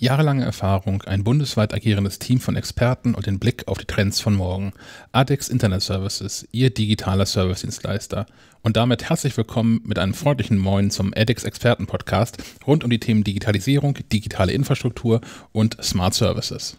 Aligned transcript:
Jahrelange 0.00 0.44
Erfahrung, 0.44 1.02
ein 1.02 1.24
bundesweit 1.24 1.74
agierendes 1.74 2.20
Team 2.20 2.38
von 2.38 2.54
Experten 2.54 3.16
und 3.16 3.26
den 3.26 3.40
Blick 3.40 3.66
auf 3.66 3.78
die 3.78 3.84
Trends 3.84 4.20
von 4.20 4.32
morgen. 4.32 4.72
ADEX 5.10 5.48
Internet 5.48 5.82
Services, 5.82 6.46
Ihr 6.52 6.70
digitaler 6.70 7.26
Servicedienstleister. 7.26 8.26
Und 8.62 8.76
damit 8.76 9.08
herzlich 9.08 9.36
willkommen 9.36 9.80
mit 9.84 9.98
einem 9.98 10.14
freundlichen 10.14 10.56
Moin 10.56 10.92
zum 10.92 11.12
ADEX 11.16 11.42
Experten 11.42 11.88
Podcast 11.88 12.38
rund 12.64 12.84
um 12.84 12.90
die 12.90 13.00
Themen 13.00 13.24
Digitalisierung, 13.24 13.98
digitale 14.12 14.52
Infrastruktur 14.52 15.20
und 15.50 15.76
Smart 15.82 16.14
Services. 16.14 16.76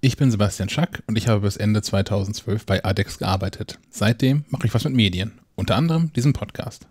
Ich 0.00 0.16
bin 0.16 0.30
Sebastian 0.30 0.68
Schack 0.68 1.02
und 1.08 1.18
ich 1.18 1.26
habe 1.26 1.40
bis 1.40 1.56
Ende 1.56 1.82
2012 1.82 2.66
bei 2.66 2.84
ADEX 2.84 3.18
gearbeitet. 3.18 3.80
Seitdem 3.90 4.44
mache 4.48 4.68
ich 4.68 4.74
was 4.74 4.84
mit 4.84 4.94
Medien, 4.94 5.32
unter 5.56 5.74
anderem 5.74 6.12
diesen 6.12 6.34
Podcast. 6.34 6.86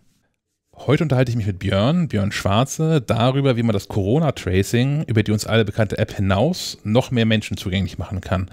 Heute 0.88 1.04
unterhalte 1.04 1.30
ich 1.30 1.36
mich 1.36 1.46
mit 1.46 1.60
Björn, 1.60 2.08
Björn 2.08 2.32
Schwarze, 2.32 3.02
darüber, 3.02 3.58
wie 3.58 3.64
man 3.64 3.74
das 3.74 3.90
Corona-Tracing 3.90 5.04
über 5.04 5.24
die 5.24 5.32
uns 5.32 5.46
alle 5.46 5.66
bekannte 5.66 5.98
App 5.98 6.16
hinaus 6.16 6.78
noch 6.84 7.12
mehr 7.12 7.26
Menschen 7.26 7.58
zugänglich 7.58 7.98
machen 7.98 8.22
kann. 8.22 8.50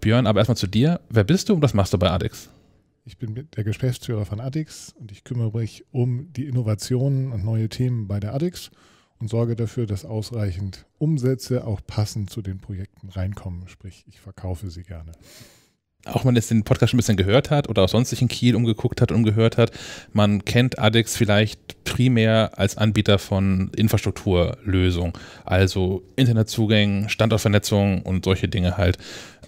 Björn, 0.00 0.26
aber 0.26 0.40
erstmal 0.40 0.56
zu 0.56 0.66
dir. 0.66 1.00
Wer 1.08 1.22
bist 1.22 1.48
du 1.48 1.54
und 1.54 1.62
was 1.62 1.72
machst 1.72 1.92
du 1.92 1.98
bei 1.98 2.10
ADIX? 2.10 2.50
Ich 3.04 3.16
bin 3.16 3.48
der 3.56 3.64
Geschäftsführer 3.64 4.26
von 4.26 4.40
ADIX 4.40 4.94
und 4.98 5.12
ich 5.12 5.22
kümmere 5.22 5.56
mich 5.56 5.84
um 5.92 6.32
die 6.32 6.46
Innovationen 6.46 7.30
und 7.30 7.44
neue 7.44 7.68
Themen 7.68 8.08
bei 8.08 8.18
der 8.18 8.34
ADIX 8.34 8.72
und 9.20 9.28
sorge 9.28 9.54
dafür, 9.54 9.86
dass 9.86 10.04
ausreichend 10.04 10.84
Umsätze 10.98 11.64
auch 11.64 11.80
passend 11.86 12.28
zu 12.28 12.42
den 12.42 12.58
Projekten 12.58 13.08
reinkommen. 13.08 13.68
Sprich, 13.68 14.04
ich 14.08 14.20
verkaufe 14.20 14.68
sie 14.68 14.82
gerne 14.82 15.12
auch 16.04 16.24
wenn 16.24 16.28
man 16.28 16.36
jetzt 16.36 16.50
den 16.50 16.64
Podcast 16.64 16.90
schon 16.90 16.96
ein 16.96 17.02
bisschen 17.02 17.16
gehört 17.16 17.50
hat 17.50 17.68
oder 17.68 17.82
auch 17.82 17.88
sonst 17.88 18.10
sich 18.10 18.22
in 18.22 18.28
Kiel 18.28 18.56
umgeguckt 18.56 19.00
hat 19.00 19.10
und 19.12 19.18
umgehört 19.18 19.56
hat, 19.56 19.70
man 20.12 20.44
kennt 20.44 20.78
ADEX 20.78 21.16
vielleicht 21.16 21.84
primär 21.84 22.52
als 22.56 22.76
Anbieter 22.76 23.18
von 23.18 23.70
Infrastrukturlösungen, 23.76 25.12
also 25.44 26.02
Internetzugängen, 26.16 27.08
Standortvernetzung 27.08 28.02
und 28.02 28.24
solche 28.24 28.48
Dinge 28.48 28.76
halt. 28.76 28.98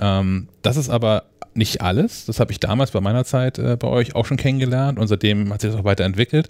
Ähm, 0.01 0.49
das 0.63 0.77
ist 0.77 0.91
aber 0.91 1.25
nicht 1.55 1.81
alles. 1.81 2.27
Das 2.27 2.41
habe 2.41 2.53
ich 2.53 2.61
damals 2.61 2.91
bei 2.91 3.01
meiner 3.01 3.25
Zeit 3.25 3.59
äh, 3.59 3.77
bei 3.77 3.89
euch 3.89 4.15
auch 4.15 4.27
schon 4.27 4.37
kennengelernt 4.37 4.99
und 4.99 5.07
seitdem 5.07 5.53
hat 5.53 5.61
sich 5.61 5.71
das 5.71 5.81
auch 5.81 5.85
weiterentwickelt. 5.85 6.49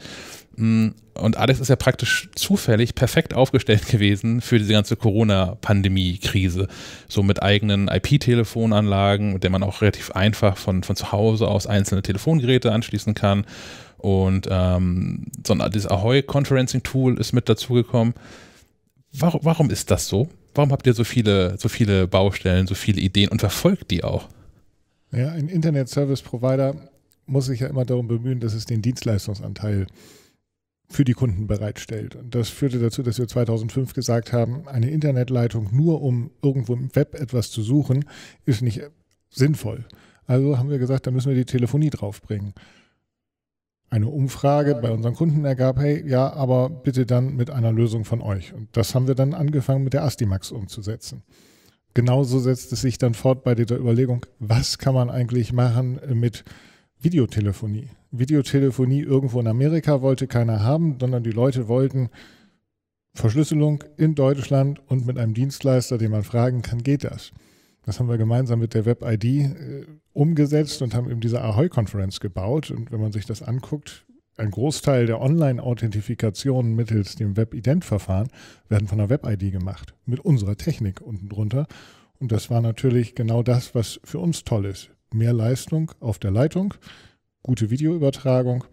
Mm, 0.56 0.88
und 1.14 1.36
Alex 1.36 1.60
ist 1.60 1.68
ja 1.68 1.76
praktisch 1.76 2.28
zufällig 2.34 2.94
perfekt 2.94 3.34
aufgestellt 3.34 3.86
gewesen 3.90 4.40
für 4.40 4.58
diese 4.58 4.72
ganze 4.72 4.96
Corona-Pandemie-Krise. 4.96 6.68
So 7.08 7.22
mit 7.22 7.42
eigenen 7.42 7.88
IP-Telefonanlagen, 7.88 9.32
mit 9.32 9.44
denen 9.44 9.52
man 9.52 9.62
auch 9.62 9.80
relativ 9.80 10.10
einfach 10.12 10.56
von, 10.56 10.82
von 10.82 10.96
zu 10.96 11.12
Hause 11.12 11.48
aus 11.48 11.66
einzelne 11.66 12.02
Telefongeräte 12.02 12.72
anschließen 12.72 13.14
kann. 13.14 13.46
Und 13.98 14.48
ähm, 14.50 15.26
so 15.46 15.54
ein, 15.54 15.70
dieses 15.70 15.90
Ahoy-Conferencing-Tool 15.90 17.18
ist 17.18 17.32
mit 17.32 17.48
dazugekommen. 17.48 18.14
Warum, 19.12 19.40
warum 19.44 19.70
ist 19.70 19.90
das 19.90 20.08
so? 20.08 20.28
Warum 20.54 20.72
habt 20.72 20.86
ihr 20.86 20.94
so 20.94 21.04
viele, 21.04 21.56
so 21.58 21.68
viele 21.68 22.06
Baustellen, 22.06 22.66
so 22.66 22.74
viele 22.74 23.00
Ideen 23.00 23.30
und 23.30 23.40
verfolgt 23.40 23.90
die 23.90 24.04
auch? 24.04 24.28
Ja, 25.12 25.30
ein 25.30 25.48
Internet-Service-Provider 25.48 26.74
muss 27.26 27.46
sich 27.46 27.60
ja 27.60 27.68
immer 27.68 27.84
darum 27.84 28.08
bemühen, 28.08 28.40
dass 28.40 28.54
es 28.54 28.66
den 28.66 28.82
Dienstleistungsanteil 28.82 29.86
für 30.88 31.04
die 31.04 31.14
Kunden 31.14 31.46
bereitstellt. 31.46 32.16
Und 32.16 32.34
das 32.34 32.48
führte 32.48 32.78
dazu, 32.78 33.02
dass 33.02 33.18
wir 33.18 33.26
2005 33.26 33.94
gesagt 33.94 34.32
haben, 34.32 34.68
eine 34.68 34.90
Internetleitung 34.90 35.68
nur 35.72 36.02
um 36.02 36.30
irgendwo 36.42 36.74
im 36.74 36.94
Web 36.94 37.14
etwas 37.14 37.50
zu 37.50 37.62
suchen, 37.62 38.04
ist 38.44 38.62
nicht 38.62 38.82
sinnvoll. 39.30 39.84
Also 40.26 40.58
haben 40.58 40.70
wir 40.70 40.78
gesagt, 40.78 41.06
da 41.06 41.10
müssen 41.10 41.28
wir 41.28 41.36
die 41.36 41.44
Telefonie 41.44 41.90
draufbringen. 41.90 42.54
Eine 43.90 44.08
Umfrage 44.08 44.74
bei 44.74 44.90
unseren 44.90 45.14
Kunden 45.14 45.44
ergab, 45.44 45.78
hey, 45.78 46.06
ja, 46.08 46.32
aber 46.32 46.68
bitte 46.68 47.06
dann 47.06 47.36
mit 47.36 47.50
einer 47.50 47.72
Lösung 47.72 48.04
von 48.04 48.20
euch. 48.20 48.52
Und 48.52 48.68
das 48.76 48.94
haben 48.94 49.06
wir 49.06 49.14
dann 49.14 49.34
angefangen 49.34 49.84
mit 49.84 49.92
der 49.92 50.04
Astimax 50.04 50.50
umzusetzen. 50.50 51.22
Genauso 51.92 52.40
setzt 52.40 52.72
es 52.72 52.80
sich 52.80 52.98
dann 52.98 53.14
fort 53.14 53.44
bei 53.44 53.54
dieser 53.54 53.76
Überlegung, 53.76 54.26
was 54.40 54.78
kann 54.78 54.94
man 54.94 55.10
eigentlich 55.10 55.52
machen 55.52 56.00
mit 56.12 56.44
Videotelefonie? 57.00 57.88
Videotelefonie 58.18 59.00
irgendwo 59.00 59.40
in 59.40 59.46
Amerika 59.46 60.02
wollte 60.02 60.26
keiner 60.26 60.62
haben, 60.62 60.96
sondern 61.00 61.22
die 61.22 61.30
Leute 61.30 61.68
wollten 61.68 62.10
Verschlüsselung 63.14 63.84
in 63.96 64.14
Deutschland 64.14 64.80
und 64.88 65.06
mit 65.06 65.18
einem 65.18 65.34
Dienstleister, 65.34 65.98
den 65.98 66.10
man 66.10 66.24
fragen 66.24 66.62
kann, 66.62 66.82
geht 66.82 67.04
das? 67.04 67.32
Das 67.84 68.00
haben 68.00 68.08
wir 68.08 68.18
gemeinsam 68.18 68.58
mit 68.60 68.74
der 68.74 68.86
Web-ID 68.86 69.24
äh, 69.24 69.86
umgesetzt 70.12 70.82
und 70.82 70.94
haben 70.94 71.10
eben 71.10 71.20
diese 71.20 71.42
Ahoy-Conference 71.42 72.18
gebaut. 72.20 72.70
Und 72.70 72.90
wenn 72.90 73.00
man 73.00 73.12
sich 73.12 73.26
das 73.26 73.42
anguckt, 73.42 74.06
ein 74.36 74.50
Großteil 74.50 75.06
der 75.06 75.20
Online-Authentifikationen 75.20 76.74
mittels 76.74 77.14
dem 77.14 77.36
Web-Ident-Verfahren 77.36 78.28
werden 78.68 78.88
von 78.88 78.98
der 78.98 79.10
Web-ID 79.10 79.52
gemacht, 79.52 79.94
mit 80.06 80.20
unserer 80.20 80.56
Technik 80.56 81.00
unten 81.00 81.28
drunter. 81.28 81.66
Und 82.18 82.32
das 82.32 82.50
war 82.50 82.60
natürlich 82.60 83.14
genau 83.14 83.42
das, 83.42 83.74
was 83.74 84.00
für 84.02 84.18
uns 84.18 84.44
toll 84.44 84.64
ist. 84.64 84.90
Mehr 85.12 85.32
Leistung 85.32 85.92
auf 86.00 86.18
der 86.18 86.30
Leitung, 86.30 86.74
gute 87.44 87.70
Videoübertragung. 87.70 88.64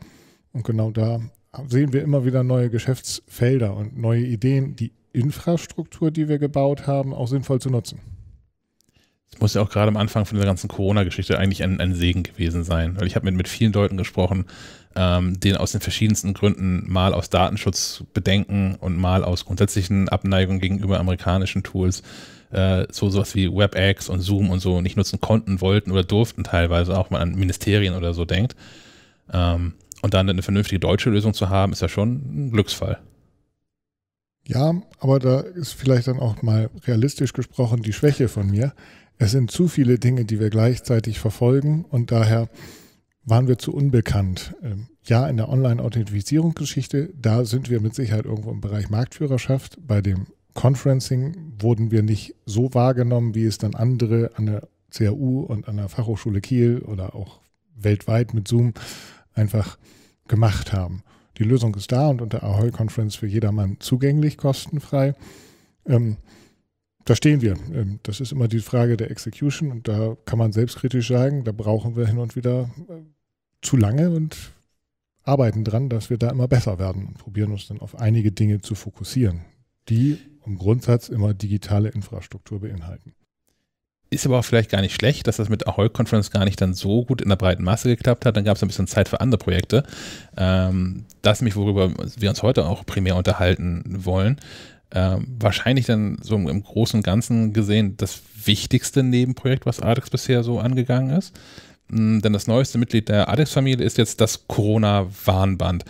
Und 0.54 0.66
genau 0.66 0.90
da 0.90 1.20
sehen 1.68 1.94
wir 1.94 2.02
immer 2.02 2.26
wieder 2.26 2.44
neue 2.44 2.72
Geschäftsfelder 2.72 3.76
und 3.76 3.98
neue 3.98 4.26
Ideen, 4.26 4.76
die 4.76 4.94
Infrastruktur, 5.14 6.10
die 6.10 6.28
wir 6.28 6.40
gebaut 6.40 6.88
haben, 6.88 7.14
auch 7.14 7.28
sinnvoll 7.28 7.62
zu 7.62 7.70
nutzen. 7.70 8.00
Es 9.34 9.40
muss 9.40 9.54
ja 9.54 9.62
auch 9.62 9.70
gerade 9.70 9.90
am 9.90 9.98
Anfang 9.98 10.26
von 10.26 10.38
der 10.38 10.46
ganzen 10.46 10.68
Corona-Geschichte 10.68 11.38
eigentlich 11.38 11.64
ein, 11.64 11.80
ein, 11.80 11.94
Segen 11.94 12.24
gewesen 12.24 12.64
sein. 12.64 12.98
Weil 12.98 13.08
ich 13.08 13.16
habe 13.16 13.26
mit, 13.26 13.36
mit 13.36 13.48
vielen 13.48 13.72
Leuten 13.72 13.98
gesprochen, 13.98 14.46
ähm, 14.96 15.40
denen 15.40 15.58
aus 15.58 15.72
den 15.72 15.82
verschiedensten 15.82 16.34
Gründen 16.34 16.92
mal 16.92 17.14
aus 17.14 17.30
Datenschutzbedenken 17.30 18.76
und 18.76 18.98
mal 18.98 19.24
aus 19.24 19.46
grundsätzlichen 19.46 20.10
Abneigungen 20.10 20.60
gegenüber 20.60 21.00
amerikanischen 21.00 21.64
Tools 21.64 22.04
äh, 22.52 22.86
so 22.92 23.10
sowas 23.10 23.36
wie 23.36 23.52
WebEx 23.52 24.10
und 24.10 24.22
Zoom 24.22 24.50
und 24.50 24.60
so 24.60 24.82
nicht 24.82 24.98
nutzen 24.98 25.22
konnten, 25.22 25.62
wollten 25.62 25.92
oder 25.92 26.04
durften 26.04 26.44
teilweise, 26.44 26.98
auch 26.98 27.10
mal 27.10 27.22
an 27.22 27.36
Ministerien 27.36 27.96
oder 27.96 28.14
so 28.14 28.26
denkt. 28.26 28.56
Ähm, 29.32 29.74
und 30.02 30.14
dann 30.14 30.30
eine 30.30 30.42
vernünftige 30.42 30.80
deutsche 30.80 31.10
Lösung 31.10 31.34
zu 31.34 31.50
haben, 31.50 31.72
ist 31.74 31.82
ja 31.82 31.90
schon 31.90 32.48
ein 32.48 32.52
Glücksfall. 32.52 33.00
Ja, 34.48 34.74
aber 35.00 35.20
da 35.20 35.42
ist 35.42 35.74
vielleicht 35.74 36.08
dann 36.08 36.20
auch 36.20 36.42
mal 36.42 36.70
realistisch 36.86 37.34
gesprochen 37.34 37.84
die 37.84 37.94
Schwäche 37.94 38.28
von 38.28 38.50
mir. 38.50 38.74
Es 39.18 39.32
sind 39.32 39.52
zu 39.52 39.68
viele 39.68 40.00
Dinge, 40.00 40.26
die 40.26 40.40
wir 40.40 40.50
gleichzeitig 40.50 41.20
verfolgen 41.20 41.86
und 41.86 42.12
daher 42.12 42.50
waren 43.24 43.48
wir 43.48 43.60
zu 43.60 43.74
unbekannt. 43.74 44.56
Ähm, 44.64 44.88
ja, 45.06 45.28
in 45.28 45.38
der 45.38 45.50
Online-Authentifizierungsgeschichte, 45.50 47.14
da 47.16 47.46
sind 47.46 47.70
wir 47.70 47.82
mit 47.82 47.96
Sicherheit 47.96 48.26
irgendwo 48.26 48.52
im 48.52 48.62
Bereich 48.62 48.90
Marktführerschaft. 48.90 49.78
Bei 49.80 50.02
dem 50.02 50.28
Conferencing 50.54 51.54
wurden 51.60 51.92
wir 51.92 52.04
nicht 52.04 52.36
so 52.46 52.74
wahrgenommen, 52.74 53.36
wie 53.36 53.46
es 53.46 53.58
dann 53.58 53.76
andere 53.76 54.32
an 54.36 54.46
der 54.48 54.68
CAU 54.92 55.42
und 55.42 55.68
an 55.68 55.78
der 55.78 55.90
Fachhochschule 55.90 56.42
Kiel 56.42 56.80
oder 56.80 57.16
auch 57.16 57.40
weltweit 57.76 58.34
mit 58.34 58.48
Zoom 58.48 58.74
einfach 59.34 59.78
gemacht 60.28 60.74
haben. 60.74 61.04
Die 61.38 61.44
Lösung 61.44 61.74
ist 61.76 61.92
da 61.92 62.10
und 62.10 62.22
unter 62.22 62.44
Ahoy 62.44 62.72
Conference 62.72 63.16
für 63.16 63.28
jedermann 63.28 63.78
zugänglich, 63.80 64.38
kostenfrei. 64.38 65.16
Ähm, 65.86 66.18
da 67.06 67.16
stehen 67.16 67.42
wir. 67.42 67.58
Ähm, 67.74 68.00
das 68.04 68.20
ist 68.20 68.32
immer 68.32 68.48
die 68.48 68.60
Frage 68.60 68.98
der 68.98 69.12
Execution 69.12 69.72
und 69.72 69.88
da 69.88 70.18
kann 70.26 70.38
man 70.38 70.52
selbstkritisch 70.52 71.08
sagen, 71.08 71.44
da 71.44 71.52
brauchen 71.52 71.96
wir 71.96 72.06
hin 72.06 72.18
und 72.18 72.36
wieder 72.36 72.70
äh, 72.90 73.02
zu 73.62 73.78
lange 73.78 74.12
und 74.12 74.52
arbeiten 75.24 75.64
dran, 75.64 75.90
dass 75.90 76.10
wir 76.10 76.18
da 76.18 76.30
immer 76.30 76.48
besser 76.48 76.80
werden 76.80 77.06
und 77.06 77.18
probieren 77.18 77.52
uns 77.52 77.68
dann 77.68 77.80
auf 77.80 78.00
einige 78.00 78.32
Dinge 78.32 78.62
zu 78.62 78.76
fokussieren, 78.76 79.42
die 79.90 80.18
im 80.46 80.58
Grundsatz 80.58 81.10
immer 81.10 81.34
digitale 81.34 81.90
Infrastruktur 81.90 82.62
beinhalten. 82.62 83.14
Ist 84.10 84.26
aber 84.26 84.40
auch 84.40 84.46
vielleicht 84.46 84.70
gar 84.70 84.82
nicht 84.82 84.94
schlecht, 84.94 85.28
dass 85.28 85.38
das 85.38 85.48
mit 85.48 85.68
Ahoy 85.68 85.90
Conference 85.90 86.32
gar 86.32 86.44
nicht 86.44 86.60
dann 86.60 86.74
so 86.74 87.06
gut 87.06 87.22
in 87.22 87.30
der 87.30 87.38
breiten 87.38 87.64
Masse 87.64 87.88
geklappt 87.88 88.26
hat. 88.26 88.36
Dann 88.36 88.44
gab 88.44 88.58
es 88.58 88.62
ein 88.62 88.68
bisschen 88.68 88.88
Zeit 88.88 89.08
für 89.08 89.22
andere 89.22 89.40
Projekte. 89.40 89.84
Ähm, 90.36 91.06
das 91.22 91.40
nämlich, 91.40 91.56
worüber 91.56 91.94
wir 92.18 92.30
uns 92.30 92.44
heute 92.44 92.66
auch 92.66 92.86
primär 92.86 93.16
unterhalten 93.16 93.84
wollen. 93.88 94.38
Ähm, 94.94 95.28
wahrscheinlich 95.40 95.86
dann 95.86 96.18
so 96.22 96.36
im 96.36 96.64
Großen 96.64 97.00
und 97.00 97.04
Ganzen 97.04 97.54
gesehen 97.54 97.96
das 97.96 98.22
wichtigste 98.44 99.04
Nebenprojekt, 99.04 99.66
was 99.66 99.80
Adex 99.80 100.10
bisher 100.10 100.44
so 100.44 100.60
angegangen 100.60 101.16
ist. 101.16 101.34
Ähm, 101.90 102.22
denn 102.22 102.34
das 102.34 102.48
neueste 102.48 102.78
Mitglied 102.78 103.08
der 103.08 103.30
Adex-Familie 103.30 103.86
ist 103.86 103.98
jetzt 103.98 104.20
das 104.20 104.46
Corona-Warnband. 104.48 105.86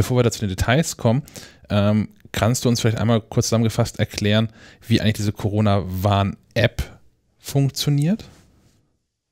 Bevor 0.00 0.16
wir 0.16 0.22
da 0.22 0.30
zu 0.30 0.40
den 0.40 0.48
Details 0.48 0.96
kommen, 0.96 1.22
ähm, 1.68 2.08
Kannst 2.32 2.64
du 2.64 2.68
uns 2.68 2.80
vielleicht 2.80 2.98
einmal 2.98 3.20
kurz 3.20 3.46
zusammengefasst 3.46 3.98
erklären, 3.98 4.48
wie 4.86 5.00
eigentlich 5.00 5.14
diese 5.14 5.32
Corona-Warn-App 5.32 7.00
funktioniert? 7.38 8.28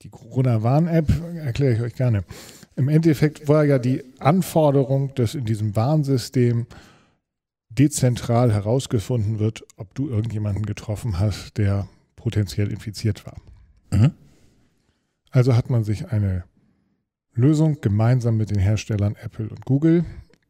Die 0.01 0.09
Corona-Warn-App 0.09 1.09
erkläre 1.37 1.73
ich 1.73 1.81
euch 1.81 1.95
gerne. 1.95 2.23
Im 2.75 2.89
Endeffekt 2.89 3.47
war 3.47 3.63
ja 3.63 3.79
die 3.79 4.03
Anforderung, 4.19 5.13
dass 5.15 5.35
in 5.35 5.45
diesem 5.45 5.75
Warnsystem 5.75 6.65
dezentral 7.69 8.53
herausgefunden 8.53 9.39
wird, 9.39 9.63
ob 9.77 9.93
du 9.95 10.09
irgendjemanden 10.09 10.65
getroffen 10.65 11.19
hast, 11.19 11.57
der 11.57 11.87
potenziell 12.15 12.71
infiziert 12.71 13.25
war. 13.25 13.37
Mhm. 13.91 14.11
Also 15.31 15.55
hat 15.55 15.69
man 15.69 15.83
sich 15.83 16.07
eine 16.07 16.43
Lösung 17.33 17.79
gemeinsam 17.79 18.35
mit 18.35 18.49
den 18.49 18.59
Herstellern 18.59 19.15
Apple 19.15 19.47
und 19.49 19.65
Google 19.65 20.03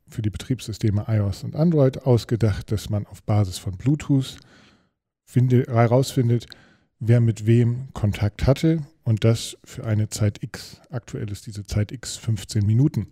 für 0.09 0.21
die 0.21 0.29
Betriebssysteme 0.29 1.05
iOS 1.07 1.43
und 1.43 1.55
Android 1.55 2.03
ausgedacht, 2.03 2.71
dass 2.71 2.89
man 2.89 3.05
auf 3.07 3.23
Basis 3.23 3.57
von 3.57 3.77
Bluetooth 3.77 4.37
finde, 5.25 5.65
herausfindet, 5.67 6.47
wer 6.99 7.21
mit 7.21 7.45
wem 7.45 7.93
Kontakt 7.93 8.47
hatte 8.47 8.85
und 9.03 9.23
das 9.23 9.57
für 9.63 9.85
eine 9.85 10.09
Zeit 10.09 10.43
X. 10.43 10.81
Aktuell 10.89 11.31
ist 11.31 11.47
diese 11.47 11.65
Zeit 11.65 11.91
X 11.91 12.17
15 12.17 12.65
Minuten. 12.65 13.07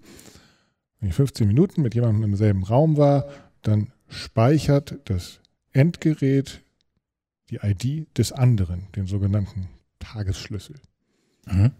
Wenn 1.00 1.10
ich 1.10 1.16
15 1.16 1.48
Minuten 1.48 1.82
mit 1.82 1.96
jemandem 1.96 2.24
im 2.24 2.36
selben 2.36 2.64
Raum 2.64 2.98
war, 2.98 3.28
dann 3.62 3.92
speichert 4.08 5.00
das 5.06 5.40
Endgerät 5.72 6.62
die 7.50 7.60
ID 7.62 8.08
des 8.18 8.32
anderen, 8.32 8.88
den 8.96 9.06
sogenannten 9.06 9.70
Tagesschlüssel. 10.00 10.76
Mhm. 11.46 11.72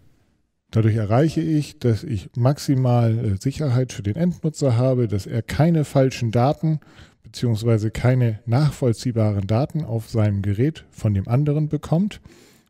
Dadurch 0.70 0.96
erreiche 0.96 1.40
ich, 1.40 1.78
dass 1.78 2.04
ich 2.04 2.30
maximal 2.36 3.18
äh, 3.18 3.36
Sicherheit 3.36 3.92
für 3.92 4.02
den 4.02 4.16
Endnutzer 4.16 4.76
habe, 4.76 5.08
dass 5.08 5.26
er 5.26 5.42
keine 5.42 5.84
falschen 5.84 6.30
Daten 6.30 6.80
bzw. 7.22 7.90
keine 7.90 8.40
nachvollziehbaren 8.44 9.46
Daten 9.46 9.84
auf 9.84 10.10
seinem 10.10 10.42
Gerät 10.42 10.84
von 10.90 11.14
dem 11.14 11.26
anderen 11.26 11.68
bekommt, 11.68 12.20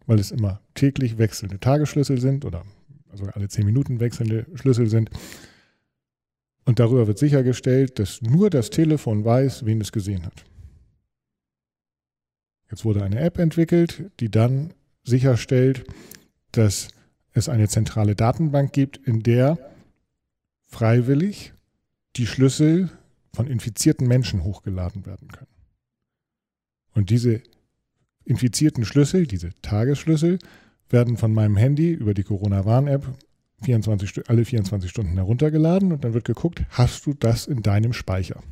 weil 0.07 0.21
es 0.21 0.31
immer 0.31 0.61
täglich 0.75 1.19
wechselnde 1.19 1.59
Tagesschlüssel 1.59 2.21
sind 2.21 2.45
oder 2.45 2.63
also 3.11 3.25
alle 3.27 3.49
zehn 3.49 3.67
Minuten 3.67 4.01
wechselnde 4.01 4.47
Schlüssel 4.55 4.89
sind. 4.89 5.11
Und 6.65 6.79
darüber 6.79 7.07
wird 7.07 7.19
sichergestellt, 7.19 7.99
dass 7.99 8.23
nur 8.23 8.51
das 8.51 8.71
Telefon 8.71 9.25
weiß, 9.25 9.65
wen 9.65 9.81
es 9.81 9.91
gesehen 9.91 10.25
hat. 10.25 10.45
Jetzt 12.71 12.85
wurde 12.85 13.03
eine 13.03 13.19
App 13.21 13.39
entwickelt, 13.39 14.11
die 14.21 14.31
dann 14.31 14.75
sicherstellt, 15.03 15.85
dass 16.53 16.89
es 17.39 17.49
eine 17.49 17.69
zentrale 17.69 18.15
Datenbank 18.15 18.73
gibt, 18.73 18.97
in 18.99 19.23
der 19.23 19.59
freiwillig 20.67 21.55
die 22.17 22.27
Schlüssel 22.27 22.91
von 23.33 23.47
infizierten 23.47 24.07
Menschen 24.07 24.45
hochgeladen 24.45 25.07
werden 25.07 25.29
können. 25.29 25.47
Und 26.95 27.11
diese 27.11 27.43
infizierten 28.25 28.85
Schlüssel, 28.85 29.27
diese 29.27 29.51
Tagesschlüssel, 29.63 30.39
werden 30.91 31.17
von 31.17 31.33
meinem 31.33 31.57
Handy 31.57 31.93
über 31.93 32.15
die 32.15 32.25
Corona-Warn-App 32.25 33.07
24, 33.63 34.29
alle 34.29 34.45
24 34.45 34.91
Stunden 34.91 35.15
heruntergeladen 35.15 35.93
und 35.93 36.05
dann 36.05 36.15
wird 36.15 36.25
geguckt, 36.25 36.65
hast 36.71 37.07
du 37.07 37.15
das 37.15 37.47
in 37.47 37.63
deinem 37.63 37.93
Speicher? 37.93 38.43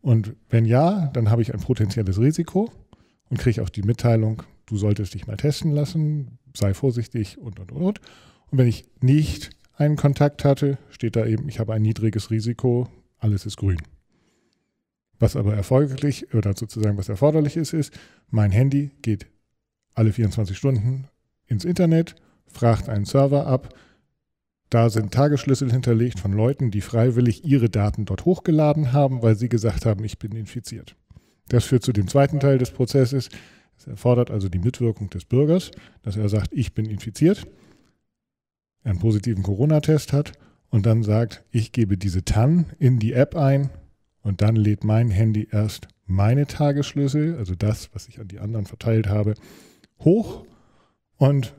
Und 0.00 0.36
wenn 0.50 0.64
ja, 0.64 1.08
dann 1.12 1.30
habe 1.30 1.42
ich 1.42 1.52
ein 1.52 1.60
potenzielles 1.60 2.20
Risiko 2.20 2.70
und 3.28 3.38
kriege 3.38 3.62
auch 3.62 3.68
die 3.68 3.82
Mitteilung, 3.82 4.42
du 4.66 4.76
solltest 4.76 5.14
dich 5.14 5.26
mal 5.26 5.36
testen 5.36 5.72
lassen, 5.72 6.38
sei 6.54 6.74
vorsichtig 6.74 7.38
und, 7.38 7.58
und, 7.58 7.72
und. 7.72 8.00
Und 8.50 8.58
wenn 8.58 8.66
ich 8.66 8.84
nicht 9.00 9.50
einen 9.74 9.96
Kontakt 9.96 10.44
hatte, 10.44 10.78
steht 10.90 11.16
da 11.16 11.26
eben, 11.26 11.48
ich 11.48 11.58
habe 11.58 11.74
ein 11.74 11.82
niedriges 11.82 12.30
Risiko, 12.30 12.88
alles 13.18 13.46
ist 13.46 13.56
grün. 13.56 13.80
Was 15.18 15.36
aber 15.36 15.54
erfolgreich 15.54 16.34
oder 16.34 16.54
sozusagen 16.54 16.98
was 16.98 17.08
erforderlich 17.08 17.56
ist, 17.56 17.72
ist, 17.72 17.92
mein 18.30 18.50
Handy 18.50 18.90
geht 19.02 19.26
alle 19.94 20.12
24 20.12 20.56
Stunden 20.56 21.08
ins 21.46 21.64
Internet, 21.64 22.16
fragt 22.46 22.88
einen 22.88 23.06
Server 23.06 23.46
ab. 23.46 23.74
Da 24.68 24.90
sind 24.90 25.14
Tagesschlüssel 25.14 25.70
hinterlegt 25.70 26.18
von 26.18 26.32
Leuten, 26.32 26.70
die 26.70 26.80
freiwillig 26.80 27.44
ihre 27.44 27.70
Daten 27.70 28.04
dort 28.04 28.24
hochgeladen 28.24 28.92
haben, 28.92 29.22
weil 29.22 29.36
sie 29.36 29.48
gesagt 29.48 29.86
haben, 29.86 30.04
ich 30.04 30.18
bin 30.18 30.32
infiziert. 30.32 30.96
Das 31.48 31.64
führt 31.64 31.84
zu 31.84 31.92
dem 31.92 32.08
zweiten 32.08 32.40
Teil 32.40 32.58
des 32.58 32.72
Prozesses. 32.72 33.28
Es 33.76 33.86
erfordert 33.86 34.30
also 34.30 34.48
die 34.48 34.58
Mitwirkung 34.58 35.10
des 35.10 35.24
Bürgers, 35.24 35.70
dass 36.02 36.16
er 36.16 36.28
sagt, 36.28 36.52
ich 36.52 36.72
bin 36.74 36.86
infiziert, 36.86 37.46
einen 38.84 38.98
positiven 38.98 39.42
Corona-Test 39.42 40.12
hat 40.12 40.32
und 40.70 40.86
dann 40.86 41.02
sagt, 41.02 41.44
ich 41.50 41.72
gebe 41.72 41.98
diese 41.98 42.24
TAN 42.24 42.66
in 42.78 42.98
die 42.98 43.12
App 43.12 43.36
ein 43.36 43.70
und 44.22 44.40
dann 44.40 44.56
lädt 44.56 44.84
mein 44.84 45.10
Handy 45.10 45.48
erst 45.50 45.88
meine 46.06 46.46
Tagesschlüssel, 46.46 47.36
also 47.36 47.54
das, 47.54 47.90
was 47.92 48.08
ich 48.08 48.20
an 48.20 48.28
die 48.28 48.38
anderen 48.38 48.66
verteilt 48.66 49.08
habe, 49.08 49.34
hoch 50.00 50.44
und 51.16 51.54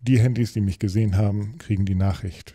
die 0.00 0.18
Handys, 0.18 0.52
die 0.52 0.60
mich 0.60 0.78
gesehen 0.78 1.16
haben, 1.16 1.58
kriegen 1.58 1.84
die 1.84 1.94
Nachricht 1.94 2.54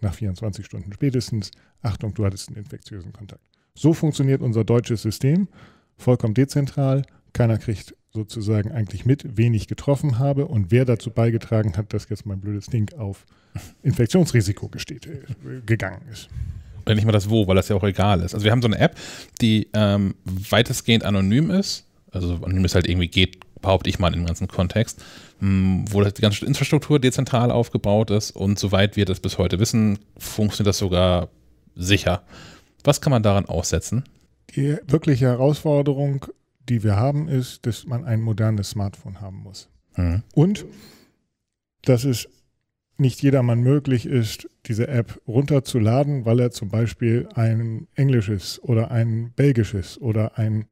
nach 0.00 0.14
24 0.14 0.64
Stunden 0.66 0.92
spätestens, 0.92 1.50
Achtung, 1.82 2.14
du 2.14 2.24
hattest 2.24 2.48
einen 2.48 2.58
infektiösen 2.58 3.12
Kontakt. 3.12 3.42
So 3.74 3.92
funktioniert 3.92 4.40
unser 4.40 4.64
deutsches 4.64 5.02
System, 5.02 5.48
vollkommen 5.96 6.34
dezentral, 6.34 7.02
keiner 7.32 7.58
kriegt 7.58 7.94
sozusagen 8.16 8.72
eigentlich 8.72 9.06
mit, 9.06 9.36
wen 9.36 9.54
ich 9.54 9.68
getroffen 9.68 10.18
habe 10.18 10.46
und 10.46 10.72
wer 10.72 10.84
dazu 10.84 11.10
beigetragen 11.10 11.76
hat, 11.76 11.92
dass 11.92 12.08
jetzt 12.08 12.26
mein 12.26 12.40
blödes 12.40 12.66
Ding 12.66 12.92
auf 12.98 13.24
Infektionsrisiko 13.82 14.68
gesteht, 14.68 15.06
äh, 15.06 15.20
gegangen 15.64 16.02
ist. 16.10 16.28
Oder 16.84 16.94
nicht 16.94 17.04
mal 17.04 17.12
das 17.12 17.30
Wo, 17.30 17.46
weil 17.46 17.56
das 17.56 17.68
ja 17.68 17.76
auch 17.76 17.84
egal 17.84 18.20
ist. 18.20 18.34
Also 18.34 18.44
wir 18.44 18.52
haben 18.52 18.62
so 18.62 18.68
eine 18.68 18.78
App, 18.78 18.96
die 19.40 19.68
ähm, 19.74 20.14
weitestgehend 20.24 21.04
anonym 21.04 21.50
ist. 21.50 21.84
Also 22.10 22.34
anonym 22.34 22.64
ist 22.64 22.74
halt 22.74 22.88
irgendwie 22.88 23.08
geht, 23.08 23.38
behaupte 23.60 23.90
ich 23.90 23.98
mal 23.98 24.14
im 24.14 24.26
ganzen 24.26 24.48
Kontext, 24.48 25.02
hm, 25.40 25.84
wo 25.90 26.02
die 26.02 26.20
ganze 26.20 26.46
Infrastruktur 26.46 26.98
dezentral 26.98 27.50
aufgebaut 27.50 28.10
ist 28.10 28.30
und 28.30 28.58
soweit 28.58 28.96
wir 28.96 29.04
das 29.04 29.20
bis 29.20 29.38
heute 29.38 29.58
wissen, 29.58 29.98
funktioniert 30.16 30.68
das 30.68 30.78
sogar 30.78 31.28
sicher. 31.74 32.22
Was 32.84 33.00
kann 33.00 33.10
man 33.10 33.22
daran 33.22 33.46
aussetzen? 33.46 34.04
Die 34.54 34.76
wirkliche 34.86 35.26
Herausforderung 35.26 36.26
die 36.68 36.82
wir 36.82 36.96
haben, 36.96 37.28
ist, 37.28 37.66
dass 37.66 37.86
man 37.86 38.04
ein 38.04 38.20
modernes 38.20 38.70
Smartphone 38.70 39.20
haben 39.20 39.38
muss. 39.38 39.68
Mhm. 39.96 40.22
Und 40.34 40.66
dass 41.82 42.04
es 42.04 42.28
nicht 42.98 43.22
jedermann 43.22 43.60
möglich 43.60 44.06
ist, 44.06 44.48
diese 44.66 44.88
App 44.88 45.20
runterzuladen, 45.26 46.24
weil 46.24 46.40
er 46.40 46.50
zum 46.50 46.68
Beispiel 46.68 47.28
ein 47.34 47.86
englisches 47.94 48.62
oder 48.62 48.90
ein 48.90 49.32
belgisches 49.36 50.00
oder 50.00 50.38
ein 50.38 50.66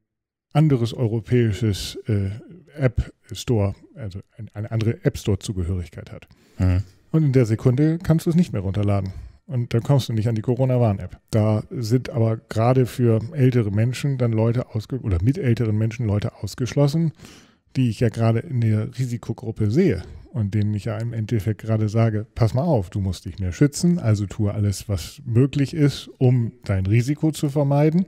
anderes 0.53 0.95
europäisches 0.95 1.97
äh, 2.07 2.31
App 2.77 3.13
Store, 3.33 3.75
also 3.95 4.21
eine 4.55 4.71
andere 4.71 5.05
App 5.05 5.19
Store 5.19 5.39
Zugehörigkeit 5.39 6.11
hat. 6.13 6.29
Mhm. 6.59 6.83
Und 7.11 7.25
in 7.25 7.33
der 7.33 7.47
Sekunde 7.47 7.99
kannst 7.99 8.27
du 8.27 8.31
es 8.31 8.37
nicht 8.37 8.53
mehr 8.53 8.63
runterladen. 8.63 9.13
Und 9.47 9.75
dann 9.75 9.83
kommst 9.83 10.09
du 10.09 10.15
nicht 10.15 10.29
an 10.29 10.35
die 10.35 10.43
Corona-Warn-App. 10.43 11.21
Da 11.31 11.65
sind 11.71 12.09
aber 12.11 12.39
gerade 12.49 12.87
für 12.87 13.21
ältere 13.33 13.71
Menschen 13.71 14.17
dann 14.17 14.33
Leute 14.33 14.67
oder 15.03 15.23
mit 15.23 15.37
älteren 15.37 15.77
Menschen 15.77 16.07
Leute 16.07 16.43
ausgeschlossen, 16.43 17.13
die 17.77 17.91
ich 17.91 18.01
ja 18.01 18.09
gerade 18.09 18.39
in 18.39 18.61
der 18.61 18.97
Risikogruppe 18.99 19.71
sehe 19.71 20.03
und 20.33 20.55
denen 20.55 20.73
ich 20.75 20.87
ja 20.87 20.97
im 20.99 21.13
Endeffekt 21.13 21.61
gerade 21.61 21.89
sage, 21.89 22.27
pass 22.35 22.55
mal 22.55 22.63
auf, 22.63 22.91
du 22.91 23.01
musst 23.01 23.25
dich 23.25 23.39
mehr 23.39 23.53
schützen, 23.53 23.99
also 23.99 24.27
tue 24.27 24.53
alles, 24.53 24.89
was 24.89 25.21
möglich 25.25 25.75
ist, 25.75 26.09
um 26.19 26.53
dein 26.65 26.87
Risiko 26.87 27.31
zu 27.31 27.51
vermeiden. 27.51 28.07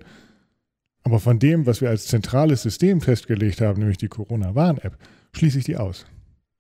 Aber 1.03 1.21
von 1.21 1.39
dem, 1.39 1.67
was 1.67 1.81
wir 1.81 1.91
als 1.91 2.07
zentrales 2.07 2.63
System 2.63 3.01
festgelegt 3.01 3.61
haben, 3.61 3.79
nämlich 3.79 3.99
die 3.99 4.09
Corona-Warn-App, 4.09 4.99
schließe 5.33 5.59
ich 5.59 5.65
die 5.65 5.77
aus. 5.77 6.07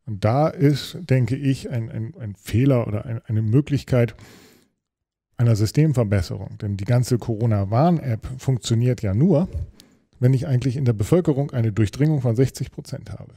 Und 0.04 0.24
da 0.24 0.48
ist, 0.48 0.98
denke 1.00 1.34
ich, 1.34 1.68
ein, 1.70 1.90
ein, 1.90 2.14
ein 2.16 2.36
Fehler 2.36 2.86
oder 2.86 3.04
ein, 3.06 3.20
eine 3.26 3.42
Möglichkeit, 3.42 4.14
einer 5.36 5.56
Systemverbesserung. 5.56 6.58
Denn 6.58 6.76
die 6.76 6.84
ganze 6.84 7.18
Corona-Warn-App 7.18 8.26
funktioniert 8.38 9.02
ja 9.02 9.14
nur, 9.14 9.48
wenn 10.18 10.34
ich 10.34 10.46
eigentlich 10.46 10.76
in 10.76 10.84
der 10.84 10.92
Bevölkerung 10.92 11.50
eine 11.50 11.72
Durchdringung 11.72 12.20
von 12.20 12.34
60 12.34 12.70
Prozent 12.70 13.10
habe. 13.10 13.34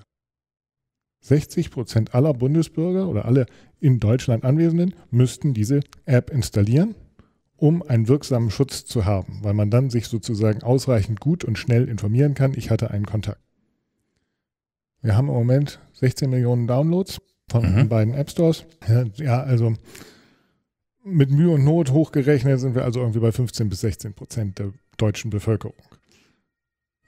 60 1.21 1.71
Prozent 1.71 2.15
aller 2.15 2.33
Bundesbürger 2.33 3.07
oder 3.07 3.25
alle 3.25 3.45
in 3.79 3.99
Deutschland 3.99 4.45
Anwesenden 4.45 4.95
müssten 5.11 5.53
diese 5.53 5.81
App 6.05 6.29
installieren, 6.29 6.95
um 7.57 7.81
einen 7.81 8.07
wirksamen 8.07 8.51
Schutz 8.51 8.85
zu 8.85 9.05
haben, 9.05 9.39
weil 9.41 9.53
man 9.53 9.69
dann 9.69 9.89
sich 9.89 10.07
sozusagen 10.07 10.63
ausreichend 10.63 11.19
gut 11.19 11.43
und 11.43 11.57
schnell 11.57 11.89
informieren 11.89 12.35
kann, 12.35 12.53
ich 12.55 12.69
hatte 12.69 12.91
einen 12.91 13.05
Kontakt. 13.05 13.41
Wir 15.01 15.15
haben 15.15 15.27
im 15.27 15.33
Moment 15.33 15.79
16 15.93 16.29
Millionen 16.29 16.67
Downloads 16.67 17.19
von 17.49 17.73
mhm. 17.73 17.89
beiden 17.89 18.13
App 18.13 18.29
Stores. 18.29 18.65
Ja, 19.15 19.43
also 19.43 19.75
mit 21.11 21.31
Mühe 21.31 21.51
und 21.51 21.63
Not 21.63 21.91
hochgerechnet 21.91 22.59
sind 22.59 22.75
wir 22.75 22.83
also 22.83 22.99
irgendwie 22.99 23.19
bei 23.19 23.31
15 23.31 23.69
bis 23.69 23.81
16 23.81 24.13
Prozent 24.13 24.59
der 24.59 24.71
deutschen 24.97 25.29
Bevölkerung. 25.29 25.75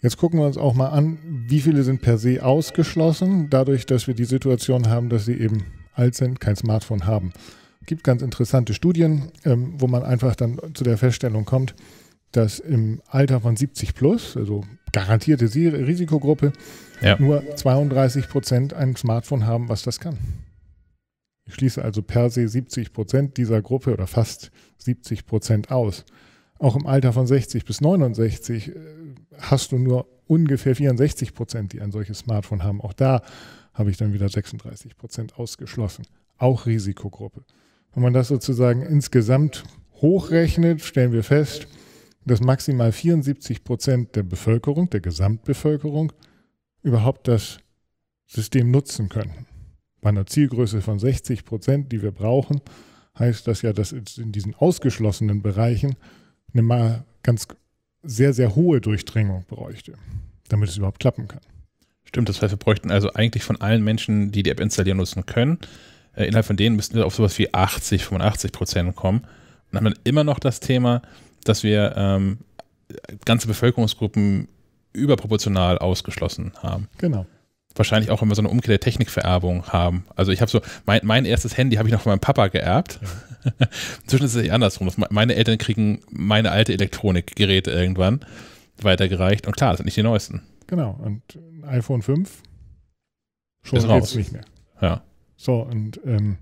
Jetzt 0.01 0.17
gucken 0.17 0.39
wir 0.39 0.47
uns 0.47 0.57
auch 0.57 0.73
mal 0.73 0.89
an, 0.89 1.19
wie 1.47 1.59
viele 1.59 1.83
sind 1.83 2.01
per 2.01 2.17
se 2.17 2.43
ausgeschlossen, 2.43 3.49
dadurch, 3.49 3.85
dass 3.85 4.07
wir 4.07 4.15
die 4.15 4.25
Situation 4.25 4.89
haben, 4.89 5.09
dass 5.09 5.25
sie 5.25 5.35
eben 5.35 5.65
alt 5.93 6.15
sind, 6.15 6.39
kein 6.39 6.55
Smartphone 6.55 7.05
haben. 7.05 7.33
Es 7.81 7.87
gibt 7.87 8.03
ganz 8.03 8.21
interessante 8.21 8.73
Studien, 8.73 9.31
ähm, 9.45 9.75
wo 9.77 9.87
man 9.87 10.03
einfach 10.03 10.35
dann 10.35 10.59
zu 10.73 10.83
der 10.83 10.97
Feststellung 10.97 11.45
kommt, 11.45 11.75
dass 12.31 12.59
im 12.59 13.01
Alter 13.07 13.41
von 13.41 13.55
70 13.55 13.93
plus, 13.93 14.37
also 14.37 14.63
garantierte 14.91 15.45
Risikogruppe, 15.45 16.53
ja. 17.01 17.19
nur 17.19 17.43
32 17.55 18.27
Prozent 18.27 18.73
ein 18.73 18.95
Smartphone 18.95 19.45
haben, 19.45 19.69
was 19.69 19.83
das 19.83 19.99
kann. 19.99 20.17
Ich 21.45 21.55
schließe 21.55 21.83
also 21.83 22.01
per 22.01 22.29
se 22.29 22.47
70 22.47 22.93
Prozent 22.93 23.37
dieser 23.37 23.61
Gruppe 23.61 23.93
oder 23.93 24.07
fast 24.07 24.51
70 24.77 25.25
Prozent 25.25 25.71
aus. 25.71 26.05
Auch 26.59 26.75
im 26.75 26.85
Alter 26.85 27.11
von 27.11 27.25
60 27.25 27.65
bis 27.65 27.81
69 27.81 28.69
äh, 28.69 28.73
hast 29.39 29.71
du 29.71 29.77
nur 29.77 30.07
ungefähr 30.27 30.75
64 30.75 31.33
Prozent, 31.33 31.73
die 31.73 31.81
ein 31.81 31.91
solches 31.91 32.19
Smartphone 32.19 32.63
haben. 32.63 32.81
Auch 32.81 32.93
da 32.93 33.21
habe 33.73 33.89
ich 33.89 33.97
dann 33.97 34.13
wieder 34.13 34.29
36 34.29 34.95
Prozent 34.95 35.37
ausgeschlossen. 35.37 36.05
Auch 36.37 36.65
Risikogruppe. 36.65 37.43
Wenn 37.93 38.03
man 38.03 38.13
das 38.13 38.27
sozusagen 38.27 38.83
insgesamt 38.83 39.63
hochrechnet, 40.01 40.81
stellen 40.81 41.11
wir 41.11 41.23
fest, 41.23 41.67
dass 42.25 42.41
maximal 42.41 42.91
74 42.91 43.63
Prozent 43.63 44.15
der 44.15 44.23
Bevölkerung, 44.23 44.89
der 44.89 45.01
Gesamtbevölkerung, 45.01 46.13
überhaupt 46.83 47.27
das 47.27 47.59
System 48.27 48.71
nutzen 48.71 49.09
könnten. 49.09 49.45
Bei 50.01 50.09
einer 50.09 50.25
Zielgröße 50.25 50.81
von 50.81 50.99
60 50.99 51.45
Prozent, 51.45 51.91
die 51.91 52.01
wir 52.01 52.11
brauchen, 52.11 52.61
heißt 53.17 53.47
das 53.47 53.61
ja, 53.61 53.71
dass 53.71 53.91
es 53.91 54.17
in 54.17 54.31
diesen 54.31 54.55
ausgeschlossenen 54.55 55.41
Bereichen 55.41 55.95
eine 56.53 56.63
mal 56.63 57.05
ganz 57.23 57.47
sehr, 58.03 58.33
sehr 58.33 58.55
hohe 58.55 58.81
Durchdringung 58.81 59.45
bräuchte, 59.47 59.93
damit 60.49 60.69
es 60.69 60.77
überhaupt 60.77 60.99
klappen 60.99 61.27
kann. 61.27 61.41
Stimmt, 62.03 62.29
das 62.29 62.41
heißt, 62.41 62.51
wir 62.51 62.57
bräuchten 62.57 62.91
also 62.91 63.13
eigentlich 63.13 63.43
von 63.43 63.61
allen 63.61 63.83
Menschen, 63.83 64.31
die 64.31 64.43
die 64.43 64.49
App 64.49 64.59
installieren 64.59 64.97
nutzen 64.97 65.25
können, 65.25 65.59
äh, 66.15 66.25
innerhalb 66.25 66.45
von 66.45 66.57
denen 66.57 66.75
müssten 66.75 66.95
wir 66.95 67.05
auf 67.05 67.15
sowas 67.15 67.37
wie 67.37 67.53
80, 67.53 68.03
85 68.03 68.51
Prozent 68.51 68.95
kommen. 68.95 69.21
Und 69.71 69.77
haben 69.77 69.85
dann 69.85 69.99
immer 70.03 70.23
noch 70.23 70.39
das 70.39 70.59
Thema, 70.59 71.01
dass 71.45 71.63
wir 71.63 71.93
ähm, 71.95 72.39
ganze 73.23 73.47
Bevölkerungsgruppen 73.47 74.49
überproportional 74.93 75.77
ausgeschlossen 75.77 76.51
haben. 76.61 76.89
Genau. 76.97 77.25
Wahrscheinlich 77.75 78.11
auch, 78.11 78.21
wir 78.21 78.35
so 78.35 78.41
eine 78.41 78.49
Umkehr 78.49 78.69
der 78.69 78.79
Technikvererbung 78.79 79.67
haben. 79.67 80.05
Also 80.15 80.31
ich 80.31 80.41
habe 80.41 80.51
so, 80.51 80.61
mein, 80.85 81.01
mein 81.03 81.25
erstes 81.25 81.57
Handy 81.57 81.77
habe 81.77 81.87
ich 81.87 81.93
noch 81.93 82.01
von 82.01 82.11
meinem 82.11 82.19
Papa 82.19 82.47
geerbt. 82.47 82.99
Ja. 83.01 83.67
Inzwischen 84.03 84.25
ist 84.25 84.35
es 84.35 84.41
nicht 84.41 84.51
andersrum. 84.51 84.91
Meine 85.09 85.35
Eltern 85.35 85.57
kriegen 85.57 86.01
meine 86.09 86.51
alte 86.51 86.73
Elektronikgeräte 86.73 87.71
irgendwann 87.71 88.25
weitergereicht. 88.81 89.47
Und 89.47 89.55
klar, 89.55 89.71
das 89.71 89.77
sind 89.77 89.85
nicht 89.85 89.97
die 89.97 90.03
neuesten. 90.03 90.41
Genau. 90.67 90.99
Und 91.01 91.21
iPhone 91.63 92.01
5 92.01 92.43
schon 93.63 93.79
ist 93.79 93.87
raus. 93.87 94.15
nicht 94.15 94.31
mehr. 94.31 94.45
Ja. 94.81 95.01
So, 95.37 95.61
und 95.61 95.99
ähm, 96.05 96.37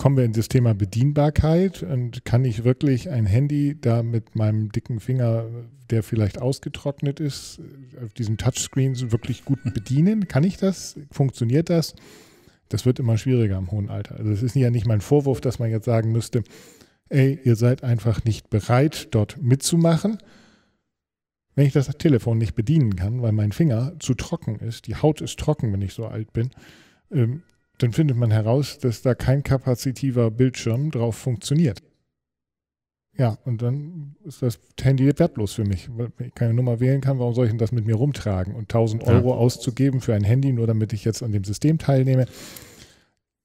kommen 0.00 0.16
wir 0.16 0.24
in 0.24 0.32
das 0.32 0.48
Thema 0.48 0.74
Bedienbarkeit 0.74 1.82
und 1.82 2.24
kann 2.24 2.42
ich 2.46 2.64
wirklich 2.64 3.10
ein 3.10 3.26
Handy 3.26 3.76
da 3.78 4.02
mit 4.02 4.34
meinem 4.34 4.72
dicken 4.72 4.98
Finger, 4.98 5.44
der 5.90 6.02
vielleicht 6.02 6.40
ausgetrocknet 6.40 7.20
ist, 7.20 7.60
auf 8.02 8.14
diesem 8.14 8.38
Touchscreen 8.38 9.12
wirklich 9.12 9.44
gut 9.44 9.58
bedienen? 9.74 10.26
Kann 10.28 10.42
ich 10.42 10.56
das? 10.56 10.98
Funktioniert 11.10 11.68
das? 11.68 11.94
Das 12.70 12.86
wird 12.86 12.98
immer 12.98 13.18
schwieriger 13.18 13.58
im 13.58 13.70
hohen 13.70 13.90
Alter. 13.90 14.16
Also 14.16 14.30
es 14.30 14.42
ist 14.42 14.56
ja 14.56 14.70
nicht 14.70 14.86
mein 14.86 15.02
Vorwurf, 15.02 15.42
dass 15.42 15.58
man 15.58 15.68
jetzt 15.68 15.84
sagen 15.84 16.12
müsste, 16.12 16.44
ey, 17.10 17.38
ihr 17.44 17.56
seid 17.56 17.84
einfach 17.84 18.24
nicht 18.24 18.48
bereit, 18.48 19.08
dort 19.10 19.36
mitzumachen, 19.42 20.16
wenn 21.56 21.66
ich 21.66 21.74
das 21.74 21.88
Telefon 21.98 22.38
nicht 22.38 22.54
bedienen 22.54 22.96
kann, 22.96 23.20
weil 23.20 23.32
mein 23.32 23.52
Finger 23.52 23.92
zu 23.98 24.14
trocken 24.14 24.60
ist, 24.60 24.86
die 24.86 24.96
Haut 24.96 25.20
ist 25.20 25.38
trocken, 25.38 25.74
wenn 25.74 25.82
ich 25.82 25.92
so 25.92 26.06
alt 26.06 26.32
bin, 26.32 26.52
ähm, 27.10 27.42
dann 27.82 27.92
findet 27.92 28.16
man 28.16 28.30
heraus, 28.30 28.78
dass 28.78 29.02
da 29.02 29.14
kein 29.14 29.42
kapazitiver 29.42 30.30
Bildschirm 30.30 30.90
drauf 30.90 31.16
funktioniert. 31.16 31.82
Ja, 33.16 33.38
und 33.44 33.60
dann 33.60 34.16
ist 34.24 34.40
das 34.40 34.58
Handy 34.80 35.06
wertlos 35.18 35.52
für 35.52 35.64
mich, 35.64 35.88
weil 35.94 36.10
ich 36.20 36.34
keine 36.34 36.54
Nummer 36.54 36.80
wählen 36.80 37.00
kann. 37.00 37.18
Warum 37.18 37.34
soll 37.34 37.46
ich 37.46 37.50
denn 37.50 37.58
das 37.58 37.72
mit 37.72 37.86
mir 37.86 37.96
rumtragen? 37.96 38.54
Und 38.54 38.62
1000 38.62 39.04
Euro 39.04 39.30
ja. 39.30 39.34
auszugeben 39.34 40.00
für 40.00 40.14
ein 40.14 40.24
Handy, 40.24 40.52
nur 40.52 40.66
damit 40.66 40.92
ich 40.92 41.04
jetzt 41.04 41.22
an 41.22 41.32
dem 41.32 41.44
System 41.44 41.78
teilnehme, 41.78 42.26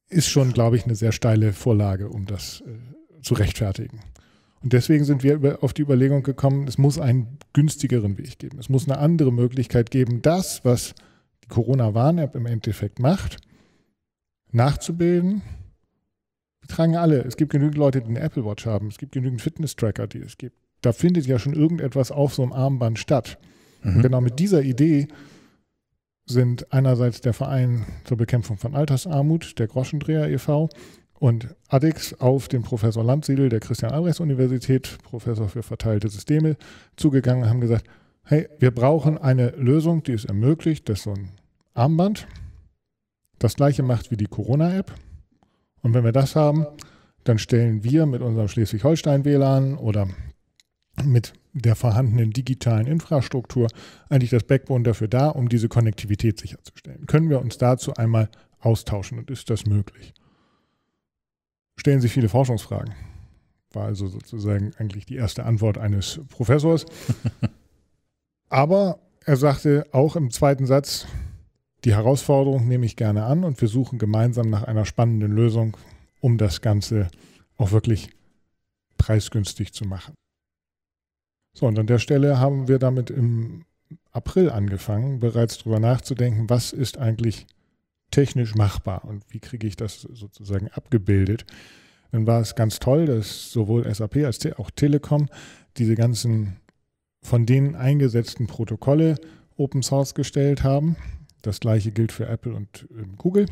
ist 0.09 0.27
schon, 0.27 0.53
glaube 0.53 0.77
ich, 0.77 0.85
eine 0.85 0.95
sehr 0.95 1.11
steile 1.11 1.51
Vorlage, 1.51 2.09
um 2.09 2.25
das 2.25 2.61
äh, 2.61 3.21
zu 3.21 3.33
rechtfertigen. 3.33 3.99
Und 4.63 4.73
deswegen 4.73 5.03
sind 5.03 5.23
wir 5.23 5.61
auf 5.61 5.73
die 5.73 5.81
Überlegung 5.81 6.23
gekommen, 6.23 6.67
es 6.67 6.77
muss 6.77 6.97
einen 6.97 7.37
günstigeren 7.53 8.17
Weg 8.17 8.39
geben. 8.39 8.57
Es 8.59 8.69
muss 8.69 8.87
eine 8.87 8.97
andere 8.97 9.31
Möglichkeit 9.33 9.91
geben, 9.91 10.21
das, 10.21 10.63
was 10.63 10.95
die 11.43 11.49
Corona-Warn-App 11.49 12.35
im 12.35 12.45
Endeffekt 12.45 12.99
macht, 12.99 13.37
nachzubilden. 14.55 15.41
Wir 16.61 16.67
tragen 16.67 16.95
alle. 16.95 17.21
Es 17.23 17.37
gibt 17.37 17.51
genügend 17.51 17.77
Leute, 17.77 18.01
die 18.01 18.09
eine 18.09 18.19
Apple 18.19 18.45
Watch 18.45 18.65
haben. 18.65 18.87
Es 18.87 18.97
gibt 18.97 19.11
genügend 19.11 19.41
Fitness-Tracker, 19.41 20.07
die 20.07 20.19
es 20.19 20.37
gibt. 20.37 20.57
Da 20.81 20.93
findet 20.93 21.25
ja 21.27 21.37
schon 21.37 21.53
irgendetwas 21.53 22.11
auf 22.11 22.33
so 22.33 22.43
einem 22.43 22.53
Armband 22.53 22.97
statt. 22.97 23.37
Mhm. 23.83 24.01
Genau 24.01 24.21
mit 24.21 24.39
dieser 24.39 24.63
Idee 24.63 25.07
sind 26.25 26.71
einerseits 26.73 27.21
der 27.21 27.33
Verein 27.33 27.85
zur 28.03 28.17
Bekämpfung 28.17 28.57
von 28.57 28.75
Altersarmut, 28.75 29.59
der 29.59 29.67
Groschendreher 29.67 30.29
e.V., 30.29 30.69
und 31.17 31.55
ADIX 31.69 32.19
auf 32.19 32.49
den 32.49 32.61
Professor 32.61 33.03
Landsiedel 33.03 33.47
der 33.47 33.61
Christian-Albrechts-Universität, 33.61 34.97
Professor 35.03 35.47
für 35.47 35.63
verteilte 35.63 36.09
Systeme, 36.09 36.57
zugegangen 36.97 37.43
und 37.43 37.49
haben 37.49 37.61
gesagt, 37.61 37.87
hey, 38.23 38.49
wir 38.59 38.71
brauchen 38.71 39.17
eine 39.17 39.51
Lösung, 39.51 40.03
die 40.03 40.11
es 40.11 40.25
ermöglicht, 40.25 40.89
dass 40.89 41.03
so 41.03 41.13
ein 41.13 41.29
Armband 41.73 42.27
das 43.39 43.55
gleiche 43.55 43.83
macht 43.83 44.11
wie 44.11 44.17
die 44.17 44.27
Corona-App. 44.27 44.93
Und 45.81 45.93
wenn 45.93 46.03
wir 46.03 46.11
das 46.11 46.35
haben, 46.35 46.65
dann 47.23 47.39
stellen 47.39 47.83
wir 47.83 48.05
mit 48.05 48.21
unserem 48.21 48.47
Schleswig-Holstein-WLAN 48.47 49.77
oder 49.77 50.07
mit 51.03 51.33
der 51.53 51.75
vorhandenen 51.75 52.31
digitalen 52.31 52.87
Infrastruktur 52.87 53.67
eigentlich 54.09 54.29
das 54.29 54.43
Backbone 54.43 54.83
dafür 54.83 55.07
da, 55.07 55.29
um 55.29 55.49
diese 55.49 55.69
Konnektivität 55.69 56.39
sicherzustellen. 56.39 57.05
Können 57.05 57.29
wir 57.29 57.39
uns 57.39 57.57
dazu 57.57 57.93
einmal 57.93 58.29
austauschen 58.59 59.19
und 59.19 59.29
ist 59.31 59.49
das 59.49 59.65
möglich? 59.65 60.13
stellen 61.77 62.01
sich 62.01 62.13
viele 62.13 62.29
Forschungsfragen. 62.29 62.93
War 63.71 63.85
also 63.85 64.07
sozusagen 64.07 64.71
eigentlich 64.77 65.05
die 65.05 65.15
erste 65.15 65.45
Antwort 65.45 65.77
eines 65.77 66.19
Professors. 66.29 66.85
Aber 68.49 68.99
er 69.25 69.37
sagte 69.37 69.85
auch 69.91 70.15
im 70.15 70.31
zweiten 70.31 70.65
Satz, 70.65 71.05
die 71.85 71.93
Herausforderung 71.93 72.67
nehme 72.67 72.85
ich 72.85 72.95
gerne 72.95 73.25
an 73.25 73.43
und 73.43 73.61
wir 73.61 73.67
suchen 73.67 73.99
gemeinsam 73.99 74.49
nach 74.49 74.63
einer 74.63 74.85
spannenden 74.85 75.31
Lösung, 75.31 75.77
um 76.19 76.37
das 76.37 76.61
Ganze 76.61 77.09
auch 77.57 77.71
wirklich 77.71 78.09
preisgünstig 78.97 79.71
zu 79.71 79.85
machen. 79.85 80.15
So, 81.53 81.67
und 81.67 81.77
an 81.77 81.87
der 81.87 81.99
Stelle 81.99 82.39
haben 82.39 82.67
wir 82.67 82.79
damit 82.79 83.11
im 83.11 83.65
April 84.11 84.49
angefangen, 84.49 85.19
bereits 85.19 85.59
darüber 85.59 85.79
nachzudenken, 85.79 86.49
was 86.49 86.73
ist 86.73 86.97
eigentlich 86.97 87.45
technisch 88.11 88.55
machbar 88.55 89.05
und 89.05 89.23
wie 89.29 89.39
kriege 89.39 89.67
ich 89.67 89.75
das 89.75 90.01
sozusagen 90.01 90.69
abgebildet. 90.69 91.45
Dann 92.11 92.25
war 92.25 92.41
es 92.41 92.55
ganz 92.55 92.79
toll, 92.79 93.05
dass 93.05 93.51
sowohl 93.51 93.93
SAP 93.93 94.17
als 94.17 94.45
auch 94.57 94.71
Telekom 94.71 95.29
diese 95.77 95.95
ganzen 95.95 96.57
von 97.21 97.45
denen 97.45 97.75
eingesetzten 97.75 98.47
Protokolle 98.47 99.15
Open 99.57 99.83
Source 99.83 100.13
gestellt 100.13 100.63
haben. 100.63 100.95
Das 101.45 101.59
gleiche 101.59 101.91
gilt 101.91 102.11
für 102.11 102.27
Apple 102.27 102.55
und 102.55 102.87
ähm, 102.91 103.15
Google. 103.17 103.45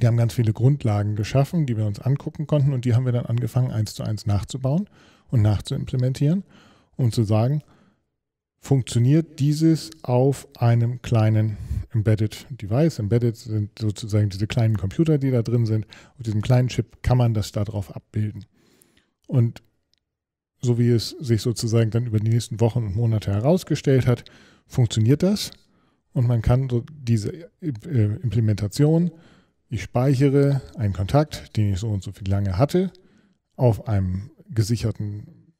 Die 0.00 0.06
haben 0.06 0.16
ganz 0.16 0.34
viele 0.34 0.52
Grundlagen 0.52 1.16
geschaffen, 1.16 1.66
die 1.66 1.76
wir 1.76 1.86
uns 1.86 1.98
angucken 1.98 2.46
konnten 2.46 2.72
und 2.72 2.84
die 2.84 2.94
haben 2.94 3.04
wir 3.04 3.12
dann 3.12 3.26
angefangen, 3.26 3.70
eins 3.70 3.94
zu 3.94 4.02
eins 4.02 4.26
nachzubauen 4.26 4.88
und 5.28 5.42
nachzuimplementieren, 5.42 6.44
um 6.96 7.10
zu 7.10 7.24
sagen, 7.24 7.62
funktioniert 8.60 9.40
dieses 9.40 9.90
auf 10.02 10.48
einem 10.56 11.02
kleinen 11.02 11.56
Embedded 11.92 12.46
Device. 12.50 12.98
Embedded 12.98 13.36
sind 13.36 13.78
sozusagen 13.78 14.30
diese 14.30 14.46
kleinen 14.46 14.76
Computer, 14.76 15.18
die 15.18 15.30
da 15.30 15.42
drin 15.42 15.66
sind. 15.66 15.86
Auf 16.16 16.22
diesem 16.22 16.42
kleinen 16.42 16.68
Chip 16.68 17.02
kann 17.02 17.18
man 17.18 17.34
das 17.34 17.52
darauf 17.52 17.94
abbilden. 17.94 18.46
Und 19.26 19.62
so 20.62 20.78
wie 20.78 20.90
es 20.90 21.10
sich 21.10 21.42
sozusagen 21.42 21.90
dann 21.90 22.06
über 22.06 22.20
die 22.20 22.30
nächsten 22.30 22.60
Wochen 22.60 22.84
und 22.86 22.96
Monate 22.96 23.32
herausgestellt 23.32 24.06
hat, 24.06 24.24
funktioniert 24.66 25.22
das. 25.22 25.50
Und 26.14 26.28
man 26.28 26.40
kann 26.40 26.70
so 26.70 26.84
diese 26.90 27.32
äh, 27.60 28.16
Implementation, 28.22 29.10
ich 29.68 29.82
speichere 29.82 30.62
einen 30.76 30.94
Kontakt, 30.94 31.56
den 31.56 31.72
ich 31.72 31.80
so 31.80 31.88
und 31.90 32.02
so 32.02 32.12
viel 32.12 32.28
lange 32.28 32.56
hatte, 32.56 32.92
auf 33.56 33.88
einem 33.88 34.30
gesicherten 34.48 35.52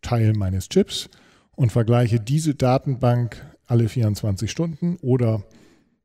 Teil 0.00 0.32
meines 0.32 0.68
Chips 0.68 1.10
und 1.54 1.70
vergleiche 1.70 2.18
diese 2.18 2.54
Datenbank 2.54 3.44
alle 3.66 3.88
24 3.88 4.50
Stunden 4.50 4.96
oder 5.02 5.44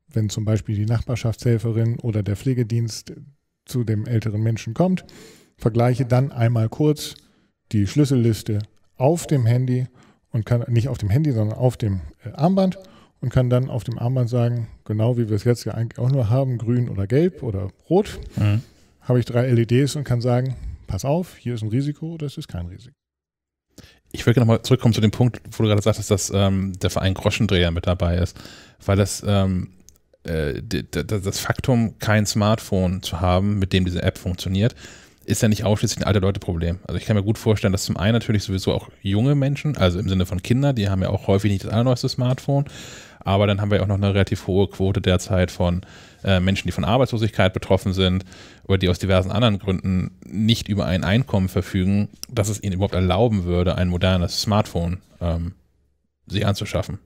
wenn 0.08 0.28
zum 0.28 0.44
Beispiel 0.44 0.76
die 0.76 0.86
Nachbarschaftshelferin 0.86 1.98
oder 2.00 2.22
der 2.22 2.36
Pflegedienst 2.36 3.12
zu 3.64 3.84
dem 3.84 4.06
älteren 4.06 4.42
Menschen 4.42 4.74
kommt, 4.74 5.04
vergleiche 5.56 6.04
dann 6.04 6.32
einmal 6.32 6.68
kurz 6.68 7.14
die 7.72 7.86
Schlüsselliste 7.86 8.58
auf 8.96 9.26
dem 9.26 9.46
Handy 9.46 9.86
und 10.30 10.44
kann 10.44 10.64
nicht 10.68 10.88
auf 10.88 10.98
dem 10.98 11.10
Handy, 11.10 11.32
sondern 11.32 11.56
auf 11.56 11.76
dem 11.76 12.00
äh, 12.24 12.30
Armband 12.32 12.78
und 13.20 13.30
kann 13.30 13.50
dann 13.50 13.68
auf 13.68 13.84
dem 13.84 13.98
Armband 13.98 14.30
sagen, 14.30 14.68
genau 14.84 15.16
wie 15.16 15.28
wir 15.28 15.36
es 15.36 15.44
jetzt 15.44 15.64
ja 15.64 15.74
eigentlich 15.74 15.98
auch 15.98 16.10
nur 16.10 16.30
haben, 16.30 16.58
grün 16.58 16.88
oder 16.88 17.06
gelb 17.06 17.42
oder 17.42 17.68
rot, 17.88 18.18
mhm. 18.36 18.62
habe 19.00 19.18
ich 19.18 19.26
drei 19.26 19.50
LEDs 19.50 19.96
und 19.96 20.04
kann 20.04 20.20
sagen, 20.20 20.56
pass 20.86 21.04
auf, 21.04 21.36
hier 21.36 21.54
ist 21.54 21.62
ein 21.62 21.68
Risiko, 21.68 22.16
das 22.16 22.36
ist 22.36 22.48
kein 22.48 22.66
Risiko 22.66 22.94
ich 24.12 24.26
will 24.26 24.34
nochmal 24.36 24.62
zurückkommen 24.62 24.94
zu 24.94 25.00
dem 25.00 25.10
Punkt, 25.10 25.40
wo 25.52 25.62
du 25.62 25.68
gerade 25.68 25.82
sagtest, 25.82 26.10
dass 26.10 26.30
ähm, 26.34 26.72
der 26.80 26.90
Verein 26.90 27.14
Groschendreher 27.14 27.70
mit 27.70 27.86
dabei 27.86 28.16
ist, 28.16 28.36
weil 28.84 28.96
das, 28.96 29.22
ähm, 29.26 29.68
äh, 30.24 30.62
das 30.62 31.38
Faktum, 31.38 31.98
kein 31.98 32.26
Smartphone 32.26 33.02
zu 33.02 33.20
haben, 33.20 33.58
mit 33.58 33.72
dem 33.72 33.84
diese 33.84 34.02
App 34.02 34.18
funktioniert, 34.18 34.74
ist 35.26 35.42
ja 35.42 35.48
nicht 35.48 35.64
ausschließlich 35.64 36.00
ein 36.00 36.08
alte 36.08 36.18
Leute-Problem. 36.18 36.80
Also 36.84 36.98
ich 36.98 37.04
kann 37.04 37.14
mir 37.14 37.22
gut 37.22 37.38
vorstellen, 37.38 37.72
dass 37.72 37.84
zum 37.84 37.96
einen 37.96 38.14
natürlich 38.14 38.42
sowieso 38.42 38.72
auch 38.72 38.88
junge 39.00 39.34
Menschen, 39.36 39.76
also 39.76 40.00
im 40.00 40.08
Sinne 40.08 40.26
von 40.26 40.42
Kindern, 40.42 40.74
die 40.74 40.88
haben 40.88 41.02
ja 41.02 41.10
auch 41.10 41.28
häufig 41.28 41.52
nicht 41.52 41.64
das 41.64 41.72
allerneueste 41.72 42.08
Smartphone, 42.08 42.64
aber 43.24 43.46
dann 43.46 43.60
haben 43.60 43.70
wir 43.70 43.82
auch 43.82 43.86
noch 43.86 43.96
eine 43.96 44.14
relativ 44.14 44.46
hohe 44.46 44.68
Quote 44.68 45.00
derzeit 45.00 45.50
von 45.50 45.82
äh, 46.24 46.40
Menschen, 46.40 46.68
die 46.68 46.72
von 46.72 46.84
Arbeitslosigkeit 46.84 47.52
betroffen 47.52 47.92
sind 47.92 48.24
oder 48.64 48.78
die 48.78 48.88
aus 48.88 48.98
diversen 48.98 49.30
anderen 49.30 49.58
Gründen 49.58 50.18
nicht 50.24 50.68
über 50.68 50.86
ein 50.86 51.04
Einkommen 51.04 51.48
verfügen, 51.48 52.08
dass 52.28 52.48
es 52.48 52.62
ihnen 52.62 52.74
überhaupt 52.74 52.94
erlauben 52.94 53.44
würde, 53.44 53.76
ein 53.76 53.88
modernes 53.88 54.40
Smartphone 54.40 54.98
ähm, 55.20 55.54
sich 56.26 56.46
anzuschaffen. 56.46 56.98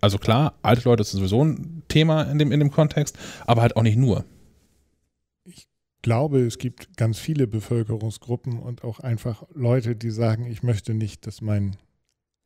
Also 0.00 0.18
klar, 0.18 0.54
alte 0.62 0.88
Leute 0.88 1.02
ist 1.02 1.10
sowieso 1.10 1.44
ein 1.44 1.82
Thema 1.88 2.22
in 2.22 2.38
dem, 2.38 2.52
in 2.52 2.60
dem 2.60 2.70
Kontext, 2.70 3.18
aber 3.46 3.62
halt 3.62 3.76
auch 3.76 3.82
nicht 3.82 3.96
nur. 3.96 4.24
Ich 5.44 5.66
glaube, 6.02 6.40
es 6.40 6.58
gibt 6.58 6.96
ganz 6.96 7.18
viele 7.18 7.46
Bevölkerungsgruppen 7.46 8.60
und 8.60 8.84
auch 8.84 9.00
einfach 9.00 9.42
Leute, 9.52 9.96
die 9.96 10.10
sagen, 10.10 10.46
ich 10.46 10.62
möchte 10.62 10.94
nicht, 10.94 11.26
dass 11.26 11.40
mein 11.40 11.76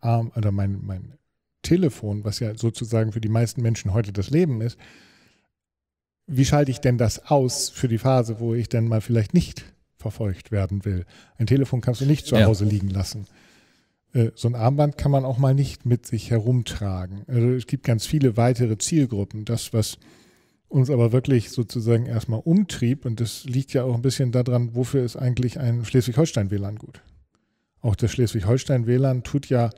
Arm 0.00 0.32
oder 0.34 0.50
mein, 0.50 0.80
mein 0.82 1.18
Telefon, 1.62 2.24
was 2.24 2.40
ja 2.40 2.56
sozusagen 2.56 3.12
für 3.12 3.20
die 3.20 3.28
meisten 3.28 3.62
Menschen 3.62 3.92
heute 3.92 4.12
das 4.12 4.30
Leben 4.30 4.60
ist, 4.60 4.78
wie 6.26 6.44
schalte 6.44 6.70
ich 6.70 6.80
denn 6.80 6.98
das 6.98 7.26
aus 7.26 7.68
für 7.68 7.88
die 7.88 7.98
Phase, 7.98 8.40
wo 8.40 8.54
ich 8.54 8.68
dann 8.68 8.88
mal 8.88 9.00
vielleicht 9.00 9.34
nicht 9.34 9.64
verfolgt 9.96 10.50
werden 10.50 10.84
will? 10.84 11.04
Ein 11.36 11.46
Telefon 11.46 11.80
kannst 11.80 12.00
du 12.00 12.06
nicht 12.06 12.26
zu 12.26 12.36
ja. 12.36 12.46
Hause 12.46 12.64
liegen 12.64 12.88
lassen. 12.88 13.26
Äh, 14.12 14.30
so 14.34 14.48
ein 14.48 14.54
Armband 14.54 14.98
kann 14.98 15.10
man 15.10 15.24
auch 15.24 15.38
mal 15.38 15.54
nicht 15.54 15.86
mit 15.86 16.06
sich 16.06 16.30
herumtragen. 16.30 17.24
Also 17.26 17.50
es 17.50 17.66
gibt 17.66 17.84
ganz 17.84 18.06
viele 18.06 18.36
weitere 18.36 18.78
Zielgruppen. 18.78 19.44
Das, 19.44 19.72
was 19.72 19.98
uns 20.68 20.90
aber 20.90 21.12
wirklich 21.12 21.50
sozusagen 21.50 22.06
erstmal 22.06 22.40
umtrieb, 22.40 23.04
und 23.04 23.20
das 23.20 23.44
liegt 23.44 23.72
ja 23.72 23.84
auch 23.84 23.94
ein 23.94 24.02
bisschen 24.02 24.32
daran, 24.32 24.74
wofür 24.74 25.04
ist 25.04 25.16
eigentlich 25.16 25.58
ein 25.58 25.84
Schleswig-Holstein-WLAN 25.84 26.76
gut? 26.76 27.02
Auch 27.80 27.96
das 27.96 28.12
Schleswig-Holstein-WLAN 28.12 29.22
tut 29.22 29.48
ja 29.48 29.70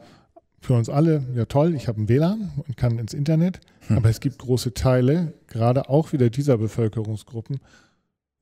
für 0.64 0.75
uns 0.75 0.88
alle, 0.88 1.25
ja 1.35 1.44
toll, 1.44 1.75
ich 1.75 1.88
habe 1.88 2.00
ein 2.00 2.09
WLAN 2.09 2.52
und 2.56 2.76
kann 2.76 2.99
ins 2.99 3.14
Internet, 3.14 3.61
hm. 3.87 3.99
aber 3.99 4.09
es 4.09 4.21
gibt 4.21 4.38
große 4.38 4.75
Teile, 4.75 5.35
gerade 5.47 5.88
auch 5.88 6.12
wieder 6.12 6.30
dieser 6.30 6.59
Bevölkerungsgruppen, 6.59 7.61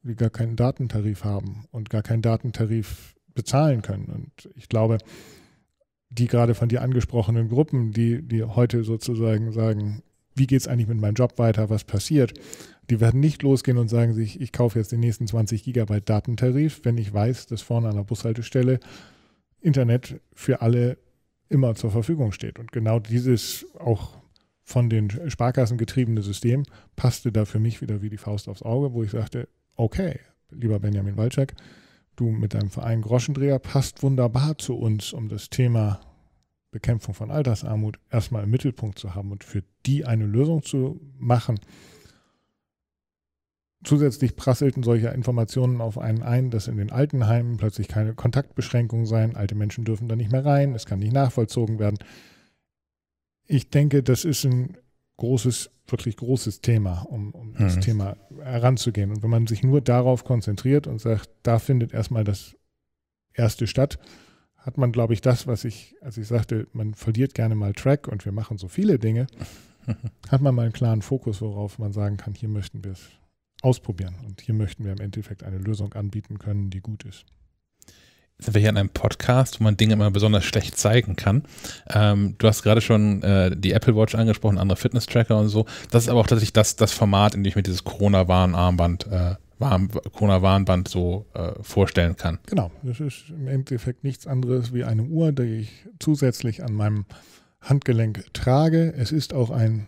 die 0.02 0.14
gar 0.14 0.31
keinen 0.31 0.57
Datentarif 0.57 1.25
haben 1.25 1.67
und 1.71 1.91
gar 1.91 2.02
keinen 2.02 2.23
Datentarif 2.23 3.14
bezahlen 3.35 3.83
können. 3.83 4.07
Und 4.07 4.50
ich 4.57 4.69
glaube, 4.69 4.99
die 6.11 6.26
gerade 6.26 6.55
von 6.55 6.69
dir 6.69 6.83
angesprochenen 6.83 7.49
Gruppen, 7.49 7.93
die, 7.93 8.23
die 8.23 8.43
heute 8.43 8.85
sozusagen 8.85 9.52
sagen, 9.52 10.02
wie 10.35 10.47
geht 10.47 10.61
es 10.61 10.69
eigentlich 10.69 10.88
mit 10.88 11.00
meinem 11.00 11.14
Job 11.14 11.38
weiter, 11.38 11.71
was 11.71 11.85
passiert, 11.85 12.35
die 12.91 13.00
werden 13.00 13.21
nicht 13.21 13.43
losgehen 13.43 13.79
und 13.79 13.88
sagen 13.88 14.14
sich, 14.14 14.41
ich 14.41 14.52
kaufe 14.52 14.79
jetzt 14.79 14.93
den 14.93 15.00
nächsten 15.00 15.26
20 15.26 15.62
Gigabyte 15.62 16.09
Datentarif, 16.09 16.81
wenn 16.85 16.99
ich 16.99 17.12
weiß, 17.12 17.47
dass 17.47 17.62
vorne 17.62 17.88
an 17.88 17.97
der 17.97 18.05
Bushaltestelle 18.05 18.81
Internet 19.61 20.21
für 20.35 20.61
alle 20.61 20.99
immer 21.52 21.75
zur 21.75 21.90
Verfügung 21.90 22.32
steht. 22.32 22.59
Und 22.59 22.73
genau 22.73 22.99
dieses 22.99 23.66
auch 23.78 24.18
von 24.64 24.88
den 24.88 25.11
Sparkassen 25.30 25.76
getriebene 25.76 26.23
System 26.23 26.64
passte 26.97 27.30
da 27.30 27.44
für 27.44 27.59
mich 27.59 27.80
wieder 27.80 28.00
wie 28.00 28.11
die 28.11 28.16
Faust 28.16 28.49
aufs 28.49 28.62
Auge, 28.62 28.92
wo 28.94 29.02
ich 29.02 29.11
sagte, 29.11 29.49
okay, 29.76 30.18
lieber 30.50 30.80
Benjamin 30.80 31.16
Walczak, 31.16 31.54
du 32.16 32.30
mit 32.30 32.54
deinem 32.54 32.71
Verein 32.71 33.02
Groschendreher 33.02 33.59
passt 33.59 34.02
wunderbar 34.02 34.56
zu 34.59 34.76
uns, 34.76 35.12
um 35.12 35.28
das 35.28 35.50
Thema 35.50 36.00
Bekämpfung 36.71 37.14
von 37.14 37.30
Altersarmut 37.30 37.99
erstmal 38.11 38.44
im 38.44 38.50
Mittelpunkt 38.50 38.99
zu 38.99 39.14
haben 39.14 39.30
und 39.30 39.44
für 39.44 39.62
die 39.85 40.06
eine 40.06 40.25
Lösung 40.25 40.62
zu 40.62 41.00
machen. 41.18 41.61
Zusätzlich 43.85 44.37
prasselten 44.37 44.83
solche 44.83 45.09
Informationen 45.09 45.81
auf 45.81 45.99
einen 45.99 46.23
ein, 46.23 46.51
dass 46.51 46.69
in 46.69 46.77
den 46.77 46.93
Altenheimen 46.93 47.57
plötzlich 47.57 47.89
keine 47.89 48.15
Kontaktbeschränkungen 48.15 49.07
seien. 49.07 49.35
Alte 49.35 49.57
Menschen 49.57 49.85
dürfen 49.85 50.09
da 50.09 50.15
nicht 50.15 50.31
mehr 50.31 50.45
rein, 50.45 50.75
es 50.75 50.87
kann 50.87 51.01
nicht 51.01 51.12
nachvollzogen 51.12 51.79
werden. 51.79 51.99
Ich 53.47 53.71
denke, 53.71 54.03
das 54.05 54.25
ist 54.25 54.45
ein 54.45 54.77
großes, 55.17 55.71
wirklich 55.89 56.17
großes 56.17 56.61
Thema, 56.61 57.07
um, 57.09 57.33
um 57.33 57.51
mhm. 57.51 57.59
das 57.59 57.81
Thema 57.81 58.17
heranzugehen. 58.41 59.11
Und 59.11 59.23
wenn 59.23 59.31
man 59.31 59.47
sich 59.49 59.65
nur 59.65 59.81
darauf 59.81 60.25
konzentriert 60.25 60.87
und 60.87 61.01
sagt, 61.01 61.29
da 61.43 61.59
findet 61.59 61.93
erstmal 61.93 62.25
das 62.25 62.57
erste 63.35 63.67
statt, 63.67 63.99
hat 64.57 64.79
man, 64.79 64.93
glaube 64.93 65.12
ich, 65.12 65.21
das, 65.21 65.49
was 65.49 65.65
ich, 65.65 65.97
als 66.01 66.17
ich 66.19 66.29
sagte, 66.29 66.69
man 66.73 66.95
verliert 66.95 67.35
gerne 67.35 67.57
mal 67.57 67.73
Track 67.73 68.07
und 68.07 68.25
wir 68.25 68.33
machen 68.33 68.59
so 68.59 68.69
viele 68.69 69.01
Dinge, 69.01 69.27
hat 70.29 70.41
man 70.41 70.55
mal 70.55 70.62
einen 70.62 70.73
klaren 70.73 71.02
Fokus, 71.02 71.41
worauf 71.41 71.80
man 71.80 71.93
sagen 71.93 72.17
kann, 72.17 72.35
hier 72.35 72.49
möchten 72.49 72.85
wir 72.85 72.93
es 72.93 73.11
ausprobieren. 73.63 74.17
Und 74.27 74.41
hier 74.41 74.55
möchten 74.55 74.85
wir 74.85 74.93
im 74.93 75.01
Endeffekt 75.01 75.43
eine 75.43 75.59
Lösung 75.59 75.95
anbieten 75.95 76.39
können, 76.39 76.71
die 76.71 76.81
gut 76.81 77.05
ist. 77.05 77.25
Jetzt 78.37 78.47
sind 78.47 78.55
wir 78.55 78.61
hier 78.61 78.71
in 78.71 78.77
einem 78.77 78.89
Podcast, 78.89 79.61
wo 79.61 79.65
man 79.65 79.77
Dinge 79.77 79.95
immer 79.95 80.11
besonders 80.11 80.45
schlecht 80.45 80.77
zeigen 80.77 81.15
kann. 81.17 81.45
Ähm, 81.89 82.35
du 82.39 82.49
hast 82.49 82.63
gerade 82.63 82.81
schon 82.81 83.23
äh, 83.23 83.57
die 83.57 83.73
Apple 83.73 83.95
Watch 83.95 84.15
angesprochen, 84.15 84.59
andere 84.59 84.77
Fitness-Tracker 84.77 85.39
und 85.39 85.49
so. 85.49 85.67
Das 85.91 86.05
ist 86.05 86.09
aber 86.09 86.21
auch 86.21 86.27
tatsächlich 86.27 86.53
das, 86.53 86.75
das 86.77 86.93
Format, 86.93 87.35
in 87.35 87.45
dem 87.45 87.49
ich 87.49 87.57
mir 87.57 87.63
dieses 87.63 87.85
Corona-Warnarmband 87.85 89.07
äh, 89.07 89.37
Corona-Warnband 89.61 90.89
so 90.89 91.27
äh, 91.35 91.53
vorstellen 91.63 92.17
kann. 92.17 92.41
Genau, 92.47 92.73
das 92.83 92.99
ist 92.99 93.29
im 93.29 93.47
Endeffekt 93.47 94.03
nichts 94.03 94.27
anderes 94.27 94.75
wie 94.75 94.83
eine 94.83 95.05
Uhr, 95.05 95.31
die 95.31 95.61
ich 95.61 95.87
zusätzlich 96.01 96.65
an 96.65 96.75
meinem 96.75 97.07
Handgelenk 97.61 98.25
trage. 98.35 98.93
Es 98.97 99.13
ist 99.13 99.33
auch 99.33 99.51
ein 99.51 99.87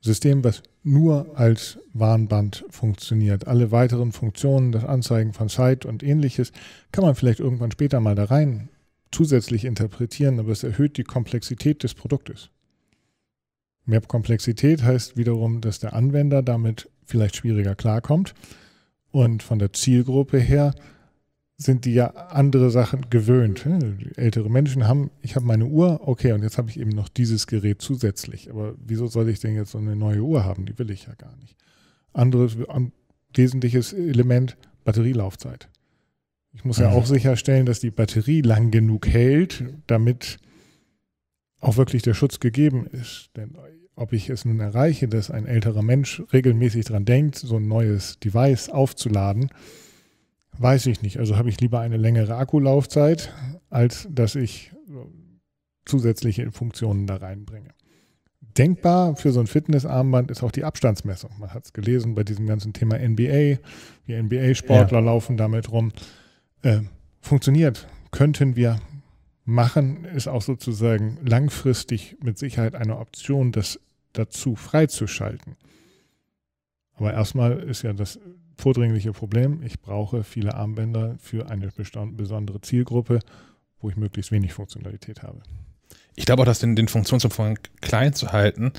System, 0.00 0.44
was 0.44 0.62
nur 0.88 1.38
als 1.38 1.78
Warnband 1.92 2.64
funktioniert. 2.70 3.46
Alle 3.46 3.70
weiteren 3.70 4.12
Funktionen, 4.12 4.72
das 4.72 4.84
Anzeigen 4.84 5.32
von 5.32 5.48
Zeit 5.48 5.84
und 5.84 6.02
ähnliches, 6.02 6.52
kann 6.92 7.04
man 7.04 7.14
vielleicht 7.14 7.40
irgendwann 7.40 7.70
später 7.70 8.00
mal 8.00 8.14
da 8.14 8.24
rein 8.24 8.68
zusätzlich 9.10 9.64
interpretieren, 9.64 10.38
aber 10.38 10.52
es 10.52 10.64
erhöht 10.64 10.96
die 10.96 11.04
Komplexität 11.04 11.82
des 11.82 11.94
Produktes. 11.94 12.50
Mehr 13.84 14.02
Komplexität 14.02 14.82
heißt 14.82 15.16
wiederum, 15.16 15.60
dass 15.60 15.78
der 15.78 15.94
Anwender 15.94 16.42
damit 16.42 16.90
vielleicht 17.04 17.36
schwieriger 17.36 17.74
klarkommt 17.74 18.34
und 19.10 19.42
von 19.42 19.58
der 19.58 19.72
Zielgruppe 19.72 20.38
her 20.38 20.74
sind 21.60 21.84
die 21.84 21.92
ja 21.92 22.06
andere 22.06 22.70
Sachen 22.70 23.10
gewöhnt. 23.10 23.66
Ältere 24.16 24.48
Menschen 24.48 24.86
haben, 24.86 25.10
ich 25.22 25.34
habe 25.34 25.44
meine 25.44 25.66
Uhr, 25.66 26.06
okay, 26.06 26.32
und 26.32 26.42
jetzt 26.42 26.56
habe 26.56 26.70
ich 26.70 26.78
eben 26.78 26.90
noch 26.90 27.08
dieses 27.08 27.48
Gerät 27.48 27.82
zusätzlich. 27.82 28.48
Aber 28.48 28.76
wieso 28.78 29.08
soll 29.08 29.28
ich 29.28 29.40
denn 29.40 29.56
jetzt 29.56 29.72
so 29.72 29.78
eine 29.78 29.96
neue 29.96 30.22
Uhr 30.22 30.44
haben? 30.44 30.66
Die 30.66 30.78
will 30.78 30.90
ich 30.90 31.06
ja 31.06 31.14
gar 31.14 31.36
nicht. 31.36 31.56
Anderes 32.12 32.56
wesentliches 33.34 33.92
Element, 33.92 34.56
Batterielaufzeit. 34.84 35.68
Ich 36.52 36.64
muss 36.64 36.78
ja 36.78 36.90
mhm. 36.90 36.96
auch 36.96 37.06
sicherstellen, 37.06 37.66
dass 37.66 37.80
die 37.80 37.90
Batterie 37.90 38.40
lang 38.40 38.70
genug 38.70 39.08
hält, 39.08 39.64
damit 39.88 40.38
auch 41.60 41.76
wirklich 41.76 42.02
der 42.02 42.14
Schutz 42.14 42.38
gegeben 42.38 42.86
ist. 42.86 43.30
Denn 43.36 43.56
ob 43.96 44.12
ich 44.12 44.30
es 44.30 44.44
nun 44.44 44.60
erreiche, 44.60 45.08
dass 45.08 45.30
ein 45.30 45.46
älterer 45.46 45.82
Mensch 45.82 46.22
regelmäßig 46.32 46.86
daran 46.86 47.04
denkt, 47.04 47.34
so 47.34 47.56
ein 47.56 47.66
neues 47.66 48.20
Device 48.20 48.68
aufzuladen, 48.68 49.50
Weiß 50.58 50.86
ich 50.86 51.02
nicht. 51.02 51.18
Also 51.18 51.36
habe 51.36 51.48
ich 51.48 51.60
lieber 51.60 51.80
eine 51.80 51.96
längere 51.96 52.36
Akkulaufzeit, 52.36 53.32
als 53.70 54.08
dass 54.10 54.34
ich 54.34 54.72
zusätzliche 55.84 56.50
Funktionen 56.50 57.06
da 57.06 57.16
reinbringe. 57.16 57.70
Denkbar 58.40 59.14
für 59.14 59.30
so 59.30 59.38
ein 59.40 59.46
Fitnessarmband 59.46 60.30
ist 60.32 60.42
auch 60.42 60.50
die 60.50 60.64
Abstandsmessung. 60.64 61.30
Man 61.38 61.54
hat 61.54 61.66
es 61.66 61.72
gelesen 61.72 62.14
bei 62.14 62.24
diesem 62.24 62.46
ganzen 62.46 62.72
Thema 62.72 62.98
NBA. 62.98 63.58
Die 64.08 64.20
NBA-Sportler 64.22 64.98
ja. 64.98 65.04
laufen 65.04 65.36
damit 65.36 65.70
rum. 65.70 65.92
Äh, 66.62 66.80
funktioniert. 67.20 67.86
Könnten 68.10 68.56
wir 68.56 68.80
machen, 69.44 70.04
ist 70.04 70.26
auch 70.26 70.42
sozusagen 70.42 71.18
langfristig 71.24 72.16
mit 72.22 72.36
Sicherheit 72.36 72.74
eine 72.74 72.98
Option, 72.98 73.52
das 73.52 73.78
dazu 74.12 74.56
freizuschalten. 74.56 75.56
Aber 76.94 77.12
erstmal 77.14 77.60
ist 77.60 77.82
ja 77.82 77.92
das 77.92 78.18
vordringliche 78.58 79.12
Problem. 79.12 79.62
Ich 79.62 79.80
brauche 79.80 80.24
viele 80.24 80.54
Armbänder 80.54 81.16
für 81.18 81.48
eine 81.48 81.70
besondere 82.12 82.60
Zielgruppe, 82.60 83.20
wo 83.80 83.88
ich 83.88 83.96
möglichst 83.96 84.32
wenig 84.32 84.52
Funktionalität 84.52 85.22
habe. 85.22 85.40
Ich 86.16 86.26
glaube 86.26 86.42
auch, 86.42 86.46
dass 86.46 86.58
den, 86.58 86.74
den 86.74 86.88
Funktionsumfang 86.88 87.58
klein 87.80 88.12
zu 88.12 88.32
halten 88.32 88.72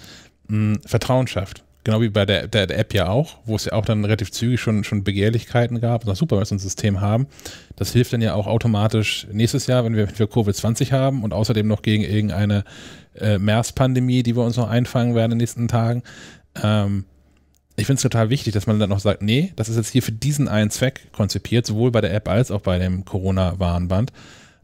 mh, 0.47 0.75
hm, 0.75 0.81
Vertrauen 0.85 1.27
schafft. 1.27 1.63
Genau 1.85 2.01
wie 2.01 2.09
bei 2.09 2.25
der, 2.25 2.47
der, 2.47 2.67
der, 2.67 2.77
App 2.77 2.93
ja 2.93 3.07
auch, 3.07 3.37
wo 3.45 3.55
es 3.55 3.65
ja 3.65 3.71
auch 3.71 3.85
dann 3.85 4.03
relativ 4.03 4.31
zügig 4.31 4.59
schon, 4.59 4.83
schon 4.83 5.05
Begehrlichkeiten 5.05 5.79
gab. 5.79 6.05
Ist 6.05 6.17
super, 6.17 6.35
wenn 6.35 6.41
wir 6.41 6.45
so 6.45 6.55
ein 6.55 6.59
System 6.59 6.99
haben. 6.99 7.27
Das 7.77 7.93
hilft 7.93 8.11
dann 8.11 8.21
ja 8.21 8.33
auch 8.33 8.47
automatisch 8.47 9.27
nächstes 9.31 9.65
Jahr, 9.67 9.85
wenn 9.85 9.95
wir, 9.95 10.07
wenn 10.09 10.19
wir 10.19 10.27
Covid-20 10.27 10.91
haben 10.91 11.23
und 11.23 11.33
außerdem 11.33 11.65
noch 11.65 11.81
gegen 11.81 12.03
irgendeine 12.03 12.65
äh, 13.15 13.39
MERS-Pandemie, 13.39 14.23
die 14.23 14.35
wir 14.35 14.43
uns 14.43 14.57
noch 14.57 14.69
einfangen 14.69 15.15
werden 15.15 15.31
in 15.31 15.39
den 15.39 15.43
nächsten 15.43 15.69
Tagen. 15.69 16.03
Ähm, 16.61 17.05
ich 17.79 17.85
finde 17.87 17.97
es 17.97 18.03
total 18.03 18.29
wichtig, 18.29 18.53
dass 18.53 18.67
man 18.67 18.79
dann 18.79 18.89
noch 18.89 18.99
sagt, 18.99 19.21
nee, 19.21 19.53
das 19.55 19.69
ist 19.69 19.77
jetzt 19.77 19.89
hier 19.89 20.03
für 20.03 20.11
diesen 20.11 20.47
einen 20.47 20.69
Zweck 20.69 21.11
konzipiert, 21.11 21.65
sowohl 21.65 21.91
bei 21.91 22.01
der 22.01 22.13
App 22.13 22.27
als 22.27 22.51
auch 22.51 22.61
bei 22.61 22.77
dem 22.79 23.05
Corona-Warnband, 23.05 24.11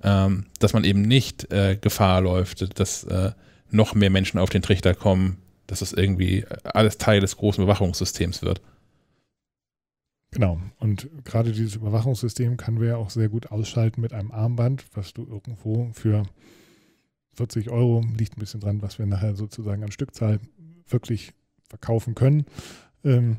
ähm, 0.04 0.45
dass 0.60 0.73
man 0.73 0.84
eben 0.84 1.01
nicht 1.01 1.51
äh, 1.51 1.78
Gefahr 1.80 2.21
läuft, 2.21 2.80
dass 2.80 3.04
äh, 3.06 3.32
noch 3.69 3.95
mehr 3.95 4.10
Menschen 4.10 4.39
auf 4.39 4.49
den 4.49 4.62
Trichter 4.62 4.93
kommen, 4.93 5.38
dass 5.67 5.80
das 5.80 5.93
irgendwie 5.93 6.45
alles 6.63 6.97
Teil 6.97 7.21
des 7.21 7.38
großen 7.38 7.63
Überwachungssystems 7.63 8.41
wird. 8.41 8.62
Genau. 10.32 10.60
Und 10.80 11.10
gerade 11.23 11.54
dieses 11.54 11.75
Überwachungssystem 11.75 12.58
kann 12.58 12.82
wir 12.82 12.89
ja 12.89 12.97
auch 12.97 13.10
sehr 13.10 13.30
gut 13.30 13.51
ausschalten 13.51 14.01
mit 14.01 14.13
einem 14.13 14.32
Armband, 14.32 14.86
was 14.93 15.13
du 15.13 15.25
irgendwo 15.25 15.89
für 15.93 16.23
40 17.36 17.69
Euro, 17.69 18.04
liegt 18.17 18.36
ein 18.36 18.41
bisschen 18.41 18.60
dran, 18.60 18.82
was 18.82 18.99
wir 18.99 19.06
nachher 19.06 19.36
sozusagen 19.36 19.84
an 19.84 19.91
Stückzahl 19.91 20.39
wirklich 20.88 21.34
verkaufen 21.69 22.15
können, 22.15 22.45
ähm, 23.06 23.38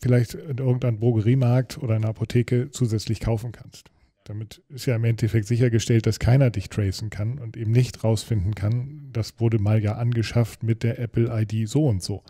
vielleicht 0.00 0.34
in 0.34 0.58
irgendeinem 0.58 0.98
Drogeriemarkt 0.98 1.78
oder 1.78 1.96
in 1.96 2.02
einer 2.02 2.10
Apotheke 2.10 2.70
zusätzlich 2.70 3.20
kaufen 3.20 3.52
kannst. 3.52 3.90
Damit 4.24 4.62
ist 4.68 4.86
ja 4.86 4.96
im 4.96 5.04
Endeffekt 5.04 5.46
sichergestellt, 5.46 6.06
dass 6.06 6.18
keiner 6.18 6.50
dich 6.50 6.70
tracen 6.70 7.10
kann 7.10 7.38
und 7.38 7.56
eben 7.56 7.72
nicht 7.72 8.02
rausfinden 8.02 8.54
kann, 8.54 9.10
das 9.12 9.38
wurde 9.38 9.58
mal 9.58 9.82
ja 9.82 9.96
angeschafft 9.96 10.62
mit 10.62 10.82
der 10.82 10.98
Apple 10.98 11.28
ID 11.30 11.68
so 11.68 11.86
und 11.86 12.02
so. 12.02 12.22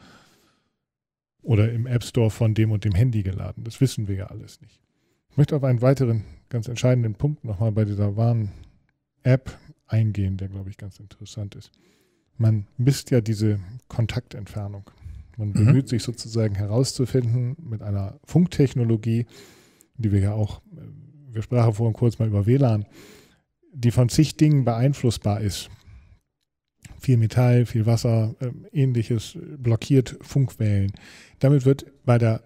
Oder 1.42 1.72
im 1.72 1.86
App 1.86 2.02
Store 2.02 2.30
von 2.30 2.54
dem 2.54 2.72
und 2.72 2.84
dem 2.84 2.94
Handy 2.94 3.22
geladen. 3.22 3.64
Das 3.64 3.80
wissen 3.80 4.08
wir 4.08 4.16
ja 4.16 4.26
alles 4.26 4.60
nicht. 4.60 4.80
Ich 5.30 5.36
möchte 5.36 5.54
auf 5.54 5.62
einen 5.62 5.82
weiteren 5.82 6.24
ganz 6.48 6.68
entscheidenden 6.68 7.14
Punkt 7.14 7.44
nochmal 7.44 7.70
bei 7.72 7.84
dieser 7.84 8.16
Warn-App 8.16 9.56
eingehen, 9.86 10.36
der, 10.36 10.48
glaube 10.48 10.70
ich, 10.70 10.76
ganz 10.76 10.98
interessant 10.98 11.54
ist. 11.54 11.70
Man 12.38 12.66
misst 12.76 13.10
ja 13.10 13.20
diese 13.20 13.60
Kontaktentfernung. 13.88 14.90
Man 15.36 15.48
mhm. 15.48 15.52
bemüht 15.52 15.88
sich 15.88 16.02
sozusagen 16.02 16.54
herauszufinden 16.54 17.56
mit 17.62 17.82
einer 17.82 18.18
Funktechnologie, 18.24 19.26
die 19.96 20.12
wir 20.12 20.20
ja 20.20 20.32
auch, 20.32 20.60
wir 21.30 21.42
sprachen 21.42 21.74
vorhin 21.74 21.94
kurz 21.94 22.18
mal 22.18 22.28
über 22.28 22.46
WLAN, 22.46 22.86
die 23.72 23.90
von 23.90 24.08
zig 24.08 24.36
Dingen 24.36 24.64
beeinflussbar 24.64 25.40
ist. 25.40 25.68
Viel 26.98 27.16
Metall, 27.16 27.66
viel 27.66 27.86
Wasser, 27.86 28.34
äh, 28.40 28.50
ähnliches 28.72 29.36
blockiert 29.58 30.16
Funkwellen. 30.20 30.92
Damit 31.38 31.64
wird 31.64 31.86
bei 32.04 32.18
der 32.18 32.42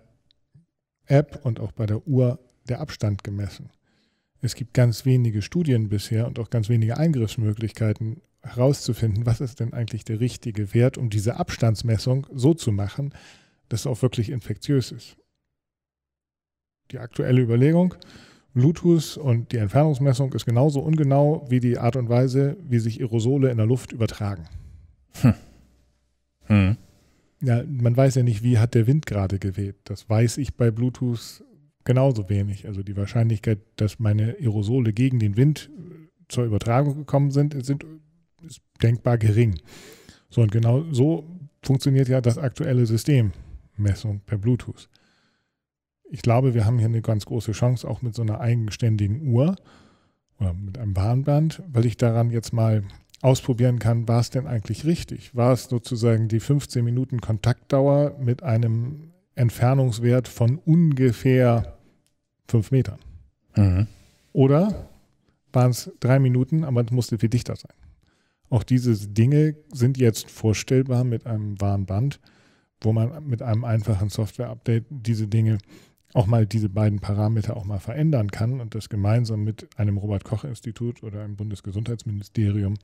App 1.06 1.40
und 1.44 1.60
auch 1.60 1.72
bei 1.72 1.86
der 1.86 2.06
Uhr 2.06 2.38
der 2.68 2.80
Abstand 2.80 3.24
gemessen. 3.24 3.70
Es 4.40 4.54
gibt 4.54 4.74
ganz 4.74 5.04
wenige 5.04 5.42
Studien 5.42 5.88
bisher 5.88 6.26
und 6.26 6.38
auch 6.38 6.50
ganz 6.50 6.68
wenige 6.68 6.96
Eingriffsmöglichkeiten 6.96 8.20
herauszufinden, 8.42 9.26
was 9.26 9.40
ist 9.40 9.60
denn 9.60 9.72
eigentlich 9.72 10.04
der 10.04 10.20
richtige 10.20 10.74
Wert, 10.74 10.98
um 10.98 11.10
diese 11.10 11.36
Abstandsmessung 11.36 12.26
so 12.32 12.54
zu 12.54 12.72
machen, 12.72 13.12
dass 13.68 13.80
es 13.80 13.86
auch 13.86 14.02
wirklich 14.02 14.30
infektiös 14.30 14.92
ist. 14.92 15.16
Die 16.90 16.98
aktuelle 16.98 17.42
Überlegung, 17.42 17.94
Bluetooth 18.54 19.16
und 19.18 19.52
die 19.52 19.58
Entfernungsmessung 19.58 20.32
ist 20.32 20.46
genauso 20.46 20.80
ungenau 20.80 21.46
wie 21.48 21.60
die 21.60 21.78
Art 21.78 21.96
und 21.96 22.08
Weise, 22.08 22.56
wie 22.62 22.78
sich 22.78 23.00
Aerosole 23.00 23.50
in 23.50 23.58
der 23.58 23.66
Luft 23.66 23.92
übertragen. 23.92 24.48
Hm. 25.20 25.34
Hm. 26.46 26.76
Ja, 27.40 27.62
man 27.64 27.96
weiß 27.96 28.16
ja 28.16 28.22
nicht, 28.22 28.42
wie 28.42 28.58
hat 28.58 28.74
der 28.74 28.86
Wind 28.86 29.06
gerade 29.06 29.38
geweht. 29.38 29.76
Das 29.84 30.08
weiß 30.08 30.38
ich 30.38 30.56
bei 30.56 30.70
Bluetooth 30.70 31.44
genauso 31.84 32.28
wenig. 32.28 32.66
Also 32.66 32.82
die 32.82 32.96
Wahrscheinlichkeit, 32.96 33.60
dass 33.76 33.98
meine 33.98 34.36
Aerosole 34.40 34.92
gegen 34.92 35.18
den 35.18 35.36
Wind 35.36 35.70
zur 36.28 36.44
Übertragung 36.44 36.96
gekommen 36.96 37.30
sind, 37.30 37.64
sind 37.64 37.84
ist 38.42 38.60
denkbar 38.82 39.18
gering. 39.18 39.58
So 40.30 40.42
und 40.42 40.52
genau 40.52 40.84
so 40.92 41.24
funktioniert 41.62 42.08
ja 42.08 42.20
das 42.20 42.38
aktuelle 42.38 42.86
System 42.86 43.32
Messung 43.76 44.20
per 44.26 44.38
Bluetooth. 44.38 44.88
Ich 46.10 46.22
glaube, 46.22 46.54
wir 46.54 46.64
haben 46.64 46.78
hier 46.78 46.86
eine 46.86 47.02
ganz 47.02 47.26
große 47.26 47.52
Chance, 47.52 47.86
auch 47.86 48.02
mit 48.02 48.14
so 48.14 48.22
einer 48.22 48.40
eigenständigen 48.40 49.28
Uhr 49.28 49.56
oder 50.40 50.54
mit 50.54 50.78
einem 50.78 50.96
Warnband, 50.96 51.62
weil 51.68 51.86
ich 51.86 51.96
daran 51.96 52.30
jetzt 52.30 52.52
mal 52.52 52.84
ausprobieren 53.20 53.78
kann, 53.78 54.06
war 54.06 54.20
es 54.20 54.30
denn 54.30 54.46
eigentlich 54.46 54.84
richtig? 54.84 55.34
War 55.34 55.52
es 55.52 55.64
sozusagen 55.64 56.28
die 56.28 56.40
15 56.40 56.84
Minuten 56.84 57.20
Kontaktdauer 57.20 58.16
mit 58.18 58.42
einem 58.42 59.12
Entfernungswert 59.34 60.28
von 60.28 60.58
ungefähr 60.58 61.76
fünf 62.46 62.70
Metern? 62.70 62.98
Mhm. 63.56 63.86
Oder 64.32 64.88
waren 65.52 65.70
es 65.70 65.90
drei 66.00 66.18
Minuten, 66.18 66.64
aber 66.64 66.84
es 66.84 66.90
musste 66.90 67.18
viel 67.18 67.28
dichter 67.28 67.56
sein? 67.56 67.72
Auch 68.50 68.62
diese 68.62 69.08
Dinge 69.08 69.56
sind 69.72 69.98
jetzt 69.98 70.30
vorstellbar 70.30 71.04
mit 71.04 71.26
einem 71.26 71.60
Warnband, 71.60 72.20
wo 72.80 72.92
man 72.92 73.26
mit 73.26 73.42
einem 73.42 73.64
einfachen 73.64 74.08
Software-Update 74.08 74.86
diese 74.90 75.28
Dinge 75.28 75.58
auch 76.14 76.26
mal 76.26 76.46
diese 76.46 76.68
beiden 76.68 77.00
Parameter 77.00 77.56
auch 77.56 77.64
mal 77.64 77.80
verändern 77.80 78.30
kann 78.30 78.60
und 78.60 78.74
das 78.74 78.88
gemeinsam 78.88 79.44
mit 79.44 79.68
einem 79.78 79.98
Robert-Koch-Institut 79.98 81.02
oder 81.02 81.22
einem 81.22 81.36
Bundesgesundheitsministerium 81.36 82.78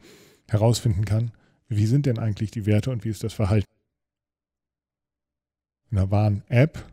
herausfinden 0.49 1.07
kann, 1.07 1.33
wie 1.69 1.87
sind 1.87 2.05
denn 2.05 2.19
eigentlich 2.19 2.51
die 2.51 2.67
Werte 2.67 2.91
und 2.91 3.05
wie 3.05 3.09
ist 3.09 3.25
das 3.25 3.33
Verhalten. 3.33 3.67
In 5.91 5.97
der 5.97 6.11
Warn-App 6.11 6.85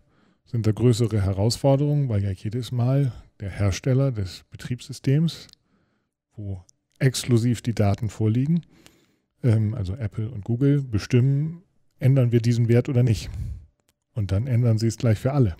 sind 0.46 0.68
da 0.68 0.72
größere 0.72 1.22
Herausforderungen, 1.22 2.08
weil 2.08 2.24
ja 2.24 2.32
jedes 2.32 2.72
Mal 2.72 3.12
der 3.40 3.50
Hersteller 3.50 4.12
des 4.12 4.46
Betriebssystems, 4.52 5.48
wo 6.36 6.64
exklusiv 7.02 7.62
die 7.62 7.74
Daten 7.74 8.10
vorliegen, 8.10 8.62
ähm, 9.44 9.74
also 9.74 9.96
Apple 9.96 10.30
und 10.30 10.44
Google, 10.44 10.82
bestimmen, 10.82 11.64
ändern 12.00 12.32
wir 12.32 12.42
diesen 12.42 12.68
Wert 12.68 12.90
oder 12.90 13.04
nicht. 13.04 13.30
Und 14.14 14.32
dann 14.32 14.48
ändern 14.48 14.78
sie 14.78 14.88
es 14.88 14.98
gleich 14.98 15.20
für 15.20 15.34
alle. 15.34 15.56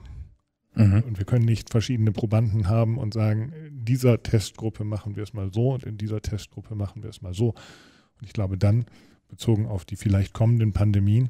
Mhm. 0.76 1.04
Und 1.08 1.18
wir 1.18 1.26
können 1.26 1.46
nicht 1.46 1.70
verschiedene 1.70 2.12
Probanden 2.12 2.68
haben 2.68 2.98
und 2.98 3.14
sagen, 3.14 3.54
in 3.68 3.86
dieser 3.86 4.22
Testgruppe 4.22 4.84
machen 4.84 5.16
wir 5.16 5.24
es 5.24 5.34
mal 5.34 5.52
so 5.54 5.74
und 5.74 5.84
in 5.84 5.98
dieser 5.98 6.22
Testgruppe 6.22 6.76
machen 6.76 7.04
wir 7.04 7.10
es 7.10 7.22
mal 7.22 7.34
so. 7.34 7.50
Und 7.50 8.26
ich 8.26 8.34
glaube, 8.34 8.58
dann, 8.58 8.86
bezogen 9.28 9.66
auf 9.66 9.86
die 9.86 9.96
vielleicht 9.96 10.34
kommenden 10.34 10.74
Pandemien, 10.74 11.30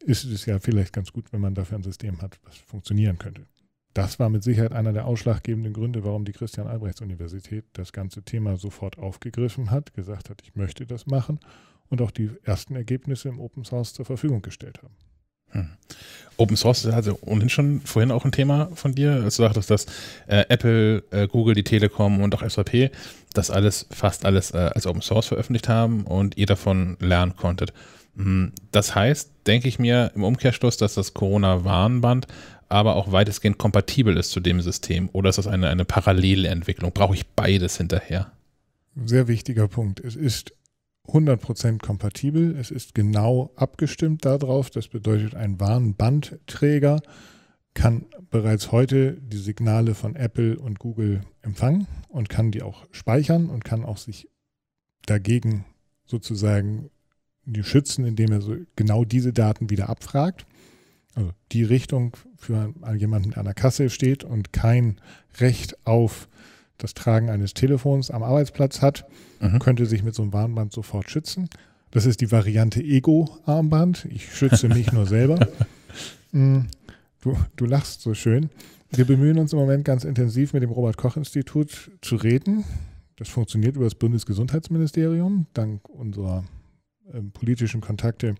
ist 0.00 0.24
es 0.24 0.46
ja 0.46 0.58
vielleicht 0.60 0.92
ganz 0.92 1.12
gut, 1.12 1.32
wenn 1.32 1.40
man 1.40 1.54
dafür 1.54 1.78
ein 1.78 1.82
System 1.82 2.20
hat, 2.22 2.38
was 2.44 2.56
funktionieren 2.56 3.18
könnte. 3.18 3.46
Das 3.94 4.18
war 4.18 4.28
mit 4.28 4.42
Sicherheit 4.42 4.72
einer 4.72 4.92
der 4.92 5.06
ausschlaggebenden 5.06 5.72
Gründe, 5.72 6.04
warum 6.04 6.24
die 6.24 6.32
Christian-Albrechts-Universität 6.32 7.64
das 7.72 7.92
ganze 7.92 8.22
Thema 8.22 8.56
sofort 8.56 8.98
aufgegriffen 8.98 9.70
hat, 9.70 9.94
gesagt 9.94 10.30
hat, 10.30 10.42
ich 10.42 10.54
möchte 10.54 10.86
das 10.86 11.06
machen 11.06 11.40
und 11.88 12.02
auch 12.02 12.10
die 12.10 12.30
ersten 12.44 12.76
Ergebnisse 12.76 13.28
im 13.28 13.40
Open 13.40 13.64
Source 13.64 13.94
zur 13.94 14.04
Verfügung 14.04 14.42
gestellt 14.42 14.82
haben. 14.82 14.94
Hm. 15.50 15.70
Open 16.36 16.56
Source 16.56 16.84
ist 16.84 16.92
also 16.92 17.18
ohnehin 17.22 17.48
schon 17.48 17.80
vorhin 17.80 18.12
auch 18.12 18.24
ein 18.24 18.32
Thema 18.32 18.68
von 18.74 18.94
dir, 18.94 19.22
als 19.24 19.36
du 19.36 19.42
sagtest, 19.42 19.70
dass 19.70 19.86
äh, 20.26 20.44
Apple, 20.48 21.02
äh, 21.10 21.26
Google, 21.26 21.54
die 21.54 21.64
Telekom 21.64 22.20
und 22.20 22.34
auch 22.34 22.48
SAP 22.48 22.90
das 23.32 23.50
alles, 23.50 23.86
fast 23.90 24.24
alles 24.24 24.52
äh, 24.52 24.58
als 24.58 24.86
Open 24.86 25.02
Source 25.02 25.26
veröffentlicht 25.26 25.68
haben 25.68 26.04
und 26.04 26.36
ihr 26.36 26.46
davon 26.46 26.96
lernen 27.00 27.34
konntet. 27.36 27.72
Hm. 28.16 28.52
Das 28.72 28.94
heißt, 28.94 29.30
denke 29.46 29.68
ich 29.68 29.78
mir 29.78 30.12
im 30.14 30.22
Umkehrschluss, 30.22 30.76
dass 30.76 30.94
das 30.94 31.14
Corona-Warnband 31.14 32.26
aber 32.68 32.96
auch 32.96 33.12
weitestgehend 33.12 33.58
kompatibel 33.58 34.16
ist 34.16 34.30
zu 34.30 34.40
dem 34.40 34.60
System 34.60 35.08
oder 35.12 35.30
ist 35.30 35.36
das 35.36 35.46
eine, 35.46 35.68
eine 35.68 35.84
parallele 35.84 36.48
Entwicklung? 36.48 36.92
Brauche 36.92 37.14
ich 37.14 37.26
beides 37.26 37.76
hinterher? 37.76 38.32
Sehr 39.04 39.28
wichtiger 39.28 39.68
Punkt. 39.68 40.00
Es 40.00 40.16
ist 40.16 40.52
100% 41.08 41.78
kompatibel. 41.78 42.56
Es 42.56 42.70
ist 42.70 42.94
genau 42.94 43.52
abgestimmt 43.56 44.24
darauf. 44.24 44.70
Das 44.70 44.88
bedeutet, 44.88 45.34
ein 45.34 45.58
Warnbandträger 45.60 47.00
kann 47.74 48.06
bereits 48.30 48.72
heute 48.72 49.14
die 49.20 49.38
Signale 49.38 49.94
von 49.94 50.16
Apple 50.16 50.58
und 50.58 50.78
Google 50.78 51.22
empfangen 51.42 51.86
und 52.08 52.28
kann 52.28 52.50
die 52.50 52.62
auch 52.62 52.86
speichern 52.90 53.48
und 53.48 53.64
kann 53.64 53.84
auch 53.84 53.98
sich 53.98 54.28
dagegen 55.06 55.64
sozusagen 56.04 56.90
schützen, 57.62 58.04
indem 58.04 58.32
er 58.32 58.40
so 58.42 58.56
genau 58.76 59.04
diese 59.04 59.32
Daten 59.32 59.70
wieder 59.70 59.88
abfragt. 59.88 60.44
Also 61.14 61.30
die 61.52 61.64
Richtung 61.64 62.16
für 62.38 62.72
jemanden, 62.96 63.30
der 63.30 63.38
an 63.38 63.44
der 63.44 63.54
Kasse 63.54 63.90
steht 63.90 64.24
und 64.24 64.52
kein 64.52 65.00
Recht 65.38 65.76
auf 65.86 66.28
das 66.78 66.94
Tragen 66.94 67.28
eines 67.28 67.52
Telefons 67.54 68.10
am 68.10 68.22
Arbeitsplatz 68.22 68.80
hat, 68.80 69.04
mhm. 69.40 69.58
könnte 69.58 69.84
sich 69.84 70.04
mit 70.04 70.14
so 70.14 70.22
einem 70.22 70.32
Warnband 70.32 70.72
sofort 70.72 71.10
schützen. 71.10 71.50
Das 71.90 72.06
ist 72.06 72.20
die 72.20 72.30
Variante 72.30 72.80
Ego-Armband. 72.80 74.06
Ich 74.10 74.34
schütze 74.34 74.68
mich 74.68 74.92
nur 74.92 75.06
selber. 75.06 75.46
Mm, 76.30 76.66
du, 77.22 77.38
du 77.56 77.64
lachst 77.64 78.02
so 78.02 78.12
schön. 78.12 78.50
Wir 78.90 79.06
bemühen 79.06 79.38
uns 79.38 79.54
im 79.54 79.58
Moment 79.58 79.86
ganz 79.86 80.04
intensiv 80.04 80.52
mit 80.52 80.62
dem 80.62 80.68
Robert-Koch-Institut 80.68 81.90
zu 82.02 82.16
reden. 82.16 82.66
Das 83.16 83.30
funktioniert 83.30 83.76
über 83.76 83.86
das 83.86 83.94
Bundesgesundheitsministerium, 83.94 85.46
dank 85.54 85.88
unserer 85.88 86.44
ähm, 87.14 87.32
politischen 87.32 87.80
Kontakte 87.80 88.34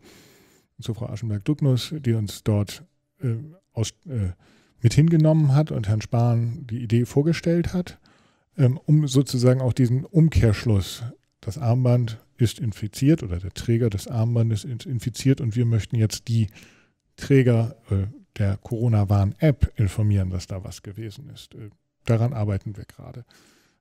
zu 0.82 0.92
Frau 0.92 1.06
Aschenberg-Dugnus, 1.06 1.94
die 1.98 2.12
uns 2.12 2.44
dort 2.44 2.84
äh, 3.22 3.36
aus, 3.78 3.90
äh, 4.06 4.32
mit 4.80 4.94
hingenommen 4.94 5.54
hat 5.54 5.70
und 5.70 5.88
Herrn 5.88 6.02
Spahn 6.02 6.66
die 6.66 6.82
Idee 6.82 7.04
vorgestellt 7.04 7.72
hat. 7.72 7.98
Ähm, 8.56 8.78
um 8.86 9.06
sozusagen 9.06 9.60
auch 9.60 9.72
diesen 9.72 10.04
Umkehrschluss, 10.04 11.04
das 11.40 11.58
Armband 11.58 12.18
ist 12.36 12.58
infiziert 12.58 13.22
oder 13.22 13.38
der 13.38 13.52
Träger 13.52 13.90
des 13.90 14.08
Armbandes 14.08 14.64
ist 14.64 14.86
infiziert 14.86 15.40
und 15.40 15.56
wir 15.56 15.64
möchten 15.64 15.96
jetzt 15.96 16.28
die 16.28 16.48
Träger 17.16 17.76
äh, 17.90 18.06
der 18.36 18.56
Corona-Warn-App 18.58 19.72
informieren, 19.76 20.30
dass 20.30 20.46
da 20.46 20.62
was 20.62 20.82
gewesen 20.82 21.30
ist. 21.30 21.54
Äh, 21.54 21.70
daran 22.04 22.32
arbeiten 22.32 22.76
wir 22.76 22.84
gerade. 22.84 23.24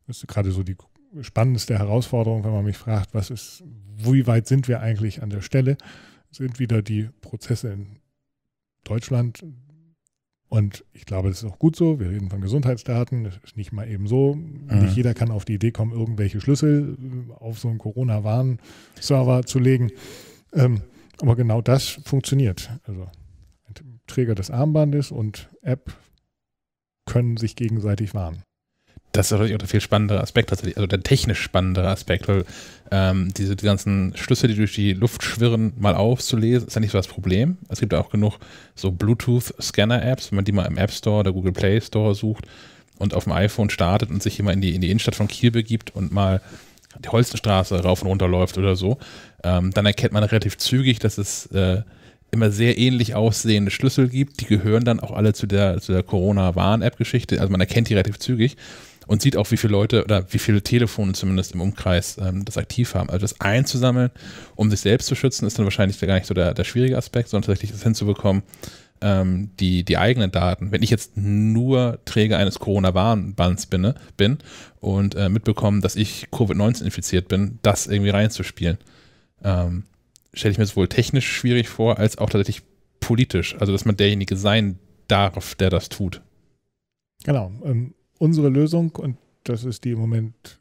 Das 0.08 0.18
ist 0.18 0.28
gerade 0.28 0.52
so 0.52 0.64
die 0.64 0.76
spannendste 1.22 1.78
Herausforderung, 1.78 2.44
wenn 2.44 2.52
man 2.52 2.66
mich 2.66 2.78
fragt, 2.78 3.14
was 3.14 3.30
ist, 3.30 3.64
wie 3.98 4.28
weit 4.28 4.48
sind 4.48 4.68
wir 4.68 4.80
eigentlich 4.80 5.22
an 5.22 5.30
der 5.30 5.42
Stelle? 5.42 5.78
Sind 6.32 6.60
wieder 6.60 6.82
die 6.82 7.10
Prozesse 7.22 7.72
in 7.72 8.00
Deutschland 8.84 9.44
und 10.50 10.86
ich 10.94 11.06
glaube, 11.06 11.30
das 11.30 11.44
ist 11.44 11.50
auch 11.50 11.60
gut 11.60 11.76
so. 11.76 12.00
Wir 12.00 12.10
reden 12.10 12.30
von 12.30 12.40
Gesundheitsdaten. 12.40 13.26
Das 13.26 13.38
ist 13.44 13.58
nicht 13.58 13.74
mal 13.74 13.88
eben 13.90 14.08
so. 14.08 14.36
Mhm. 14.36 14.80
Nicht 14.80 14.96
jeder 14.96 15.14
kann 15.14 15.30
auf 15.32 15.46
die 15.46 15.56
Idee 15.56 15.72
kommen, 15.72 15.92
irgendwelche 15.92 16.40
Schlüssel 16.40 16.98
äh, 16.98 17.34
auf 17.34 17.60
so 17.60 17.68
einen 17.68 17.80
Corona-Warn-Server 17.80 19.44
zu 19.44 19.60
legen. 19.60 19.92
Ähm, 20.54 20.82
aber 21.20 21.36
genau 21.36 21.62
das 21.62 22.00
funktioniert. 22.06 22.70
Also 22.86 23.08
Träger 24.08 24.36
des 24.36 24.50
Armbandes 24.50 25.12
und 25.12 25.50
App 25.62 25.94
können 27.06 27.38
sich 27.38 27.56
gegenseitig 27.56 28.14
warnen. 28.14 28.44
Das 29.12 29.28
ist 29.28 29.32
natürlich 29.32 29.56
auch 29.56 29.60
der 29.60 29.68
viel 29.68 29.82
spannendere 29.82 30.22
Aspekt 30.22 30.50
tatsächlich, 30.50 30.78
also 30.78 30.88
der 30.88 31.02
technisch 31.02 31.42
spannendere 31.42 31.88
Aspekt, 31.90 32.28
weil 32.28 32.46
ähm, 32.92 33.34
diese 33.36 33.56
die 33.56 33.66
ganzen 33.66 34.14
Schlüssel, 34.16 34.50
die 34.50 34.56
durch 34.56 34.76
die 34.76 34.94
Luft 34.94 35.24
schwirren, 35.24 35.74
mal 35.78 35.96
aufzulesen, 35.96 36.68
ist 36.68 36.76
ja 36.76 36.82
nicht 36.82 36.92
so 36.92 36.98
das 36.98 37.08
Problem. 37.08 37.58
Es 37.70 37.80
gibt 37.80 37.94
auch 37.94 38.10
genug 38.10 38.38
so 38.76 38.92
Bluetooth-Scanner-Apps, 38.92 40.32
wenn 40.32 40.38
man 40.38 40.46
die 40.46 40.52
mal 40.52 40.66
im 40.66 40.78
App 40.78 40.92
Store 40.92 41.22
oder 41.22 41.34
Google 41.34 41.52
Play 41.52 41.82
Store 41.82 42.14
sucht 42.16 42.46
und 43.00 43.14
auf 43.14 43.24
dem 43.24 43.34
iPhone 43.34 43.70
startet 43.70 44.10
und 44.10 44.22
sich 44.22 44.42
mal 44.42 44.54
in 44.54 44.62
die, 44.62 44.76
in 44.76 44.82
die 44.82 44.90
Innenstadt 44.90 45.16
von 45.16 45.28
Kiel 45.28 45.52
begibt 45.52 45.96
und 45.96 46.12
mal 46.12 46.42
die 47.04 47.10
Holstenstraße 47.10 47.84
rauf 47.84 48.02
und 48.02 48.08
runter 48.08 48.28
läuft 48.28 48.58
oder 48.58 48.76
so, 48.76 48.98
ähm, 49.44 49.72
dann 49.72 49.86
erkennt 49.86 50.14
man 50.14 50.24
relativ 50.24 50.58
zügig, 50.58 51.00
dass 51.00 51.18
es 51.18 51.48
äh, 51.48 51.82
immer 52.32 52.52
sehr 52.52 52.78
ähnlich 52.78 53.16
aussehende 53.16 53.72
Schlüssel 53.72 54.10
gibt. 54.10 54.42
Die 54.42 54.46
gehören 54.46 54.84
dann 54.84 55.00
auch 55.00 55.12
alle 55.12 55.34
zu 55.34 55.48
der, 55.48 55.80
zu 55.80 55.92
der 55.92 56.04
Corona-Warn-App-Geschichte. 56.04 57.40
Also 57.40 57.52
man 57.52 57.62
erkennt 57.62 57.90
die 57.90 57.94
relativ 57.94 58.20
zügig 58.20 58.58
und 59.08 59.22
sieht 59.22 59.38
auch, 59.38 59.50
wie 59.52 59.58
viele 59.58 59.72
Leute 59.72 60.04
oder 60.04 60.32
wie 60.32 60.40
viele 60.40 60.62
Telefone 60.62 61.14
zumindest 61.14 61.54
im 61.54 61.62
Umkreis 61.62 62.18
ähm, 62.22 62.46
das 62.46 62.58
aktiv 62.58 62.94
haben. 62.94 63.10
Also 63.10 63.22
das 63.22 63.42
einzusammeln, 63.42 64.12
um 64.56 64.70
sich 64.70 64.82
selbst 64.82 65.08
zu 65.08 65.16
schützen, 65.16 65.48
ist 65.48 65.58
dann 65.58 65.66
wahrscheinlich 65.66 66.00
gar 66.00 66.16
nicht 66.16 66.28
so 66.28 66.34
der, 66.34 66.54
der 66.54 66.64
schwierige 66.64 66.98
Aspekt, 66.98 67.30
sondern 67.30 67.48
tatsächlich 67.48 67.72
das 67.72 67.84
hinzubekommen, 67.84 68.44
ähm, 69.02 69.52
die, 69.60 69.84
die 69.84 69.98
eigenen 69.98 70.32
Daten. 70.32 70.72
Wenn 70.72 70.84
ich 70.84 70.90
jetzt 70.90 71.16
nur 71.16 72.00
Träger 72.06 72.38
eines 72.38 72.60
Corona-Warnbands 72.60 73.68
bin, 73.68 73.94
bin 74.18 74.38
und 74.80 75.16
äh, 75.16 75.30
mitbekomme, 75.30 75.82
dass 75.82 75.96
ich 75.96 76.28
Covid-19 76.32 76.84
infiziert 76.84 77.28
bin, 77.28 77.60
das 77.62 77.88
irgendwie 77.88 78.12
reinzuspielen. 78.12 78.78
Ähm, 79.44 79.84
stelle 80.34 80.52
ich 80.52 80.58
mir 80.58 80.66
sowohl 80.66 80.88
technisch 80.88 81.32
schwierig 81.32 81.70
vor, 81.70 81.98
als 81.98 82.18
auch 82.18 82.30
tatsächlich 82.30 82.64
politisch. 83.00 83.56
Also, 83.60 83.72
dass 83.72 83.86
man 83.86 83.98
derjenige 83.98 84.36
sein 84.36 84.80
darf, 85.08 85.56
der 85.56 85.70
das 85.70 85.90
tut. 85.90 86.22
Genau. 87.24 87.52
Ähm, 87.64 87.94
unsere 88.20 88.50
Lösung, 88.50 88.96
und 88.96 89.18
das 89.44 89.64
ist 89.64 89.84
die 89.84 89.92
im 89.92 90.00
Moment 90.00 90.60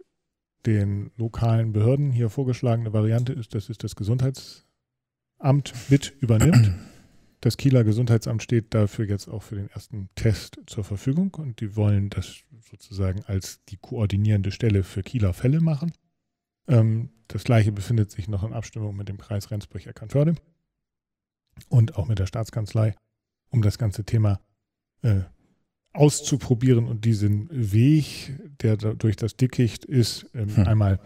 den 0.67 1.11
lokalen 1.17 1.73
Behörden 1.73 2.11
hier 2.11 2.29
vorgeschlagene 2.31 2.93
Variante, 2.93 3.33
ist, 3.33 3.55
dass 3.55 3.69
es 3.69 3.79
das 3.79 3.97
Gesundheitsamt 3.97 4.65
mit 5.89 6.15
übernimmt. 6.21 6.73
Das 7.43 7.59
Kieler 7.59 7.85
Gesundheitsamt 7.85 8.43
steht 8.43 8.75
dafür 8.75 9.05
jetzt 9.07 9.29
auch 9.29 9.43
für 9.43 9.57
den 9.57 9.69
ersten 9.69 10.09
Test 10.15 10.59
zur 10.67 10.85
Verfügung 10.85 11.35
und 11.35 11.61
die 11.61 11.77
wollen 11.77 12.09
das 12.09 12.43
sozusagen 12.61 13.23
als 13.27 13.63
die 13.69 13.77
koordinierende 13.77 14.51
Stelle 14.51 14.83
für 14.83 15.03
Kieler 15.03 15.35
Fälle 15.35 15.61
machen. 15.61 15.93
Ähm, 16.67 17.11
das 17.29 17.45
gleiche 17.45 17.73
befindet 17.73 18.11
sich 18.11 18.27
noch 18.27 18.43
in 18.43 18.53
Abstimmung 18.53 18.97
mit 18.97 19.09
dem 19.09 19.19
Kreis 19.19 19.51
Rendsburg-Eckernförde 19.51 20.37
und 21.69 21.97
auch 21.97 22.09
mit 22.09 22.19
der 22.19 22.27
Staatskanzlei, 22.27 22.97
um 23.51 23.63
das 23.63 23.79
ganze 23.79 24.05
Thema 24.05 24.41
äh, 25.03 25.21
auszuprobieren 25.97 26.87
und 26.87 27.05
diesen 27.05 27.49
Weg, 27.51 28.39
der 28.61 28.77
da 28.77 28.95
durch 28.95 29.17
das 29.17 29.37
Dickicht 29.37 29.85
ist, 29.85 30.27
ähm, 30.35 30.57
hm. 30.57 30.67
einmal 30.67 31.01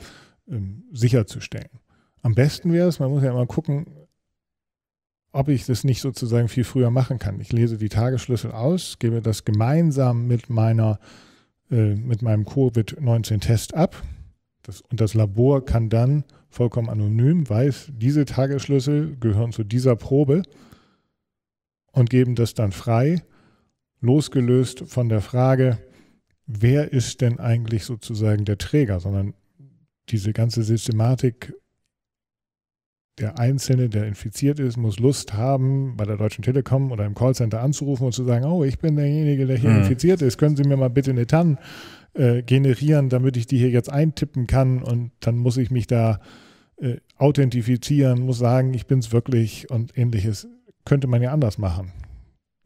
ähm, 0.48 0.84
sicherzustellen. 0.92 1.70
Am 2.22 2.34
besten 2.34 2.72
wäre 2.72 2.88
es, 2.88 2.98
man 2.98 3.10
muss 3.10 3.22
ja 3.22 3.32
mal 3.32 3.46
gucken, 3.46 3.86
ob 5.32 5.48
ich 5.48 5.64
das 5.64 5.84
nicht 5.84 6.00
sozusagen 6.00 6.48
viel 6.48 6.64
früher 6.64 6.90
machen 6.90 7.18
kann. 7.18 7.40
Ich 7.40 7.52
lese 7.52 7.78
die 7.78 7.88
Tagesschlüssel 7.88 8.50
aus, 8.50 8.98
gebe 8.98 9.22
das 9.22 9.44
gemeinsam 9.44 10.26
mit 10.26 10.50
meiner 10.50 10.98
äh, 11.70 11.94
mit 11.94 12.20
meinem 12.20 12.44
Covid-19-Test 12.44 13.74
ab 13.74 14.02
das, 14.62 14.82
und 14.82 15.00
das 15.00 15.14
Labor 15.14 15.64
kann 15.64 15.88
dann 15.88 16.24
vollkommen 16.48 16.88
anonym, 16.88 17.48
weiß, 17.48 17.92
diese 17.96 18.24
Tagesschlüssel 18.24 19.16
gehören 19.18 19.52
zu 19.52 19.64
dieser 19.64 19.96
Probe 19.96 20.42
und 21.92 22.10
geben 22.10 22.34
das 22.34 22.54
dann 22.54 22.72
frei, 22.72 23.22
losgelöst 24.00 24.84
von 24.86 25.08
der 25.08 25.20
Frage, 25.20 25.78
wer 26.46 26.92
ist 26.92 27.20
denn 27.20 27.38
eigentlich 27.38 27.84
sozusagen 27.84 28.44
der 28.44 28.58
Träger, 28.58 29.00
sondern 29.00 29.34
diese 30.08 30.32
ganze 30.32 30.62
Systematik 30.62 31.54
der 33.18 33.38
Einzelne, 33.38 33.88
der 33.88 34.06
infiziert 34.06 34.58
ist, 34.58 34.76
muss 34.76 34.98
Lust 34.98 35.34
haben, 35.34 35.96
bei 35.96 36.04
der 36.04 36.16
Deutschen 36.16 36.42
Telekom 36.42 36.90
oder 36.90 37.04
im 37.04 37.14
Callcenter 37.14 37.60
anzurufen 37.60 38.06
und 38.06 38.12
zu 38.12 38.24
sagen, 38.24 38.46
oh, 38.46 38.64
ich 38.64 38.78
bin 38.78 38.96
derjenige, 38.96 39.46
der 39.46 39.58
hier 39.58 39.70
mhm. 39.70 39.80
infiziert 39.80 40.22
ist, 40.22 40.38
können 40.38 40.56
Sie 40.56 40.64
mir 40.64 40.76
mal 40.76 40.88
bitte 40.88 41.10
eine 41.10 41.26
TAN 41.26 41.58
äh, 42.14 42.42
generieren, 42.42 43.10
damit 43.10 43.36
ich 43.36 43.46
die 43.46 43.58
hier 43.58 43.70
jetzt 43.70 43.90
eintippen 43.92 44.46
kann 44.46 44.82
und 44.82 45.12
dann 45.20 45.36
muss 45.36 45.58
ich 45.58 45.70
mich 45.70 45.86
da 45.86 46.20
äh, 46.76 46.96
authentifizieren, 47.16 48.20
muss 48.22 48.38
sagen, 48.38 48.72
ich 48.72 48.86
bin 48.86 49.00
es 49.00 49.12
wirklich 49.12 49.70
und 49.70 49.96
ähnliches. 49.96 50.48
Könnte 50.86 51.06
man 51.06 51.20
ja 51.20 51.30
anders 51.30 51.58
machen. 51.58 51.92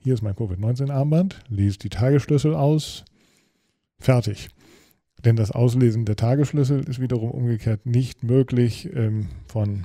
Hier 0.05 0.13
ist 0.13 0.21
mein 0.21 0.37
Covid-19-Armband, 0.37 1.41
lese 1.49 1.79
die 1.79 1.89
Tagesschlüssel 1.89 2.55
aus, 2.55 3.07
fertig. 3.99 4.49
Denn 5.25 5.35
das 5.35 5.51
Auslesen 5.51 6.05
der 6.05 6.17
Tagesschlüssel 6.17 6.87
ist 6.87 7.01
wiederum 7.01 7.31
umgekehrt 7.31 7.87
nicht 7.87 8.23
möglich 8.23 8.91
ähm, 8.95 9.29
von 9.47 9.85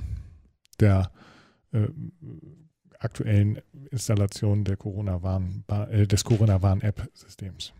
der 0.78 1.10
äh, 1.72 1.88
aktuellen 2.98 3.62
Installation 3.90 4.64
der 4.64 4.76
Corona 4.76 5.18
äh, 5.90 6.06
des 6.06 6.24
Corona-Warn-App-Systems. 6.24 7.72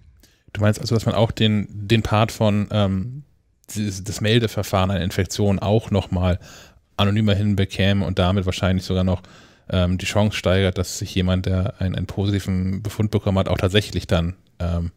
Du 0.55 0.62
meinst 0.62 0.81
also, 0.81 0.94
dass 0.94 1.05
man 1.05 1.14
auch 1.14 1.33
den, 1.33 1.68
den 1.70 2.03
Part 2.03 2.33
von 2.33 2.68
ähm, 2.70 3.24
das 3.66 4.20
Meldeverfahren 4.22 4.90
einer 4.90 5.05
Infektion 5.05 5.59
auch 5.59 5.90
nochmal 5.90 6.38
anonymer 6.96 7.35
hinbekäme 7.35 8.03
und 8.03 8.18
damit 8.18 8.46
wahrscheinlich 8.46 8.87
sogar 8.87 9.05
noch 9.05 9.22
ähm, 9.70 9.98
die 9.98 10.06
Chance 10.06 10.37
steigert, 10.37 10.78
dass 10.78 10.98
sich 10.98 11.14
jemand, 11.14 11.46
der 11.46 11.80
einen, 11.80 11.94
einen 11.94 12.06
positiven 12.06 12.83
Befund 12.83 13.11
bekommen 13.11 13.38
hat, 13.38 13.48
auch 13.48 13.59
tatsächlich 13.59 14.06
dann 14.06 14.35
ähm, 14.59 14.90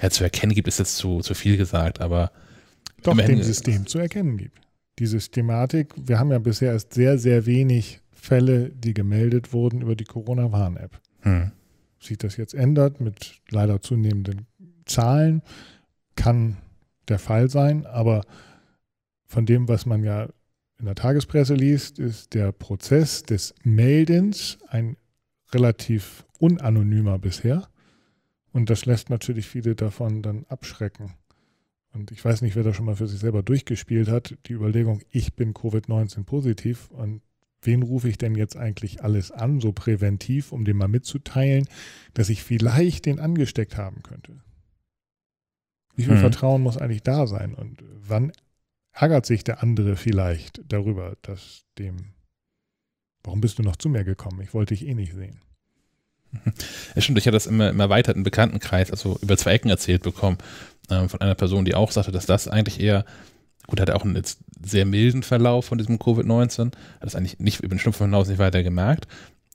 ja, 0.00 0.10
zu 0.10 0.24
erkennen 0.24 0.54
gibt, 0.54 0.68
ist 0.68 0.78
jetzt 0.78 0.96
zu, 0.96 1.20
zu 1.20 1.34
viel 1.34 1.56
gesagt, 1.56 2.00
aber 2.00 2.30
doch 3.02 3.16
dem 3.16 3.42
System 3.42 3.86
zu 3.86 3.98
erkennen 3.98 4.36
gibt. 4.36 4.58
Die 4.98 5.06
Systematik, 5.06 5.94
wir 5.96 6.18
haben 6.18 6.32
ja 6.32 6.38
bisher 6.38 6.72
erst 6.72 6.94
sehr, 6.94 7.18
sehr 7.18 7.46
wenig 7.46 8.00
Fälle, 8.10 8.70
die 8.70 8.94
gemeldet 8.94 9.52
wurden 9.52 9.82
über 9.82 9.94
die 9.94 10.04
Corona-Warn-App. 10.04 11.00
Hm. 11.20 11.52
Sich 12.00 12.18
das 12.18 12.36
jetzt 12.36 12.54
ändert 12.54 13.00
mit 13.00 13.40
leider 13.50 13.80
zunehmenden 13.80 14.46
Zahlen 14.86 15.42
kann 16.16 16.56
der 17.08 17.18
Fall 17.18 17.48
sein, 17.48 17.86
aber 17.86 18.22
von 19.26 19.46
dem, 19.46 19.68
was 19.68 19.86
man 19.86 20.02
ja 20.02 20.28
in 20.78 20.86
der 20.86 20.94
Tagespresse 20.94 21.54
liest, 21.54 21.98
ist 21.98 22.34
der 22.34 22.52
Prozess 22.52 23.22
des 23.22 23.54
Meldens 23.64 24.58
ein 24.68 24.96
relativ 25.52 26.24
unanonymer 26.38 27.18
bisher. 27.18 27.68
Und 28.52 28.70
das 28.70 28.86
lässt 28.86 29.10
natürlich 29.10 29.46
viele 29.46 29.74
davon 29.74 30.22
dann 30.22 30.44
abschrecken. 30.48 31.14
Und 31.92 32.12
ich 32.12 32.24
weiß 32.24 32.42
nicht, 32.42 32.54
wer 32.54 32.62
da 32.62 32.74
schon 32.74 32.84
mal 32.84 32.96
für 32.96 33.08
sich 33.08 33.18
selber 33.18 33.42
durchgespielt 33.42 34.08
hat, 34.08 34.36
die 34.46 34.52
Überlegung, 34.52 35.02
ich 35.10 35.34
bin 35.34 35.54
Covid-19 35.54 36.24
positiv 36.24 36.90
und 36.90 37.22
wen 37.62 37.82
rufe 37.82 38.08
ich 38.08 38.18
denn 38.18 38.34
jetzt 38.34 38.56
eigentlich 38.56 39.02
alles 39.02 39.32
an, 39.32 39.60
so 39.60 39.72
präventiv, 39.72 40.52
um 40.52 40.64
dem 40.64 40.76
mal 40.76 40.88
mitzuteilen, 40.88 41.66
dass 42.14 42.28
ich 42.28 42.42
vielleicht 42.42 43.06
den 43.06 43.18
angesteckt 43.18 43.76
haben 43.76 44.02
könnte. 44.02 44.40
Wie 45.96 46.04
viel 46.04 46.14
mhm. 46.14 46.20
Vertrauen 46.20 46.62
muss 46.62 46.78
eigentlich 46.78 47.02
da 47.02 47.26
sein? 47.26 47.54
Und 47.54 47.82
wann 48.06 48.32
ärgert 49.00 49.26
sich 49.26 49.44
der 49.44 49.62
andere 49.62 49.96
vielleicht 49.96 50.60
darüber, 50.68 51.16
dass 51.22 51.64
dem, 51.78 52.14
warum 53.22 53.40
bist 53.40 53.58
du 53.58 53.62
noch 53.62 53.76
zu 53.76 53.88
mir 53.88 54.04
gekommen? 54.04 54.40
Ich 54.42 54.54
wollte 54.54 54.74
dich 54.74 54.86
eh 54.86 54.94
nicht 54.94 55.14
sehen. 55.14 55.40
Ja, 56.94 57.02
stimmt, 57.02 57.18
ich 57.18 57.26
hatte 57.26 57.36
das 57.36 57.46
im, 57.46 57.60
im 57.60 57.80
erweiterten 57.80 58.22
Bekanntenkreis, 58.22 58.90
also 58.90 59.18
über 59.22 59.36
zwei 59.36 59.52
Ecken 59.52 59.70
erzählt 59.70 60.02
bekommen, 60.02 60.38
äh, 60.88 61.08
von 61.08 61.20
einer 61.20 61.34
Person, 61.34 61.64
die 61.64 61.74
auch 61.74 61.90
sagte, 61.90 62.12
dass 62.12 62.26
das 62.26 62.48
eigentlich 62.48 62.80
eher, 62.80 63.04
gut, 63.66 63.80
hat 63.80 63.90
auch 63.90 64.04
einen 64.04 64.20
sehr 64.62 64.84
milden 64.84 65.22
Verlauf 65.22 65.66
von 65.66 65.78
diesem 65.78 65.98
Covid-19, 65.98 66.66
hat 66.66 66.74
das 67.00 67.14
eigentlich 67.14 67.38
nicht 67.38 67.60
über 67.60 67.74
den 67.74 67.78
Schnupfen 67.78 68.06
hinaus 68.06 68.28
nicht 68.28 68.38
weiter 68.38 68.62
gemerkt, 68.62 69.06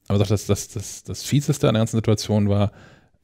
aber 0.07 0.19
sagt, 0.19 0.31
dass 0.31 0.45
das, 0.45 0.69
das, 0.69 1.03
das 1.03 1.23
Fieseste 1.23 1.67
an 1.67 1.75
der 1.75 1.81
ganzen 1.81 1.97
Situation 1.97 2.49
war, 2.49 2.71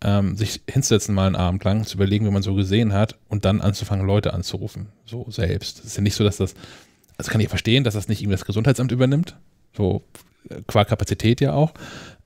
ähm, 0.01 0.35
sich 0.35 0.61
hinzusetzen 0.69 1.13
mal 1.13 1.27
einen 1.27 1.35
Abend 1.35 1.63
lang, 1.63 1.85
zu 1.85 1.95
überlegen, 1.95 2.25
wie 2.25 2.31
man 2.31 2.41
so 2.41 2.55
gesehen 2.55 2.93
hat 2.93 3.17
und 3.27 3.45
dann 3.45 3.61
anzufangen, 3.61 4.05
Leute 4.05 4.33
anzurufen. 4.33 4.89
So 5.05 5.25
selbst. 5.29 5.79
Es 5.79 5.85
ist 5.85 5.97
ja 5.97 6.03
nicht 6.03 6.15
so, 6.15 6.23
dass 6.23 6.37
das, 6.37 6.53
also 7.17 7.31
kann 7.31 7.41
ich 7.41 7.49
verstehen, 7.49 7.83
dass 7.83 7.95
das 7.95 8.07
nicht 8.07 8.21
irgendwie 8.21 8.35
das 8.35 8.45
Gesundheitsamt 8.45 8.91
übernimmt. 8.91 9.35
So 9.75 10.03
äh, 10.49 10.61
qua 10.67 10.85
Kapazität 10.85 11.41
ja 11.41 11.53
auch. 11.53 11.73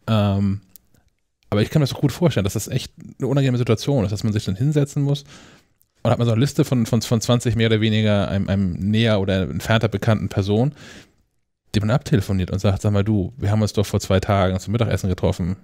Ähm, 0.07 0.61
aber 1.49 1.61
ich 1.61 1.69
kann 1.69 1.79
mir 1.81 1.85
das 1.85 1.95
auch 1.95 2.01
gut 2.01 2.11
vorstellen, 2.11 2.43
dass 2.43 2.53
das 2.53 2.67
echt 2.67 2.91
eine 3.19 3.27
unangenehme 3.27 3.57
Situation 3.57 4.03
ist, 4.03 4.11
dass 4.11 4.23
man 4.23 4.33
sich 4.33 4.45
dann 4.45 4.55
hinsetzen 4.55 5.03
muss 5.03 5.23
und 6.03 6.11
hat 6.11 6.17
man 6.17 6.25
so 6.25 6.33
eine 6.33 6.41
Liste 6.41 6.65
von, 6.65 6.85
von, 6.85 7.01
von 7.01 7.21
20 7.21 7.55
mehr 7.55 7.67
oder 7.67 7.81
weniger 7.81 8.27
einem, 8.27 8.49
einem 8.49 8.73
näher 8.73 9.19
oder 9.19 9.43
entfernter 9.43 9.87
bekannten 9.87 10.29
Personen, 10.29 10.73
die 11.73 11.79
man 11.79 11.91
abtelefoniert 11.91 12.51
und 12.51 12.59
sagt, 12.59 12.81
sag 12.81 12.91
mal 12.91 13.03
du, 13.03 13.33
wir 13.37 13.49
haben 13.49 13.61
uns 13.61 13.73
doch 13.73 13.85
vor 13.85 13.99
zwei 13.99 14.19
Tagen 14.19 14.59
zum 14.59 14.73
Mittagessen 14.73 15.09
getroffen 15.09 15.57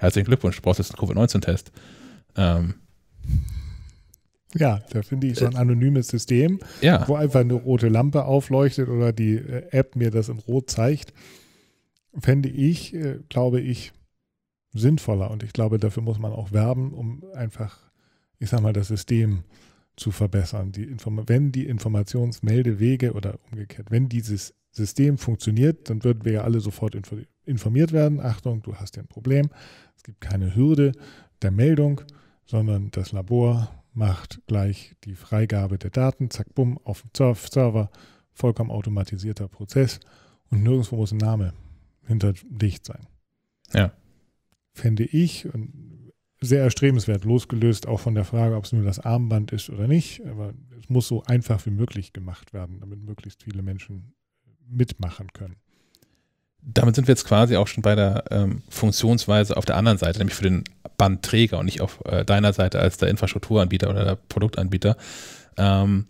herzlichen 0.00 0.26
Glückwunsch, 0.26 0.56
du 0.56 0.62
brauchst 0.62 0.78
jetzt 0.78 0.90
einen 0.90 1.08
Covid-19-Test. 1.08 1.72
Ähm, 2.36 2.74
ja, 4.54 4.80
da 4.90 5.02
finde 5.02 5.28
ich 5.28 5.38
so 5.38 5.46
ein 5.46 5.54
anonymes 5.54 6.08
System, 6.08 6.58
ja. 6.80 7.06
wo 7.06 7.14
einfach 7.14 7.40
eine 7.40 7.54
rote 7.54 7.88
Lampe 7.88 8.24
aufleuchtet 8.24 8.88
oder 8.88 9.12
die 9.12 9.36
äh, 9.36 9.68
App 9.70 9.94
mir 9.94 10.10
das 10.10 10.28
in 10.28 10.38
Rot 10.38 10.70
zeigt, 10.70 11.12
fände 12.18 12.48
ich, 12.48 12.94
äh, 12.94 13.20
glaube 13.28 13.60
ich, 13.60 13.92
sinnvoller. 14.72 15.30
Und 15.30 15.42
ich 15.42 15.52
glaube, 15.52 15.78
dafür 15.78 16.02
muss 16.02 16.18
man 16.18 16.32
auch 16.32 16.50
werben, 16.52 16.92
um 16.92 17.24
einfach, 17.34 17.78
ich 18.38 18.50
sag 18.50 18.60
mal, 18.60 18.72
das 18.72 18.88
System 18.88 19.44
zu 19.96 20.10
verbessern. 20.10 20.72
Die 20.72 20.96
wenn 21.26 21.52
die 21.52 21.66
Informationsmeldewege 21.66 23.12
oder 23.12 23.38
umgekehrt, 23.50 23.90
wenn 23.90 24.08
dieses 24.08 24.54
System 24.72 25.18
funktioniert, 25.18 25.90
dann 25.90 26.02
würden 26.04 26.24
wir 26.24 26.32
ja 26.32 26.42
alle 26.42 26.60
sofort 26.60 26.96
informiert 27.44 27.92
werden. 27.92 28.20
Achtung, 28.20 28.62
du 28.62 28.76
hast 28.76 28.98
ein 28.98 29.06
Problem. 29.06 29.50
Es 30.00 30.04
gibt 30.04 30.22
keine 30.22 30.54
Hürde 30.56 30.92
der 31.42 31.50
Meldung, 31.50 32.00
sondern 32.46 32.90
das 32.90 33.12
Labor 33.12 33.84
macht 33.92 34.40
gleich 34.46 34.96
die 35.04 35.14
Freigabe 35.14 35.76
der 35.76 35.90
Daten, 35.90 36.30
zack, 36.30 36.54
bumm, 36.54 36.78
auf 36.84 37.02
dem 37.02 37.34
Server, 37.34 37.90
vollkommen 38.32 38.70
automatisierter 38.70 39.46
Prozess 39.48 40.00
und 40.48 40.62
nirgendwo 40.62 40.96
muss 40.96 41.12
ein 41.12 41.18
Name 41.18 41.52
hinter 42.06 42.32
Dicht 42.48 42.86
sein. 42.86 43.08
Ja. 43.74 43.92
Fände 44.72 45.04
ich 45.04 45.46
sehr 46.40 46.62
erstrebenswert, 46.62 47.26
losgelöst 47.26 47.86
auch 47.86 48.00
von 48.00 48.14
der 48.14 48.24
Frage, 48.24 48.56
ob 48.56 48.64
es 48.64 48.72
nur 48.72 48.84
das 48.84 49.00
Armband 49.00 49.52
ist 49.52 49.68
oder 49.68 49.86
nicht, 49.86 50.24
aber 50.24 50.54
es 50.78 50.88
muss 50.88 51.08
so 51.08 51.24
einfach 51.24 51.66
wie 51.66 51.72
möglich 51.72 52.14
gemacht 52.14 52.54
werden, 52.54 52.80
damit 52.80 53.02
möglichst 53.02 53.42
viele 53.42 53.60
Menschen 53.60 54.14
mitmachen 54.66 55.30
können. 55.34 55.56
Damit 56.62 56.94
sind 56.94 57.08
wir 57.08 57.12
jetzt 57.12 57.26
quasi 57.26 57.56
auch 57.56 57.66
schon 57.66 57.82
bei 57.82 57.94
der 57.94 58.24
ähm, 58.30 58.62
Funktionsweise 58.68 59.56
auf 59.56 59.64
der 59.64 59.76
anderen 59.76 59.98
Seite, 59.98 60.18
nämlich 60.18 60.34
für 60.36 60.44
den 60.44 60.64
Bandträger 60.96 61.58
und 61.58 61.64
nicht 61.64 61.80
auf 61.80 62.00
äh, 62.04 62.24
deiner 62.24 62.52
Seite 62.52 62.78
als 62.80 62.98
der 62.98 63.08
Infrastrukturanbieter 63.08 63.88
oder 63.88 64.04
der 64.04 64.16
Produktanbieter. 64.16 64.96
Ähm, 65.56 66.06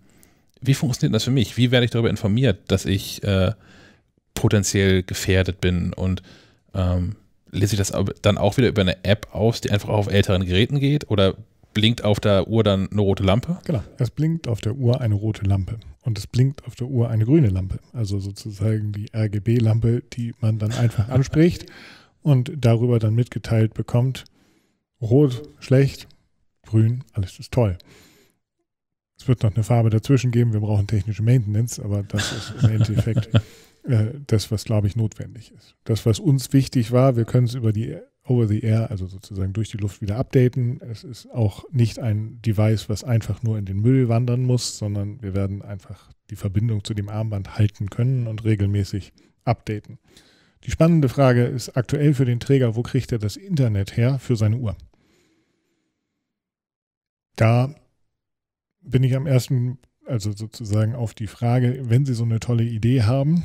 wie 0.61 0.75
funktioniert 0.75 1.15
das 1.15 1.25
für 1.25 1.31
mich? 1.31 1.57
Wie 1.57 1.71
werde 1.71 1.85
ich 1.85 1.91
darüber 1.91 2.11
informiert, 2.11 2.59
dass 2.69 2.85
ich 2.85 3.23
äh, 3.23 3.53
potenziell 4.35 5.03
gefährdet 5.03 5.61
bin 5.61 5.93
und 5.93 6.23
ähm, 6.75 7.17
lese 7.51 7.75
ich 7.75 7.79
das 7.79 7.93
dann 8.23 8.39
auch 8.39 8.57
wieder 8.57 8.69
über 8.69 8.83
eine 8.83 9.05
App 9.05 9.29
aus, 9.33 9.61
die 9.61 9.71
einfach 9.71 9.89
auf 9.89 10.09
älteren 10.09 10.45
Geräten 10.45 10.81
geht 10.81 11.11
oder 11.11 11.35
blinkt 11.75 12.05
auf 12.05 12.21
der 12.21 12.49
Uhr 12.49 12.65
dann 12.65 12.91
eine 12.91 13.01
rote 13.01 13.23
Lampe? 13.23 13.59
Genau, 13.65 13.83
es 13.99 14.11
blinkt 14.11 14.49
auf 14.49 14.61
der 14.61 14.75
Uhr 14.75 15.01
eine 15.01 15.15
rote 15.15 15.45
Lampe 15.45 15.79
und 16.03 16.19
es 16.19 16.27
blinkt 16.27 16.65
auf 16.67 16.75
der 16.75 16.87
Uhr 16.87 17.11
eine 17.11 17.25
grüne 17.25 17.49
Lampe, 17.49 17.81
also 17.93 18.19
sozusagen 18.19 18.93
die 18.93 19.09
RGB-Lampe, 19.15 20.03
die 20.13 20.35
man 20.41 20.59
dann 20.59 20.73
einfach 20.73 21.09
anspricht 21.11 21.67
und 22.23 22.53
darüber 22.57 22.99
dann 22.99 23.15
mitgeteilt 23.15 23.75
bekommt, 23.75 24.25
rot, 25.01 25.43
schlecht, 25.61 26.09
grün, 26.65 27.05
alles 27.13 27.39
ist 27.39 27.53
toll. 27.53 27.79
Es 29.19 29.29
wird 29.29 29.43
noch 29.43 29.55
eine 29.55 29.65
Farbe 29.65 29.91
dazwischen 29.91 30.31
geben, 30.31 30.53
wir 30.53 30.61
brauchen 30.61 30.87
technische 30.87 31.23
Maintenance, 31.23 31.79
aber 31.79 32.03
das 32.03 32.33
ist 32.33 32.55
im 32.63 32.71
Endeffekt 32.71 33.29
äh, 33.85 34.13
das, 34.27 34.51
was, 34.51 34.65
glaube 34.65 34.87
ich, 34.87 34.97
notwendig 34.97 35.53
ist. 35.53 35.77
Das, 35.85 36.07
was 36.07 36.19
uns 36.19 36.53
wichtig 36.55 36.91
war, 36.93 37.17
wir 37.17 37.27
können 37.27 37.47
es 37.47 37.55
über 37.55 37.73
die 37.73 37.97
over 38.25 38.47
the 38.47 38.63
air, 38.63 38.91
also 38.91 39.07
sozusagen 39.07 39.53
durch 39.53 39.71
die 39.71 39.79
Luft 39.79 40.03
wieder 40.03 40.17
updaten. 40.17 40.81
Es 40.83 41.05
ist 41.05 41.31
auch 41.31 41.65
nicht 41.73 41.99
ein 41.99 42.41
Device, 42.43 42.89
was 42.89 43.03
einfach 43.03 43.43
nur 43.43 43.59
in 43.59 43.65
den 43.65 43.81
Müll 43.81 44.09
wandern 44.09 44.43
muss, 44.43 44.79
sondern 44.79 45.21
wir 45.23 45.35
werden 45.35 45.63
einfach 45.63 46.13
die 46.31 46.37
Verbindung 46.37 46.85
zu 46.85 46.95
dem 46.95 47.09
Armband 47.09 47.59
halten 47.59 47.91
können 47.91 48.27
und 48.27 48.45
regelmäßig 48.45 49.13
updaten. 49.45 49.99
Die 50.65 50.71
spannende 50.71 51.09
Frage 51.09 51.45
ist 51.45 51.77
aktuell 51.77 52.15
für 52.15 52.27
den 52.27 52.41
Träger, 52.41 52.77
wo 52.77 52.83
kriegt 52.83 53.13
er 53.13 53.19
das 53.19 53.37
Internet 53.37 53.97
her 53.97 54.19
für 54.19 54.37
seine 54.37 54.59
Uhr? 54.59 54.77
Da 57.37 57.75
bin 58.83 59.03
ich 59.03 59.17
am 59.17 59.27
ersten, 59.27 59.79
also 60.05 60.33
sozusagen 60.33 60.95
auf 60.95 61.15
die 61.15 61.27
Frage, 61.27 61.81
wenn 61.89 62.05
Sie 62.05 62.15
so 62.15 62.25
eine 62.25 62.41
tolle 62.41 62.65
Idee 62.65 63.03
haben, 63.03 63.43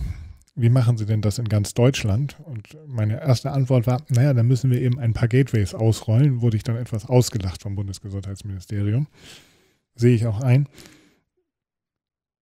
wie 0.56 0.70
machen 0.70 0.98
Sie 0.98 1.06
denn 1.06 1.22
das 1.22 1.38
in 1.38 1.50
ganz 1.50 1.74
Deutschland? 1.74 2.38
Und 2.44 2.78
meine 2.88 3.22
erste 3.22 3.52
Antwort 3.52 3.88
war, 3.88 4.02
naja, 4.10 4.34
dann 4.34 4.48
müssen 4.48 4.72
wir 4.72 4.82
eben 4.82 5.00
ein 5.00 5.13
paar 5.13 5.28
Gateways 5.28 5.74
ausrollen. 5.74 6.41
Wurde 6.41 6.56
ich 6.56 6.63
dann 6.63 6.78
etwas 6.78 7.06
ausgelacht 7.08 7.62
vom 7.62 7.76
Bundesgesundheitsministerium. 7.76 9.08
Sehe 9.96 10.15
ich 10.15 10.26
auch 10.26 10.41
ein. 10.41 10.70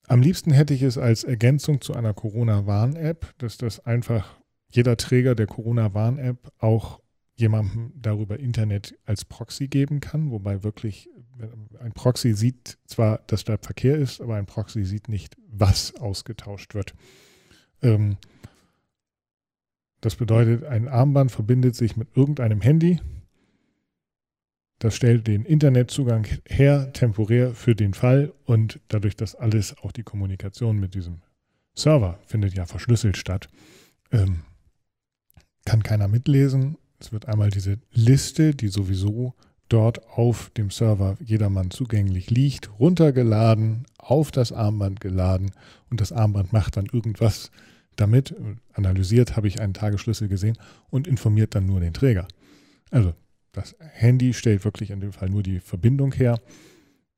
Am 0.07 0.21
liebsten 0.21 0.51
hätte 0.51 0.73
ich 0.73 0.83
es 0.83 0.97
als 0.97 1.23
Ergänzung 1.23 1.81
zu 1.81 1.93
einer 1.93 2.13
Corona-Warn-App, 2.13 3.33
dass 3.39 3.57
das 3.57 3.83
einfach 3.85 4.35
jeder 4.69 4.97
Träger 4.97 5.33
der 5.33 5.47
Corona-Warn-App 5.47 6.51
auch 6.59 7.01
jemandem 7.35 7.93
darüber 7.95 8.39
Internet 8.39 8.95
als 9.05 9.25
Proxy 9.25 9.67
geben 9.67 10.01
kann, 10.01 10.29
wobei 10.29 10.63
wirklich 10.63 11.09
ein 11.79 11.93
Proxy 11.93 12.33
sieht 12.33 12.77
zwar, 12.85 13.19
dass 13.27 13.43
da 13.43 13.57
Verkehr 13.57 13.97
ist, 13.97 14.21
aber 14.21 14.35
ein 14.35 14.45
Proxy 14.45 14.83
sieht 14.85 15.09
nicht, 15.09 15.35
was 15.47 15.95
ausgetauscht 15.95 16.75
wird. 16.75 16.93
Ähm, 17.83 18.17
das 20.01 20.15
bedeutet, 20.15 20.65
ein 20.65 20.87
Armband 20.87 21.31
verbindet 21.31 21.75
sich 21.75 21.95
mit 21.95 22.09
irgendeinem 22.15 22.61
Handy. 22.61 22.99
Das 24.79 24.95
stellt 24.95 25.27
den 25.27 25.45
Internetzugang 25.45 26.27
her, 26.45 26.91
temporär 26.91 27.53
für 27.53 27.73
den 27.73 27.93
Fall 27.93 28.33
und 28.45 28.81
dadurch, 28.89 29.15
dass 29.15 29.35
alles, 29.35 29.77
auch 29.77 29.93
die 29.93 30.03
Kommunikation 30.03 30.77
mit 30.77 30.93
diesem 30.93 31.21
Server 31.73 32.19
findet 32.25 32.53
ja 32.53 32.65
verschlüsselt 32.65 33.15
statt, 33.15 33.47
ähm, 34.11 34.41
kann 35.65 35.83
keiner 35.83 36.09
mitlesen. 36.09 36.77
Es 36.99 37.13
wird 37.13 37.27
einmal 37.27 37.49
diese 37.49 37.79
Liste, 37.93 38.53
die 38.53 38.67
sowieso 38.67 39.33
dort 39.69 40.05
auf 40.09 40.51
dem 40.51 40.69
Server 40.69 41.17
jedermann 41.23 41.71
zugänglich 41.71 42.29
liegt, 42.29 42.77
runtergeladen, 42.77 43.85
auf 43.97 44.31
das 44.31 44.51
Armband 44.51 44.99
geladen 44.99 45.51
und 45.89 46.01
das 46.01 46.11
Armband 46.11 46.51
macht 46.51 46.77
dann 46.77 46.87
irgendwas 46.91 47.51
damit, 47.95 48.35
analysiert, 48.73 49.35
habe 49.35 49.47
ich 49.47 49.59
einen 49.59 49.73
Tagesschlüssel 49.73 50.27
gesehen 50.27 50.57
und 50.89 51.07
informiert 51.07 51.55
dann 51.55 51.65
nur 51.65 51.79
den 51.79 51.93
Träger. 51.93 52.27
Also 52.91 53.13
das 53.51 53.75
Handy 53.79 54.33
stellt 54.33 54.65
wirklich 54.65 54.91
in 54.91 54.99
dem 54.99 55.13
Fall 55.13 55.29
nur 55.29 55.43
die 55.43 55.59
Verbindung 55.59 56.11
her. 56.13 56.39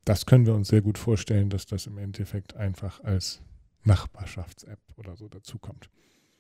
Das 0.04 0.26
können 0.26 0.46
wir 0.46 0.54
uns 0.54 0.68
sehr 0.68 0.82
gut 0.82 0.98
vorstellen, 0.98 1.50
dass 1.50 1.66
das 1.66 1.88
im 1.88 1.98
Endeffekt 1.98 2.56
einfach 2.56 3.04
als 3.04 3.42
Nachbarschafts-App 3.84 4.80
oder 4.98 5.16
so 5.16 5.28
dazukommt. 5.28 5.90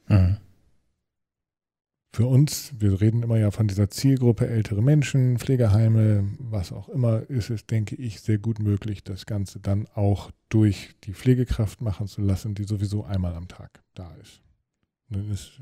Mhm 0.08 0.38
für 2.16 2.28
uns, 2.28 2.72
wir 2.80 3.02
reden 3.02 3.24
immer 3.24 3.38
ja 3.38 3.52
von 3.52 3.68
dieser 3.68 3.90
Zielgruppe 3.90 4.48
ältere 4.48 4.82
Menschen, 4.82 5.38
Pflegeheime, 5.38 6.24
was 6.40 6.72
auch 6.72 6.88
immer, 6.88 7.30
ist 7.30 7.50
es, 7.50 7.66
denke 7.66 7.98
ich, 7.98 8.22
sehr 8.22 8.38
gut 8.38 8.60
möglich, 8.60 9.04
das 9.04 9.26
Ganze 9.26 9.60
dann 9.60 9.86
auch 9.96 10.32
durch 10.48 10.96
die 11.04 11.14
Pflegekraft 11.14 11.82
machen 11.82 12.08
zu 12.08 12.22
lassen, 12.22 12.56
die 12.56 12.64
sowieso 12.64 13.04
einmal 13.04 13.36
am 13.36 13.50
Tag 13.50 13.84
da 13.96 14.16
ist. 14.22 14.42
Und 15.10 15.18
dann 15.18 15.30
ist 15.30 15.62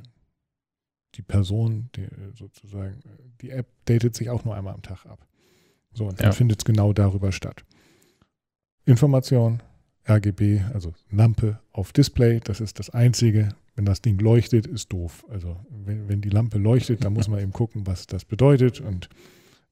die 1.15 1.23
Person, 1.23 1.89
die 1.95 2.07
sozusagen, 2.37 3.01
die 3.41 3.49
App 3.49 3.65
datet 3.85 4.13
sich 4.13 4.29
auch 4.29 4.45
nur 4.45 4.55
einmal 4.55 4.75
am 4.75 4.83
Tag 4.83 5.07
ab. 5.07 5.25
So, 5.91 6.05
und 6.05 6.19
dann 6.19 6.27
ja. 6.27 6.31
findet 6.33 6.61
es 6.61 6.65
genau 6.65 6.93
darüber 6.93 7.31
statt. 7.31 7.65
Information, 8.85 9.63
RGB, 10.07 10.61
also 10.73 10.93
Lampe 11.11 11.59
auf 11.71 11.93
Display, 11.93 12.39
das 12.43 12.59
ist 12.59 12.79
das 12.79 12.89
Einzige, 12.89 13.49
wenn 13.75 13.85
das 13.85 14.01
Ding 14.01 14.19
leuchtet, 14.19 14.67
ist 14.67 14.91
doof. 14.91 15.25
Also 15.29 15.57
wenn, 15.69 16.07
wenn 16.07 16.21
die 16.21 16.29
Lampe 16.29 16.57
leuchtet, 16.57 17.03
dann 17.03 17.13
muss 17.13 17.27
man 17.27 17.39
eben 17.39 17.53
gucken, 17.53 17.87
was 17.87 18.05
das 18.05 18.25
bedeutet. 18.25 18.81
Und 18.81 19.09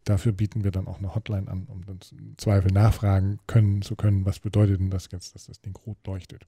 dafür 0.05 0.31
bieten 0.31 0.63
wir 0.63 0.71
dann 0.71 0.87
auch 0.87 0.99
eine 0.99 1.13
Hotline 1.13 1.47
an, 1.47 1.65
um 1.67 1.85
dann 1.85 1.99
im 2.17 2.37
Zweifel 2.37 2.71
nachfragen 2.71 3.39
können 3.47 3.81
zu 3.81 3.95
können, 3.95 4.25
was 4.25 4.39
bedeutet 4.39 4.79
denn 4.79 4.89
das 4.89 5.09
jetzt, 5.11 5.35
dass 5.35 5.45
das 5.45 5.61
Ding 5.61 5.75
rot 5.85 5.97
leuchtet. 6.05 6.47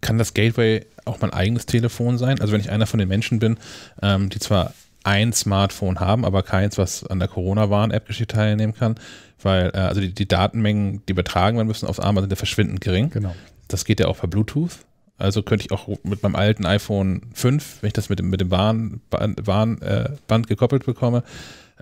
Kann 0.00 0.18
das 0.18 0.34
Gateway 0.34 0.86
auch 1.04 1.20
mein 1.20 1.32
eigenes 1.32 1.66
Telefon 1.66 2.18
sein? 2.18 2.40
Also 2.40 2.52
wenn 2.52 2.60
ich 2.60 2.70
einer 2.70 2.86
von 2.86 2.98
den 2.98 3.08
Menschen 3.08 3.38
bin, 3.38 3.58
ähm, 4.02 4.30
die 4.30 4.38
zwar 4.38 4.74
ein 5.04 5.32
Smartphone 5.32 6.00
haben, 6.00 6.24
aber 6.24 6.42
keins, 6.42 6.78
was 6.78 7.06
an 7.06 7.18
der 7.18 7.28
Corona-Warn-App-Geschichte 7.28 8.34
teilnehmen 8.34 8.74
kann, 8.74 8.96
weil 9.42 9.70
äh, 9.74 9.78
also 9.78 10.00
die, 10.00 10.12
die, 10.12 10.28
Datenmengen, 10.28 11.02
die 11.06 11.12
übertragen 11.12 11.56
werden 11.56 11.68
müssen 11.68 11.86
aufs 11.86 12.00
Armband, 12.00 12.24
sind 12.24 12.32
ja 12.32 12.36
verschwindend 12.36 12.80
gering. 12.80 13.10
Genau. 13.10 13.34
Das 13.68 13.84
geht 13.84 14.00
ja 14.00 14.08
auch 14.08 14.18
per 14.18 14.28
Bluetooth. 14.28 14.84
Also 15.16 15.42
könnte 15.42 15.66
ich 15.66 15.72
auch 15.72 15.86
mit 16.02 16.22
meinem 16.22 16.34
alten 16.34 16.64
iPhone 16.64 17.22
5, 17.34 17.82
wenn 17.82 17.88
ich 17.88 17.92
das 17.92 18.08
mit 18.08 18.18
dem, 18.18 18.30
mit 18.30 18.40
dem 18.40 18.50
Warnband 18.50 19.46
Warn, 19.46 19.80
äh, 19.82 20.08
gekoppelt 20.46 20.86
bekomme, 20.86 21.24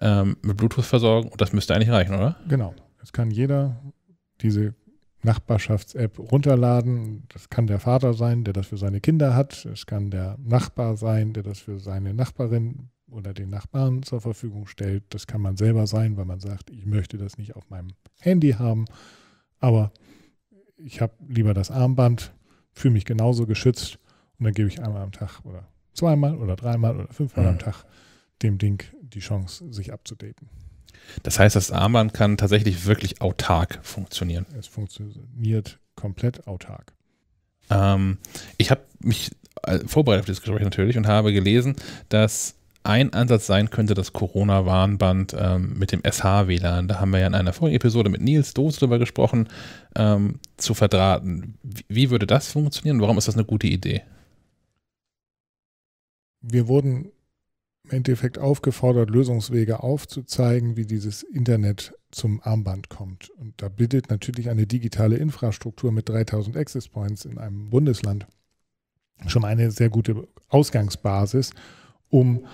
ähm, 0.01 0.37
mit 0.43 0.57
Bluetooth 0.57 0.85
versorgen 0.85 1.29
und 1.29 1.41
das 1.41 1.53
müsste 1.53 1.75
eigentlich 1.75 1.91
reichen, 1.91 2.15
oder? 2.15 2.37
Genau. 2.49 2.75
Es 3.01 3.13
kann 3.13 3.31
jeder 3.31 3.77
diese 4.41 4.75
Nachbarschafts-App 5.23 6.19
runterladen. 6.19 7.25
Das 7.33 7.49
kann 7.49 7.67
der 7.67 7.79
Vater 7.79 8.13
sein, 8.15 8.45
der 8.45 8.55
das 8.55 8.67
für 8.67 8.77
seine 8.77 9.01
Kinder 9.01 9.35
hat. 9.35 9.65
Es 9.67 9.87
kann 9.87 10.11
der 10.11 10.37
Nachbar 10.45 10.97
sein, 10.97 11.33
der 11.33 11.43
das 11.43 11.59
für 11.61 11.79
seine 11.79 12.15
Nachbarin 12.15 12.91
oder 13.11 13.33
den 13.33 13.51
Nachbarn 13.51 14.03
zur 14.03 14.21
Verfügung 14.21 14.67
stellt. 14.67 15.05
Das 15.11 15.27
kann 15.27 15.41
man 15.41 15.57
selber 15.57 15.87
sein, 15.87 16.17
weil 16.17 16.25
man 16.25 16.41
sagt, 16.41 16.71
ich 16.71 16.87
möchte 16.87 17.19
das 17.19 17.39
nicht 17.39 17.57
auf 17.57 17.69
meinem 17.71 17.93
Handy 18.21 18.53
haben, 18.53 18.85
aber 19.61 19.93
ich 20.77 21.01
habe 21.01 21.13
lieber 21.29 21.55
das 21.55 21.71
Armband 21.71 22.33
fühle 22.79 22.95
mich 22.95 23.05
genauso 23.05 23.47
geschützt 23.47 23.99
und 24.39 24.45
dann 24.45 24.55
gebe 24.55 24.69
ich 24.69 24.81
einmal 24.81 25.03
am 25.03 25.13
Tag 25.13 25.41
oder 25.45 25.67
zweimal 25.93 26.37
oder 26.37 26.57
dreimal 26.57 26.97
oder 26.97 27.13
fünfmal 27.13 27.45
mhm. 27.47 27.53
am 27.53 27.59
Tag 27.59 27.85
dem 28.43 28.59
Ding 28.59 28.85
die 29.03 29.21
Chance, 29.21 29.65
sich 29.73 29.93
abzudaten. 29.93 30.49
Das 31.23 31.39
heißt, 31.39 31.57
das 31.57 31.73
Armband 31.73 32.15
kann 32.15 32.37
tatsächlich 32.37 32.87
wirklich 32.87 33.21
autark 33.21 33.81
funktionieren. 33.83 34.47
Es 34.57 34.67
funktioniert 34.67 35.79
komplett 35.97 36.47
autark. 36.47 36.93
Ähm, 37.71 38.19
ich 38.59 38.71
habe 38.71 38.83
mich 39.01 39.33
äh, 39.63 39.81
vorbereitet 39.81 40.21
auf 40.21 40.27
dieses 40.27 40.43
Gespräch 40.43 40.63
natürlich 40.63 40.97
und 40.97 41.07
habe 41.07 41.33
gelesen, 41.33 41.77
dass 42.09 42.55
ein 42.89 43.13
Ansatz 43.13 43.47
sein 43.47 43.71
könnte, 43.71 43.95
das 43.95 44.13
Corona-Warnband 44.13 45.37
ähm, 45.39 45.79
mit 45.79 45.93
dem 45.93 46.03
SH-WLAN. 46.03 46.89
Da 46.89 47.01
haben 47.01 47.11
wir 47.11 47.21
ja 47.21 47.27
in 47.27 47.35
einer 47.35 47.53
vorigen 47.53 47.77
Episode 47.77 48.11
mit 48.11 48.21
Nils 48.23 48.55
Doos 48.55 48.79
drüber 48.79 48.99
gesprochen, 48.99 49.49
ähm, 49.95 50.41
zu 50.57 50.75
verdrahten. 50.75 51.59
Wie, 51.63 51.85
wie 51.89 52.11
würde 52.11 52.27
das 52.27 52.51
funktionieren? 52.51 53.01
Warum 53.01 53.19
ist 53.19 53.29
das 53.29 53.37
eine 53.37 53.45
gute 53.45 53.67
Idee? 53.67 54.03
Wir 56.41 56.67
wurden 56.67 57.13
im 57.85 57.91
Endeffekt 57.91 58.39
aufgefordert, 58.39 59.11
Lösungswege 59.11 59.83
aufzuzeigen, 59.83 60.77
wie 60.77 60.87
dieses 60.87 61.23
Internet 61.23 61.95
zum 62.11 62.41
Armband 62.43 62.89
kommt. 62.89 63.31
Und 63.31 63.61
da 63.61 63.69
bildet 63.69 64.09
natürlich 64.09 64.49
eine 64.49 64.67
digitale 64.67 65.17
Infrastruktur 65.17 65.93
mit 65.93 66.09
3000 66.09 66.57
Access 66.57 66.89
Points 66.89 67.25
in 67.25 67.39
einem 67.39 67.71
Bundesland 67.71 68.27
schon 69.27 69.45
eine 69.45 69.71
sehr 69.71 69.91
gute 69.91 70.29
Ausgangsbasis, 70.49 71.51
um 72.09 72.47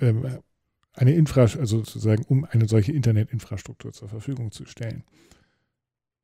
eine 0.00 1.14
Infra 1.14 1.42
also 1.42 1.64
sozusagen 1.64 2.24
um 2.24 2.44
eine 2.44 2.68
solche 2.68 2.92
Internetinfrastruktur 2.92 3.92
zur 3.92 4.08
Verfügung 4.08 4.50
zu 4.52 4.66
stellen. 4.66 5.04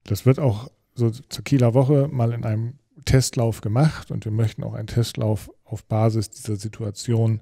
Das 0.05 0.27
wird 0.27 0.39
auch 0.39 0.71
so 0.95 1.11
zur 1.11 1.45
Kieler 1.45 1.75
Woche 1.75 2.09
mal 2.09 2.33
in 2.33 2.45
einem 2.45 2.75
Testlauf 3.05 3.61
gemacht 3.61 4.11
und 4.11 4.25
wir 4.25 4.33
möchten 4.33 4.65
auch 4.65 4.75
einen 4.75 4.87
Testlauf 4.87 5.51
auf 5.65 5.85
Basis 5.85 6.31
dieser 6.31 6.57
Situation 6.57 7.41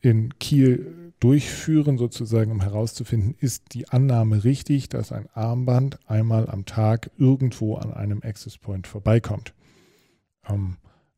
in 0.00 0.38
Kiel 0.38 1.12
durchführen, 1.20 1.98
sozusagen, 1.98 2.52
um 2.52 2.60
herauszufinden, 2.60 3.34
ist 3.40 3.72
die 3.72 3.88
Annahme 3.88 4.44
richtig, 4.44 4.88
dass 4.88 5.12
ein 5.12 5.28
Armband 5.34 5.98
einmal 6.06 6.48
am 6.48 6.64
Tag 6.64 7.10
irgendwo 7.16 7.76
an 7.76 7.92
einem 7.92 8.20
Access 8.22 8.58
Point 8.58 8.86
vorbeikommt. 8.86 9.54
Ähm, 10.48 10.76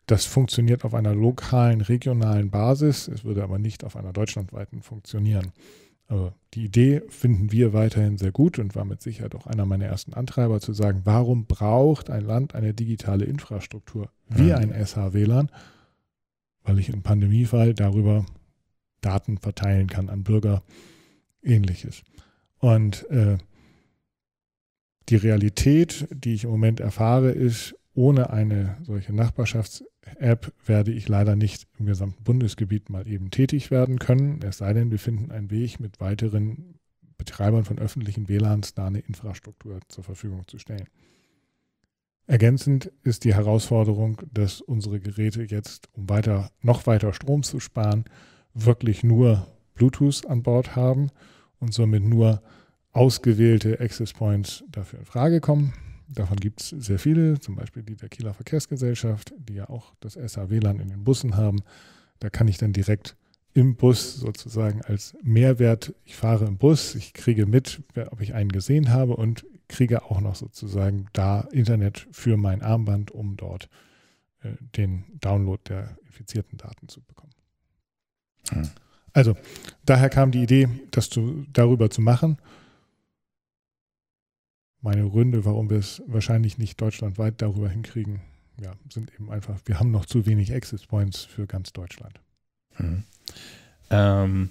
das 0.09 0.25
funktioniert 0.25 0.85
auf 0.85 0.95
einer 0.95 1.15
lokalen, 1.15 1.83
regionalen 1.83 2.51
Basis. 2.51 3.09
Es 3.09 3.25
würde 3.25 3.43
aber 3.43 3.59
nicht 3.59 3.85
auf 3.85 3.95
einer 3.95 4.15
deutschlandweiten 4.15 4.81
funktionieren. 4.81 5.53
Also 6.07 6.33
die 6.55 6.65
Idee 6.65 7.03
finden 7.11 7.53
wir 7.53 7.75
weiterhin 7.75 8.17
sehr 8.17 8.33
gut 8.33 8.59
und 8.59 8.75
war 8.75 8.87
mit 8.87 9.03
Sicherheit 9.03 9.35
auch 9.35 9.47
einer 9.47 9.67
meiner 9.67 9.85
ersten 9.85 10.15
Antreiber 10.15 10.61
zu 10.61 10.73
sagen, 10.73 11.03
warum 11.05 11.45
braucht 11.45 12.09
ein 12.09 12.25
Land 12.25 12.55
eine 12.55 12.73
digitale 12.73 13.27
Infrastruktur 13.27 14.11
wie 14.29 14.55
ein 14.55 14.73
SH-WLAN? 14.73 15.51
Weil 16.63 16.79
ich 16.79 16.89
im 16.89 17.03
Pandemiefall 17.03 17.75
darüber 17.75 18.25
Daten 19.03 19.37
verteilen 19.37 19.89
kann 19.89 20.09
an 20.09 20.25
Bürger, 20.25 20.63
ähnliches. 21.43 22.03
Und 22.59 23.09
äh, 23.11 23.37
die 25.11 25.17
Realität, 25.17 26.09
die 26.11 26.33
ich 26.33 26.45
im 26.45 26.51
Moment 26.51 26.81
erfahre, 26.81 27.31
ist, 27.31 27.78
ohne 27.99 28.30
eine 28.30 28.76
solche 28.82 29.12
Nachbarschafts-App 29.12 30.53
werde 30.64 30.92
ich 30.92 31.09
leider 31.09 31.34
nicht 31.34 31.66
im 31.80 31.86
gesamten 31.86 32.22
Bundesgebiet 32.22 32.90
mal 32.90 33.09
eben 33.09 33.32
tätig 33.32 33.72
werden 33.72 33.99
können, 33.99 34.38
es 34.44 34.59
sei 34.59 34.72
denn, 34.72 34.92
wir 34.92 35.01
finden 35.01 35.32
einen 35.32 35.51
Weg, 35.51 35.80
mit 35.80 35.99
weiteren 35.99 36.78
Betreibern 37.16 37.64
von 37.64 37.80
öffentlichen 37.80 38.28
WLANs 38.28 38.74
da 38.74 38.86
eine 38.86 39.01
Infrastruktur 39.01 39.80
zur 39.88 40.05
Verfügung 40.05 40.46
zu 40.46 40.59
stellen. 40.59 40.86
Ergänzend 42.28 42.92
ist 43.03 43.24
die 43.24 43.34
Herausforderung, 43.34 44.22
dass 44.32 44.61
unsere 44.61 45.01
Geräte 45.01 45.42
jetzt, 45.42 45.88
um 45.92 46.09
weiter, 46.09 46.53
noch 46.62 46.86
weiter 46.86 47.12
Strom 47.12 47.42
zu 47.42 47.59
sparen, 47.59 48.05
wirklich 48.55 49.03
nur 49.03 49.49
Bluetooth 49.74 50.24
an 50.24 50.44
Bord 50.44 50.76
haben 50.76 51.11
und 51.59 51.74
somit 51.74 52.05
nur 52.05 52.42
ausgewählte 52.92 53.80
Access 53.80 54.12
Points 54.12 54.62
dafür 54.70 55.01
in 55.01 55.05
Frage 55.05 55.40
kommen. 55.40 55.72
Davon 56.09 56.39
gibt 56.39 56.61
es 56.63 56.71
sehr 56.71 56.99
viele, 56.99 57.39
zum 57.39 57.55
Beispiel 57.55 57.83
die 57.83 57.97
der 57.97 58.09
Kieler 58.09 58.33
Verkehrsgesellschaft, 58.33 59.35
die 59.39 59.55
ja 59.55 59.69
auch 59.69 59.95
das 60.01 60.15
SAW-LAN 60.15 60.81
in 60.81 60.89
den 60.89 61.05
Bussen 61.05 61.37
haben. 61.37 61.61
Da 62.19 62.31
kann 62.31 62.49
ich 62.49 62.57
dann 62.59 62.73
direkt 62.73 63.17
im 63.53 63.77
Bus 63.77 64.15
sozusagen 64.15 64.83
als 64.83 65.17
Mehrwert, 65.23 65.95
ich 66.05 66.17
fahre 66.17 66.47
im 66.47 66.59
Bus, 66.59 66.95
ich 66.95 67.13
kriege 67.13 67.47
mit, 67.47 67.83
ob 68.11 68.21
ich 68.21 68.35
einen 68.35 68.53
gesehen 68.53 68.91
habe 68.91 69.17
und 69.17 69.45
kriege 69.69 70.05
auch 70.05 70.21
noch 70.21 70.35
sozusagen 70.35 71.07
da 71.13 71.41
Internet 71.53 72.07
für 72.11 72.37
mein 72.37 72.63
Armband, 72.63 73.11
um 73.11 73.37
dort 73.37 73.69
äh, 74.43 74.53
den 74.77 75.05
Download 75.21 75.61
der 75.69 75.99
infizierten 76.07 76.57
Daten 76.57 76.89
zu 76.89 77.03
bekommen. 77.03 77.33
Hm. 78.51 78.69
Also, 79.13 79.37
daher 79.85 80.09
kam 80.09 80.31
die 80.31 80.43
Idee, 80.43 80.69
das 80.91 81.11
zu, 81.11 81.45
darüber 81.53 81.91
zu 81.91 82.01
machen 82.01 82.39
meine 84.81 85.09
Gründe, 85.09 85.45
warum 85.45 85.70
wir 85.70 85.79
es 85.79 86.03
wahrscheinlich 86.07 86.59
nicht 86.59 86.81
deutschlandweit 86.81 87.41
darüber 87.43 87.68
hinkriegen, 87.68 88.20
ja, 88.61 88.72
sind 88.93 89.12
eben 89.14 89.31
einfach, 89.31 89.59
wir 89.66 89.79
haben 89.79 89.91
noch 89.91 90.07
zu 90.07 90.26
wenig 90.26 90.53
Access 90.53 90.87
Points 90.87 91.24
für 91.24 91.47
ganz 91.47 91.72
Deutschland. 91.72 92.20
Hm. 92.74 93.05
Ähm, 93.91 94.51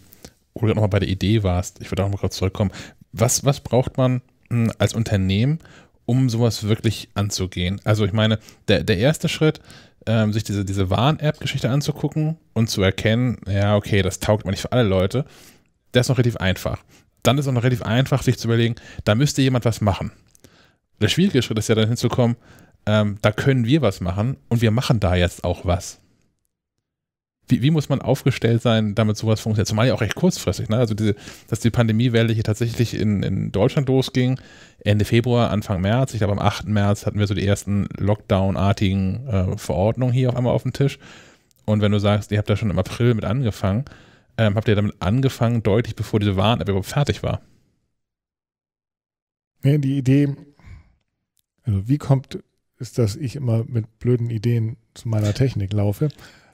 wo 0.53 0.61
du 0.61 0.73
nochmal 0.73 0.89
bei 0.89 0.99
der 0.99 1.09
Idee 1.09 1.43
warst, 1.43 1.81
ich 1.81 1.91
würde 1.91 2.03
auch 2.03 2.09
mal 2.09 2.17
kurz 2.17 2.37
zurückkommen. 2.37 2.71
Was, 3.11 3.45
was 3.45 3.61
braucht 3.61 3.97
man 3.97 4.21
hm, 4.49 4.71
als 4.77 4.93
Unternehmen, 4.93 5.59
um 6.05 6.29
sowas 6.29 6.63
wirklich 6.63 7.09
anzugehen? 7.13 7.79
Also 7.83 8.05
ich 8.05 8.13
meine, 8.13 8.39
der, 8.67 8.83
der 8.83 8.97
erste 8.97 9.29
Schritt, 9.29 9.61
ähm, 10.05 10.31
sich 10.31 10.43
diese, 10.43 10.63
diese 10.63 10.89
Warn-App-Geschichte 10.89 11.69
anzugucken 11.69 12.37
und 12.53 12.69
zu 12.69 12.81
erkennen, 12.81 13.37
ja, 13.45 13.75
okay, 13.75 14.01
das 14.01 14.19
taugt 14.19 14.45
man 14.45 14.51
nicht 14.51 14.61
für 14.61 14.71
alle 14.71 14.87
Leute, 14.87 15.25
der 15.93 16.01
ist 16.01 16.09
noch 16.09 16.17
relativ 16.17 16.37
einfach 16.37 16.83
dann 17.23 17.37
ist 17.37 17.45
es 17.45 17.49
auch 17.49 17.53
noch 17.53 17.63
relativ 17.63 17.83
einfach, 17.83 18.23
sich 18.23 18.37
zu 18.37 18.47
überlegen, 18.47 18.75
da 19.03 19.15
müsste 19.15 19.41
jemand 19.41 19.65
was 19.65 19.81
machen. 19.81 20.11
Der 21.01 21.09
schwierige 21.09 21.41
Schritt 21.41 21.59
ist 21.59 21.69
ja 21.69 21.75
dann 21.75 21.87
hinzukommen, 21.87 22.37
ähm, 22.85 23.17
da 23.21 23.31
können 23.31 23.65
wir 23.65 23.81
was 23.81 24.01
machen 24.01 24.37
und 24.49 24.61
wir 24.61 24.71
machen 24.71 24.99
da 24.99 25.15
jetzt 25.15 25.43
auch 25.43 25.65
was. 25.65 25.99
Wie, 27.49 27.61
wie, 27.61 27.71
muss 27.71 27.87
man 27.87 28.01
aufgestellt 28.01 28.61
sein, 28.61 28.93
damit 28.93 29.15
sowas 29.15 29.39
funktioniert? 29.39 29.67
Zumal 29.67 29.87
ja 29.87 29.93
auch 29.93 30.01
recht 30.01 30.15
kurzfristig. 30.15 30.67
Ne? 30.67 30.77
Also, 30.77 30.93
diese, 30.93 31.15
dass 31.47 31.61
die 31.61 31.69
Pandemiewelle 31.69 32.33
hier 32.33 32.43
tatsächlich 32.43 32.93
in, 32.93 33.23
in 33.23 33.51
Deutschland 33.53 33.87
losging, 33.87 34.39
Ende 34.79 35.05
Februar, 35.05 35.49
Anfang 35.49 35.79
März. 35.79 36.13
Ich 36.13 36.19
glaube, 36.19 36.33
am 36.33 36.39
8. 36.39 36.67
März 36.67 37.05
hatten 37.05 37.19
wir 37.19 37.27
so 37.27 37.33
die 37.33 37.47
ersten 37.47 37.87
Lockdown-artigen 37.97 39.27
äh, 39.27 39.57
Verordnungen 39.57 40.13
hier 40.13 40.29
auf 40.29 40.35
einmal 40.35 40.53
auf 40.53 40.63
dem 40.63 40.73
Tisch. 40.73 40.99
Und 41.65 41.81
wenn 41.81 41.91
du 41.91 41.99
sagst, 41.99 42.31
ihr 42.31 42.37
habt 42.37 42.49
da 42.49 42.57
schon 42.57 42.69
im 42.69 42.79
April 42.79 43.13
mit 43.13 43.23
angefangen, 43.23 43.85
ähm, 44.37 44.55
habt 44.55 44.67
ihr 44.67 44.75
damit 44.75 44.95
angefangen, 44.99 45.63
deutlich 45.63 45.95
bevor 45.95 46.19
diese 46.19 46.35
Warn-App 46.37 46.69
überhaupt 46.69 46.87
fertig 46.87 47.23
war? 47.23 47.41
Ja, 49.63 49.77
die 49.77 49.97
Idee, 49.97 50.35
also 51.63 51.87
wie 51.87 51.97
kommt 51.97 52.39
es, 52.79 52.93
dass 52.93 53.15
ich 53.15 53.35
immer 53.35 53.65
mit 53.65 53.99
blöden 53.99 54.29
Ideen 54.29 54.77
zu 54.93 55.09
meiner 55.09 55.33
Technik 55.33 55.73
laufe? 55.73 56.09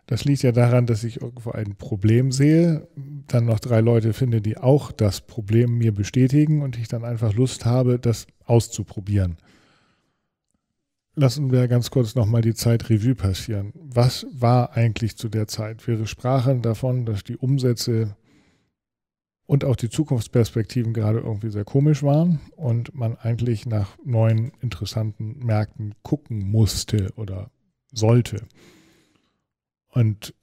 Das 0.06 0.26
liegt 0.26 0.44
ja 0.44 0.52
daran, 0.52 0.86
dass 0.86 1.04
ich 1.04 1.22
irgendwo 1.22 1.52
ein 1.52 1.76
Problem 1.76 2.32
sehe, 2.32 2.88
dann 3.28 3.46
noch 3.46 3.60
drei 3.60 3.80
Leute 3.80 4.14
finde, 4.14 4.42
die 4.42 4.58
auch 4.58 4.92
das 4.92 5.22
Problem 5.22 5.78
mir 5.78 5.94
bestätigen 5.94 6.62
und 6.62 6.78
ich 6.78 6.88
dann 6.88 7.06
einfach 7.06 7.34
Lust 7.34 7.66
habe, 7.66 8.00
das 8.00 8.28
auszuprobieren. 8.46 9.38
Lassen 11.16 11.52
wir 11.52 11.68
ganz 11.68 11.92
kurz 11.92 12.16
nochmal 12.16 12.42
die 12.42 12.56
Zeit 12.56 12.90
Revue 12.90 13.14
passieren. 13.14 13.72
Was 13.76 14.26
war 14.32 14.76
eigentlich 14.76 15.16
zu 15.16 15.30
der 15.30 15.48
Zeit? 15.48 15.88
Wir 15.88 16.04
sprachen 16.08 16.64
davon, 16.64 17.06
dass 17.06 17.24
die 17.24 17.38
Umsätze 17.38 18.18
und 19.46 19.64
auch 19.64 19.76
die 19.76 19.90
Zukunftsperspektiven 19.90 20.92
gerade 20.92 21.20
irgendwie 21.20 21.52
sehr 21.52 21.66
komisch 21.66 22.02
waren 22.02 22.40
und 22.56 22.96
man 22.96 23.16
eigentlich 23.16 23.68
nach 23.68 23.96
neuen 24.04 24.54
interessanten 24.62 25.38
Märkten 25.46 25.94
gucken 26.02 26.40
musste 26.40 27.14
oder 27.16 27.52
sollte. 27.92 28.48
Und 29.90 30.34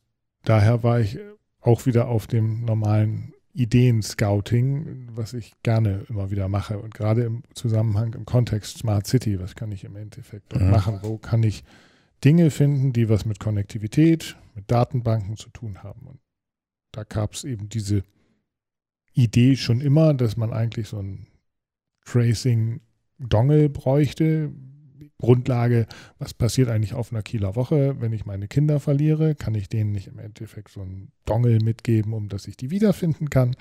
daher 0.45 0.85
war 0.85 1.01
ich 1.01 1.19
auch 1.61 1.87
wieder 1.87 2.07
auf 2.07 2.29
dem 2.29 2.65
normalen 2.65 3.33
Ideen-Scouting, 3.55 5.09
was 5.13 5.33
ich 5.35 5.53
gerne 5.63 6.05
immer 6.09 6.31
wieder 6.31 6.49
mache. 6.49 6.79
Und 6.79 6.95
gerade 6.95 7.25
im 7.25 7.43
Zusammenhang, 7.55 8.15
im 8.15 8.25
Kontext 8.25 8.79
Smart 8.79 9.07
City, 9.07 9.41
was 9.41 9.55
kann 9.55 9.73
ich 9.73 9.85
im 9.85 9.97
Endeffekt 9.97 10.53
dort 10.53 10.63
mhm. 10.63 10.71
machen? 10.71 10.99
Wo 11.03 11.19
kann 11.19 11.43
ich 11.43 11.65
Dinge 12.25 12.51
finden, 12.51 12.93
die 12.93 13.09
was 13.09 13.25
mit 13.25 13.41
Konnektivität, 13.41 14.37
mit 14.55 14.71
Datenbanken 14.71 15.37
zu 15.37 15.51
tun 15.51 15.83
haben? 15.83 16.07
Und 16.07 16.21
da 16.93 17.05
gab 17.05 17.35
es 17.35 17.45
eben 17.45 17.69
diese 17.69 18.03
Idee 19.13 19.57
schon 19.57 19.81
immer, 19.81 20.15
dass 20.15 20.37
man 20.37 20.53
eigentlich 20.53 20.89
so 20.89 21.01
ein 21.01 21.27
Tracing-Dongle 22.05 23.69
bräuchte, 23.69 24.53
Grundlage, 25.21 25.87
was 26.19 26.35
passiert 26.35 26.69
eigentlich 26.69 26.95
auf 26.95 27.13
einer 27.13 27.23
Kieler 27.23 27.55
Woche, 27.55 28.01
wenn 28.01 28.13
ich 28.13 28.27
meine 28.27 28.49
Kinder 28.49 28.81
verliere? 28.81 29.35
Kann 29.35 29.55
ich 29.55 29.69
denen 29.69 29.93
nicht 29.93 30.09
im 30.09 30.19
Endeffekt 30.19 30.71
so 30.71 30.83
einen 30.83 31.13
Dongel 31.25 31.61
mitgeben, 31.63 32.13
um 32.13 32.29
dass 32.29 32.49
ich 32.49 32.57
die 32.57 32.71
wiederfinden 32.71 33.31
kann? 33.31 33.55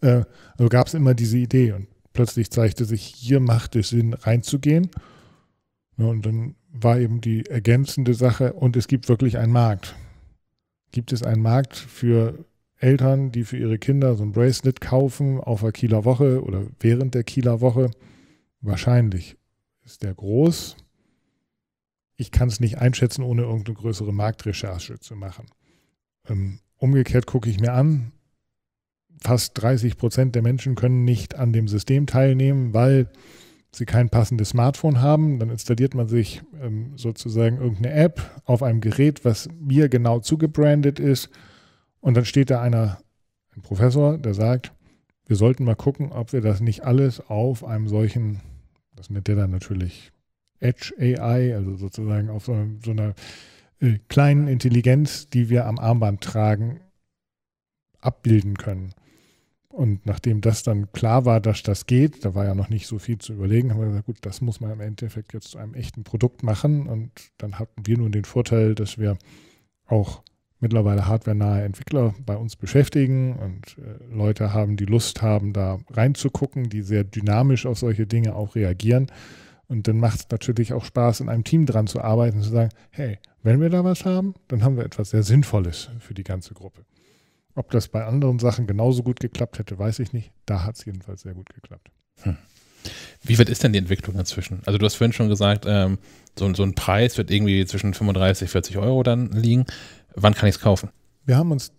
Äh, 0.00 0.24
also 0.56 0.68
gab 0.68 0.86
es 0.86 0.94
immer 0.94 1.14
diese 1.14 1.38
Idee 1.38 1.72
und 1.72 1.88
plötzlich 2.12 2.50
zeigte 2.50 2.84
sich, 2.84 3.02
hier 3.02 3.40
macht 3.40 3.76
es 3.76 3.90
Sinn, 3.90 4.14
reinzugehen. 4.14 4.90
Und 5.96 6.26
dann 6.26 6.56
war 6.70 6.98
eben 6.98 7.20
die 7.20 7.46
ergänzende 7.46 8.14
Sache, 8.14 8.52
und 8.52 8.76
es 8.76 8.88
gibt 8.88 9.08
wirklich 9.08 9.38
einen 9.38 9.52
Markt. 9.52 9.96
Gibt 10.92 11.12
es 11.12 11.22
einen 11.22 11.42
Markt 11.42 11.76
für 11.76 12.44
Eltern, 12.78 13.32
die 13.32 13.44
für 13.44 13.56
ihre 13.56 13.78
Kinder 13.78 14.14
so 14.14 14.22
ein 14.22 14.32
Bracelet 14.32 14.80
kaufen 14.80 15.40
auf 15.40 15.62
der 15.62 15.72
Kieler 15.72 16.04
Woche 16.04 16.42
oder 16.42 16.66
während 16.80 17.14
der 17.14 17.24
Kieler 17.24 17.60
Woche? 17.60 17.90
Wahrscheinlich. 18.60 19.36
Ist 19.86 20.02
der 20.02 20.14
groß? 20.14 20.76
Ich 22.16 22.30
kann 22.30 22.48
es 22.48 22.60
nicht 22.60 22.78
einschätzen, 22.78 23.22
ohne 23.22 23.42
irgendeine 23.42 23.76
größere 23.76 24.12
Marktrecherche 24.12 24.98
zu 24.98 25.14
machen. 25.16 25.46
Ähm, 26.28 26.58
umgekehrt 26.76 27.26
gucke 27.26 27.48
ich 27.48 27.60
mir 27.60 27.72
an, 27.72 28.12
fast 29.20 29.60
30 29.62 29.96
Prozent 29.96 30.34
der 30.34 30.42
Menschen 30.42 30.74
können 30.74 31.04
nicht 31.04 31.36
an 31.36 31.52
dem 31.52 31.68
System 31.68 32.06
teilnehmen, 32.06 32.74
weil 32.74 33.08
sie 33.70 33.86
kein 33.86 34.08
passendes 34.08 34.50
Smartphone 34.50 35.00
haben. 35.00 35.38
Dann 35.38 35.50
installiert 35.50 35.94
man 35.94 36.08
sich 36.08 36.42
ähm, 36.60 36.92
sozusagen 36.96 37.58
irgendeine 37.58 37.92
App 37.92 38.42
auf 38.44 38.62
einem 38.62 38.80
Gerät, 38.80 39.24
was 39.24 39.48
mir 39.58 39.88
genau 39.88 40.20
zugebrandet 40.20 40.98
ist. 40.98 41.30
Und 42.00 42.16
dann 42.16 42.24
steht 42.24 42.50
da 42.50 42.60
einer, 42.60 42.98
ein 43.54 43.62
Professor, 43.62 44.18
der 44.18 44.34
sagt, 44.34 44.72
wir 45.26 45.36
sollten 45.36 45.64
mal 45.64 45.76
gucken, 45.76 46.12
ob 46.12 46.32
wir 46.32 46.40
das 46.40 46.60
nicht 46.60 46.84
alles 46.84 47.20
auf 47.20 47.64
einem 47.64 47.88
solchen, 47.88 48.40
das 48.96 49.10
nennt 49.10 49.28
der 49.28 49.36
dann 49.36 49.50
natürlich 49.50 50.12
Edge 50.60 50.92
AI, 50.98 51.54
also 51.54 51.76
sozusagen 51.76 52.30
auf 52.30 52.46
so, 52.46 52.56
so 52.84 52.90
einer 52.90 53.14
äh, 53.80 53.98
kleinen 54.08 54.48
Intelligenz, 54.48 55.28
die 55.28 55.48
wir 55.50 55.66
am 55.66 55.78
Armband 55.78 56.22
tragen, 56.22 56.80
abbilden 58.00 58.56
können. 58.56 58.94
Und 59.68 60.06
nachdem 60.06 60.40
das 60.40 60.62
dann 60.62 60.90
klar 60.92 61.26
war, 61.26 61.38
dass 61.38 61.62
das 61.62 61.84
geht, 61.84 62.24
da 62.24 62.34
war 62.34 62.46
ja 62.46 62.54
noch 62.54 62.70
nicht 62.70 62.86
so 62.86 62.98
viel 62.98 63.18
zu 63.18 63.34
überlegen, 63.34 63.70
haben 63.70 63.80
wir 63.80 63.88
gesagt, 63.88 64.06
gut, 64.06 64.18
das 64.22 64.40
muss 64.40 64.58
man 64.58 64.70
im 64.70 64.80
Endeffekt 64.80 65.34
jetzt 65.34 65.48
zu 65.48 65.58
einem 65.58 65.74
echten 65.74 66.02
Produkt 66.02 66.42
machen. 66.42 66.86
Und 66.86 67.10
dann 67.36 67.58
hatten 67.58 67.86
wir 67.86 67.98
nun 67.98 68.10
den 68.10 68.24
Vorteil, 68.24 68.74
dass 68.74 68.96
wir 68.96 69.18
auch 69.84 70.22
mittlerweile 70.60 71.06
hardwarenahe 71.06 71.64
Entwickler 71.64 72.14
bei 72.24 72.36
uns 72.36 72.56
beschäftigen 72.56 73.36
und 73.36 73.76
äh, 73.78 74.14
Leute 74.14 74.52
haben, 74.52 74.76
die 74.76 74.86
Lust 74.86 75.22
haben, 75.22 75.52
da 75.52 75.78
reinzugucken, 75.90 76.70
die 76.70 76.82
sehr 76.82 77.04
dynamisch 77.04 77.66
auf 77.66 77.78
solche 77.78 78.06
Dinge 78.06 78.34
auch 78.34 78.54
reagieren. 78.54 79.08
Und 79.68 79.88
dann 79.88 79.98
macht 79.98 80.20
es 80.20 80.28
natürlich 80.30 80.72
auch 80.72 80.84
Spaß, 80.84 81.20
in 81.20 81.28
einem 81.28 81.44
Team 81.44 81.66
dran 81.66 81.86
zu 81.86 82.00
arbeiten 82.00 82.38
und 82.38 82.44
zu 82.44 82.50
sagen, 82.50 82.70
hey, 82.90 83.18
wenn 83.42 83.60
wir 83.60 83.68
da 83.68 83.84
was 83.84 84.04
haben, 84.04 84.34
dann 84.48 84.62
haben 84.62 84.76
wir 84.76 84.84
etwas 84.84 85.10
sehr 85.10 85.22
Sinnvolles 85.22 85.90
für 85.98 86.14
die 86.14 86.24
ganze 86.24 86.54
Gruppe. 86.54 86.84
Ob 87.54 87.70
das 87.70 87.88
bei 87.88 88.04
anderen 88.04 88.38
Sachen 88.38 88.66
genauso 88.66 89.02
gut 89.02 89.18
geklappt 89.18 89.58
hätte, 89.58 89.78
weiß 89.78 89.98
ich 89.98 90.12
nicht. 90.12 90.30
Da 90.44 90.64
hat 90.64 90.76
es 90.76 90.84
jedenfalls 90.84 91.22
sehr 91.22 91.34
gut 91.34 91.48
geklappt. 91.52 91.90
Hm. 92.22 92.36
Wie 93.22 93.38
weit 93.38 93.48
ist 93.48 93.64
denn 93.64 93.72
die 93.72 93.78
Entwicklung 93.78 94.16
dazwischen? 94.16 94.60
Also 94.66 94.78
du 94.78 94.84
hast 94.84 94.94
vorhin 94.94 95.12
schon 95.12 95.28
gesagt, 95.28 95.64
ähm, 95.66 95.98
so, 96.38 96.52
so, 96.54 96.62
ein 96.62 96.74
Preis 96.74 97.16
wird 97.18 97.30
irgendwie 97.30 97.64
zwischen 97.66 97.94
35, 97.94 98.48
40 98.48 98.76
Euro 98.76 99.02
dann 99.02 99.32
liegen. 99.32 99.64
Wann 100.16 100.34
kann 100.34 100.48
ich 100.48 100.56
es 100.56 100.60
kaufen? 100.60 100.90
Wir 101.24 101.36
haben 101.36 101.52
uns 101.52 101.72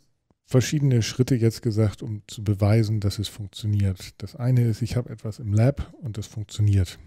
verschiedene 0.46 1.02
Schritte 1.02 1.36
jetzt 1.36 1.62
gesagt, 1.62 2.02
um 2.02 2.22
zu 2.28 2.44
beweisen, 2.44 3.00
dass 3.00 3.20
es 3.20 3.28
funktioniert. 3.28 4.14
Das 4.22 4.36
eine 4.36 4.64
ist, 4.66 4.82
ich 4.82 4.96
habe 4.96 5.10
etwas 5.10 5.40
im 5.40 5.54
Lab 5.54 5.94
und 6.02 6.18
das 6.18 6.28
funktioniert. 6.28 6.98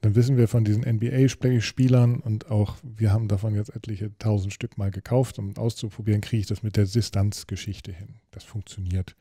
Dann 0.00 0.14
wissen 0.14 0.36
wir 0.36 0.46
von 0.46 0.64
diesen 0.64 0.84
NBA-Spielern 0.84 2.20
und 2.20 2.50
auch 2.50 2.76
wir 2.84 3.12
haben 3.12 3.26
davon 3.26 3.54
jetzt 3.56 3.74
etliche 3.74 4.16
tausend 4.18 4.52
Stück 4.52 4.78
mal 4.78 4.92
gekauft, 4.92 5.40
um 5.40 5.56
auszuprobieren, 5.56 6.20
kriege 6.20 6.40
ich 6.40 6.46
das 6.46 6.62
mit 6.62 6.76
der 6.76 6.84
Distanzgeschichte 6.84 7.92
hin. 7.92 8.20
Das 8.30 8.44
funktioniert. 8.44 9.16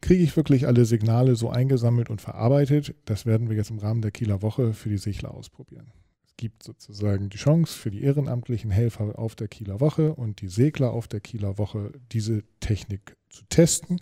Kriege 0.00 0.22
ich 0.22 0.36
wirklich 0.36 0.68
alle 0.68 0.84
Signale 0.84 1.34
so 1.34 1.50
eingesammelt 1.50 2.08
und 2.08 2.20
verarbeitet? 2.20 2.94
Das 3.04 3.26
werden 3.26 3.48
wir 3.48 3.56
jetzt 3.56 3.70
im 3.70 3.80
Rahmen 3.80 4.02
der 4.02 4.12
Kieler 4.12 4.42
Woche 4.42 4.72
für 4.72 4.88
die 4.88 4.98
Sichler 4.98 5.34
ausprobieren. 5.34 5.90
Gibt 6.38 6.62
sozusagen 6.62 7.28
die 7.28 7.36
Chance 7.36 7.76
für 7.76 7.90
die 7.90 8.02
ehrenamtlichen 8.02 8.70
Helfer 8.70 9.18
auf 9.18 9.34
der 9.34 9.48
Kieler 9.48 9.80
Woche 9.80 10.14
und 10.14 10.40
die 10.40 10.48
Segler 10.48 10.92
auf 10.92 11.08
der 11.08 11.20
Kieler 11.20 11.58
Woche, 11.58 11.92
diese 12.12 12.44
Technik 12.60 13.16
zu 13.28 13.42
testen, 13.50 14.00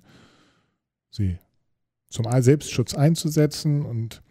sie 1.11 1.39
zum 2.09 2.26
Selbstschutz 2.41 2.95
einzusetzen 2.95 3.84
und 3.84 4.22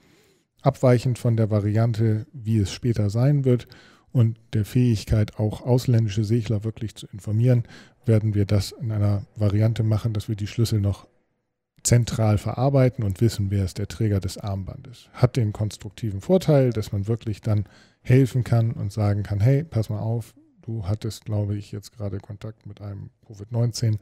abweichend 0.61 1.19
von 1.19 1.35
der 1.35 1.49
Variante, 1.49 2.27
wie 2.31 2.59
es 2.59 2.71
später 2.71 3.09
sein 3.09 3.43
wird 3.43 3.67
und 4.11 4.37
der 4.53 4.65
Fähigkeit, 4.65 5.39
auch 5.39 5.61
ausländische 5.61 6.23
Segler 6.23 6.63
wirklich 6.63 6.95
zu 6.95 7.07
informieren, 7.07 7.63
werden 8.05 8.33
wir 8.33 8.45
das 8.45 8.71
in 8.71 8.91
einer 8.91 9.25
Variante 9.35 9.83
machen, 9.83 10.13
dass 10.13 10.29
wir 10.29 10.35
die 10.35 10.47
Schlüssel 10.47 10.79
noch 10.79 11.07
zentral 11.85 12.37
verarbeiten 12.37 13.03
und 13.03 13.21
wissen, 13.21 13.51
wer 13.51 13.63
ist 13.65 13.77
der 13.77 13.87
Träger 13.87 14.19
des 14.19 14.37
Armbandes. 14.37 15.09
Hat 15.13 15.37
den 15.37 15.53
konstruktiven 15.53 16.21
Vorteil, 16.21 16.71
dass 16.71 16.91
man 16.91 17.07
wirklich 17.07 17.41
dann 17.41 17.65
helfen 18.05 18.43
kann 18.43 18.71
und 18.71 18.91
sagen 18.91 19.23
kann, 19.23 19.39
hey, 19.39 19.63
pass 19.63 19.89
mal 19.89 19.99
auf, 19.99 20.33
du 20.61 20.87
hattest, 20.87 21.25
glaube 21.25 21.55
ich, 21.57 21.71
jetzt 21.71 21.91
gerade 21.91 22.19
Kontakt 22.19 22.65
mit 22.65 22.81
einem 22.81 23.09
Covid-19 23.27 23.97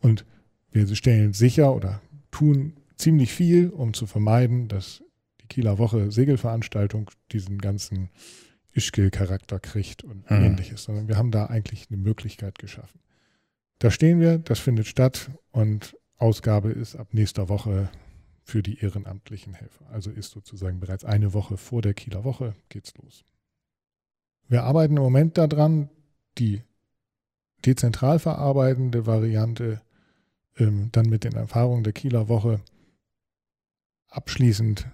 und 0.00 0.24
wir 0.70 0.86
stellen 0.94 1.32
sicher 1.32 1.74
oder 1.74 2.00
tun 2.30 2.74
ziemlich 2.96 3.32
viel, 3.32 3.70
um 3.70 3.94
zu 3.94 4.06
vermeiden, 4.06 4.68
dass 4.68 5.02
Kieler 5.48 5.78
Woche 5.78 6.10
Segelveranstaltung 6.10 7.10
diesen 7.32 7.58
ganzen 7.58 8.10
Ischgl-Charakter 8.72 9.58
kriegt 9.58 10.04
und 10.04 10.30
mhm. 10.30 10.44
ähnliches, 10.44 10.84
sondern 10.84 11.08
wir 11.08 11.16
haben 11.16 11.30
da 11.30 11.46
eigentlich 11.46 11.86
eine 11.90 11.96
Möglichkeit 11.96 12.58
geschaffen. 12.58 13.00
Da 13.78 13.90
stehen 13.90 14.20
wir, 14.20 14.38
das 14.38 14.58
findet 14.58 14.86
statt 14.86 15.30
und 15.50 15.96
Ausgabe 16.18 16.70
ist 16.70 16.96
ab 16.96 17.08
nächster 17.12 17.48
Woche 17.48 17.88
für 18.48 18.62
die 18.62 18.78
ehrenamtlichen 18.78 19.52
Helfer. 19.52 19.84
Also 19.90 20.10
ist 20.10 20.30
sozusagen 20.30 20.80
bereits 20.80 21.04
eine 21.04 21.34
Woche 21.34 21.58
vor 21.58 21.82
der 21.82 21.92
Kieler 21.92 22.24
Woche 22.24 22.54
geht's 22.70 22.94
los. 22.96 23.26
Wir 24.48 24.62
arbeiten 24.64 24.96
im 24.96 25.02
Moment 25.02 25.36
daran, 25.36 25.90
die 26.38 26.62
dezentral 27.66 28.18
verarbeitende 28.18 29.04
Variante 29.04 29.82
ähm, 30.56 30.88
dann 30.92 31.10
mit 31.10 31.24
den 31.24 31.34
Erfahrungen 31.34 31.84
der 31.84 31.92
Kieler 31.92 32.30
Woche 32.30 32.62
abschließend 34.08 34.86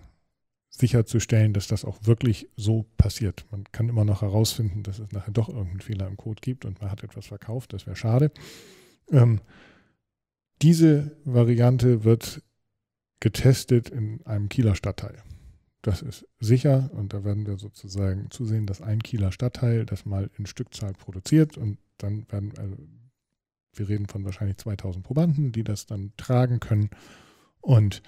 sicherzustellen, 0.68 1.52
dass 1.52 1.68
das 1.68 1.84
auch 1.84 1.98
wirklich 2.02 2.48
so 2.56 2.86
passiert. 2.96 3.46
Man 3.52 3.62
kann 3.70 3.88
immer 3.88 4.04
noch 4.04 4.22
herausfinden, 4.22 4.82
dass 4.82 4.98
es 4.98 5.12
nachher 5.12 5.30
doch 5.30 5.48
irgendeinen 5.48 5.80
Fehler 5.80 6.08
im 6.08 6.16
Code 6.16 6.40
gibt 6.40 6.64
und 6.64 6.80
man 6.80 6.90
hat 6.90 7.04
etwas 7.04 7.26
verkauft, 7.26 7.72
das 7.72 7.86
wäre 7.86 7.94
schade. 7.94 8.32
Ähm, 9.12 9.40
diese 10.60 11.16
Variante 11.24 12.02
wird 12.02 12.42
getestet 13.20 13.88
in 13.88 14.24
einem 14.26 14.48
Kieler 14.48 14.74
Stadtteil. 14.74 15.22
Das 15.82 16.02
ist 16.02 16.26
sicher 16.40 16.90
und 16.94 17.12
da 17.12 17.24
werden 17.24 17.46
wir 17.46 17.58
sozusagen 17.58 18.30
zusehen, 18.30 18.66
dass 18.66 18.80
ein 18.80 19.02
Kieler 19.02 19.32
Stadtteil 19.32 19.84
das 19.84 20.06
mal 20.06 20.30
in 20.38 20.46
Stückzahl 20.46 20.94
produziert 20.94 21.58
und 21.58 21.78
dann 21.98 22.26
werden, 22.30 22.52
also 22.58 22.76
wir 23.74 23.88
reden 23.88 24.06
von 24.06 24.24
wahrscheinlich 24.24 24.58
2000 24.58 25.04
Probanden, 25.04 25.52
die 25.52 25.64
das 25.64 25.86
dann 25.86 26.12
tragen 26.16 26.60
können 26.60 26.90
und 27.60 28.02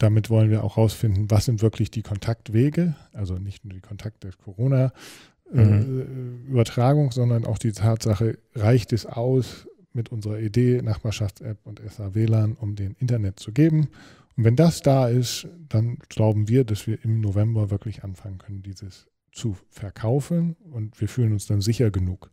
damit 0.00 0.30
wollen 0.30 0.50
wir 0.50 0.64
auch 0.64 0.76
herausfinden, 0.76 1.30
was 1.30 1.44
sind 1.44 1.62
wirklich 1.62 1.90
die 1.90 2.02
Kontaktwege, 2.02 2.94
also 3.12 3.38
nicht 3.38 3.64
nur 3.64 3.74
die 3.74 3.80
Kontakte 3.80 4.30
Corona-Übertragung, 4.42 7.04
mhm. 7.04 7.10
äh, 7.10 7.12
sondern 7.12 7.44
auch 7.44 7.58
die 7.58 7.72
Tatsache, 7.72 8.38
reicht 8.54 8.94
es 8.94 9.04
aus 9.04 9.68
mit 9.92 10.10
unserer 10.10 10.38
Idee, 10.38 10.80
Nachbarschafts-App 10.82 11.58
und 11.64 11.82
SA-WLAN, 11.86 12.54
um 12.54 12.76
den 12.76 12.96
Internet 12.98 13.40
zu 13.40 13.52
geben. 13.52 13.88
Und 14.36 14.44
wenn 14.44 14.56
das 14.56 14.80
da 14.82 15.08
ist, 15.08 15.48
dann 15.68 15.98
glauben 16.08 16.48
wir, 16.48 16.64
dass 16.64 16.86
wir 16.86 17.04
im 17.04 17.20
November 17.20 17.70
wirklich 17.70 18.04
anfangen 18.04 18.38
können, 18.38 18.62
dieses 18.62 19.06
zu 19.32 19.56
verkaufen 19.68 20.56
und 20.72 21.00
wir 21.00 21.08
fühlen 21.08 21.32
uns 21.32 21.46
dann 21.46 21.60
sicher 21.60 21.90
genug. 21.90 22.30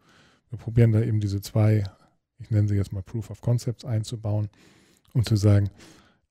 Wir 0.50 0.58
probieren 0.58 0.92
da 0.92 1.02
eben 1.02 1.20
diese 1.20 1.42
zwei, 1.42 1.84
ich 2.40 2.50
nenne 2.50 2.68
sie 2.68 2.76
jetzt 2.76 2.92
mal 2.92 3.04
Proof 3.04 3.30
of 3.30 3.42
Concepts 3.42 3.86
einzubauen, 3.86 4.50
um 5.14 5.26
zu 5.26 5.36
sagen, 5.36 5.70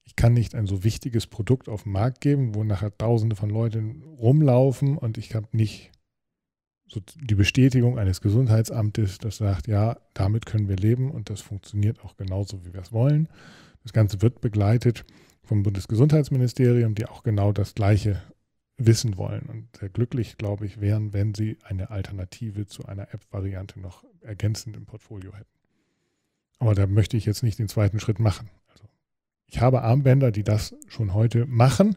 ich 0.05 0.17
kann 0.17 0.33
nicht 0.33 0.55
ein 0.55 0.67
so 0.67 0.85
wichtiges 0.85 1.27
Produkt 1.27 1.69
auf 1.69 1.83
den 1.83 1.93
Markt 1.93 2.21
geben, 2.21 2.55
wo 2.55 2.65
nachher 2.65 2.97
Tausende 2.97 3.37
von 3.37 3.51
Leuten 3.51 4.03
rumlaufen 4.03 4.97
und 4.97 5.19
ich 5.19 5.35
habe 5.35 5.49
nicht 5.53 5.91
so 6.89 7.01
die 7.17 7.35
Bestätigung 7.35 7.99
eines 7.99 8.21
Gesundheitsamtes, 8.21 9.19
das 9.19 9.39
sagt, 9.39 9.67
ja, 9.67 9.97
damit 10.15 10.47
können 10.47 10.69
wir 10.69 10.77
leben 10.77 11.11
und 11.11 11.31
das 11.31 11.41
funktioniert 11.41 12.05
auch 12.05 12.17
genauso, 12.17 12.65
wie 12.65 12.73
wir 12.73 12.81
es 12.81 12.93
wollen. 12.93 13.29
Das 13.83 13.93
Ganze 13.93 14.23
wird 14.23 14.41
begleitet 14.41 15.05
vom 15.47 15.63
Bundesgesundheitsministerium, 15.63 16.95
die 16.95 17.07
auch 17.07 17.23
genau 17.23 17.53
das 17.53 17.75
Gleiche 17.75 18.21
wissen 18.79 19.17
wollen 19.17 19.47
und 19.47 19.77
sehr 19.79 19.89
glücklich, 19.89 20.37
glaube 20.37 20.67
ich, 20.67 20.81
wären, 20.81 21.13
wenn 21.13 21.35
sie 21.35 21.57
eine 21.63 21.91
Alternative 21.91 22.67
zu 22.67 22.85
einer 22.85 23.15
App-Variante 23.15 23.81
noch 23.81 24.05
ergänzend 24.21 24.77
im 24.77 24.85
Portfolio 24.85 25.33
hätten. 25.33 25.47
Aber 26.59 26.75
da 26.75 26.87
möchte 26.87 27.17
ich 27.17 27.25
jetzt 27.25 27.43
nicht 27.43 27.59
den 27.59 27.69
zweiten 27.69 28.01
Schritt 28.01 28.19
machen. 28.19 28.51
Ich 29.47 29.61
habe 29.61 29.83
Armbänder, 29.83 30.33
die 30.33 30.43
das 30.43 30.75
schon 30.89 31.15
heute 31.15 31.47
machen. 31.47 31.97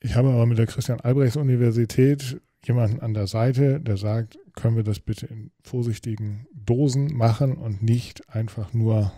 Ich 0.00 0.16
habe 0.16 0.30
aber 0.30 0.46
mit 0.46 0.58
der 0.58 0.66
Christian 0.66 1.00
Albrechts 1.00 1.36
Universität 1.36 2.40
jemanden 2.64 3.00
an 3.00 3.14
der 3.14 3.26
Seite, 3.26 3.80
der 3.80 3.96
sagt, 3.96 4.38
können 4.54 4.76
wir 4.76 4.82
das 4.82 5.00
bitte 5.00 5.26
in 5.26 5.50
vorsichtigen 5.62 6.46
Dosen 6.52 7.16
machen 7.16 7.56
und 7.56 7.82
nicht 7.82 8.28
einfach 8.28 8.72
nur, 8.72 9.12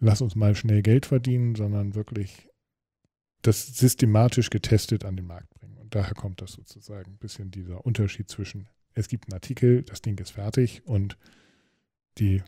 lass 0.00 0.20
uns 0.20 0.34
mal 0.34 0.54
schnell 0.54 0.82
Geld 0.82 1.06
verdienen, 1.06 1.54
sondern 1.54 1.94
wirklich 1.94 2.48
das 3.42 3.66
systematisch 3.66 4.50
getestet 4.50 5.04
an 5.04 5.16
den 5.16 5.26
Markt 5.26 5.50
bringen. 5.54 5.78
Und 5.78 5.94
daher 5.94 6.14
kommt 6.14 6.42
das 6.42 6.52
sozusagen 6.52 7.12
ein 7.12 7.18
bisschen 7.18 7.50
dieser 7.50 7.86
Unterschied 7.86 8.28
zwischen, 8.28 8.68
es 8.94 9.08
gibt 9.08 9.26
einen 9.26 9.34
Artikel, 9.34 9.82
das 9.82 10.02
Ding 10.02 10.18
ist 10.18 10.30
fertig 10.30 10.82
und 10.86 11.16
die 12.18 12.42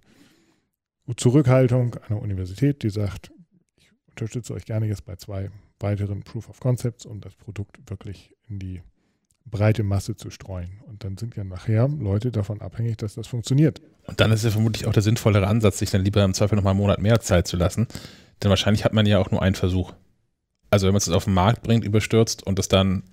Zurückhaltung 1.16 1.94
einer 1.96 2.20
Universität, 2.20 2.82
die 2.82 2.90
sagt, 2.90 3.32
ich 3.76 3.90
unterstütze 4.08 4.54
euch 4.54 4.64
gerne 4.64 4.86
jetzt 4.86 5.04
bei 5.04 5.16
zwei 5.16 5.50
weiteren 5.78 6.22
Proof 6.22 6.48
of 6.48 6.60
Concepts, 6.60 7.06
um 7.06 7.20
das 7.20 7.34
Produkt 7.34 7.78
wirklich 7.90 8.34
in 8.48 8.58
die 8.58 8.82
breite 9.44 9.82
Masse 9.82 10.16
zu 10.16 10.30
streuen. 10.30 10.80
Und 10.86 11.04
dann 11.04 11.16
sind 11.16 11.36
ja 11.36 11.44
nachher 11.44 11.88
Leute 11.88 12.30
davon 12.30 12.60
abhängig, 12.60 12.98
dass 12.98 13.14
das 13.14 13.26
funktioniert. 13.26 13.80
Und 14.06 14.20
dann 14.20 14.32
ist 14.32 14.44
ja 14.44 14.50
vermutlich 14.50 14.86
auch 14.86 14.92
der 14.92 15.02
sinnvollere 15.02 15.46
Ansatz, 15.46 15.78
sich 15.78 15.90
dann 15.90 16.04
lieber 16.04 16.24
im 16.24 16.34
Zweifel 16.34 16.56
nochmal 16.56 16.72
einen 16.72 16.80
Monat 16.80 17.00
mehr 17.00 17.20
Zeit 17.20 17.46
zu 17.46 17.56
lassen. 17.56 17.86
Denn 18.42 18.50
wahrscheinlich 18.50 18.84
hat 18.84 18.92
man 18.92 19.06
ja 19.06 19.18
auch 19.18 19.30
nur 19.30 19.42
einen 19.42 19.54
Versuch. 19.54 19.92
Also 20.70 20.86
wenn 20.86 20.92
man 20.92 20.98
es 20.98 21.08
auf 21.08 21.24
den 21.24 21.34
Markt 21.34 21.62
bringt, 21.62 21.84
überstürzt 21.84 22.42
und 22.44 22.58
es 22.58 22.68
dann 22.68 23.04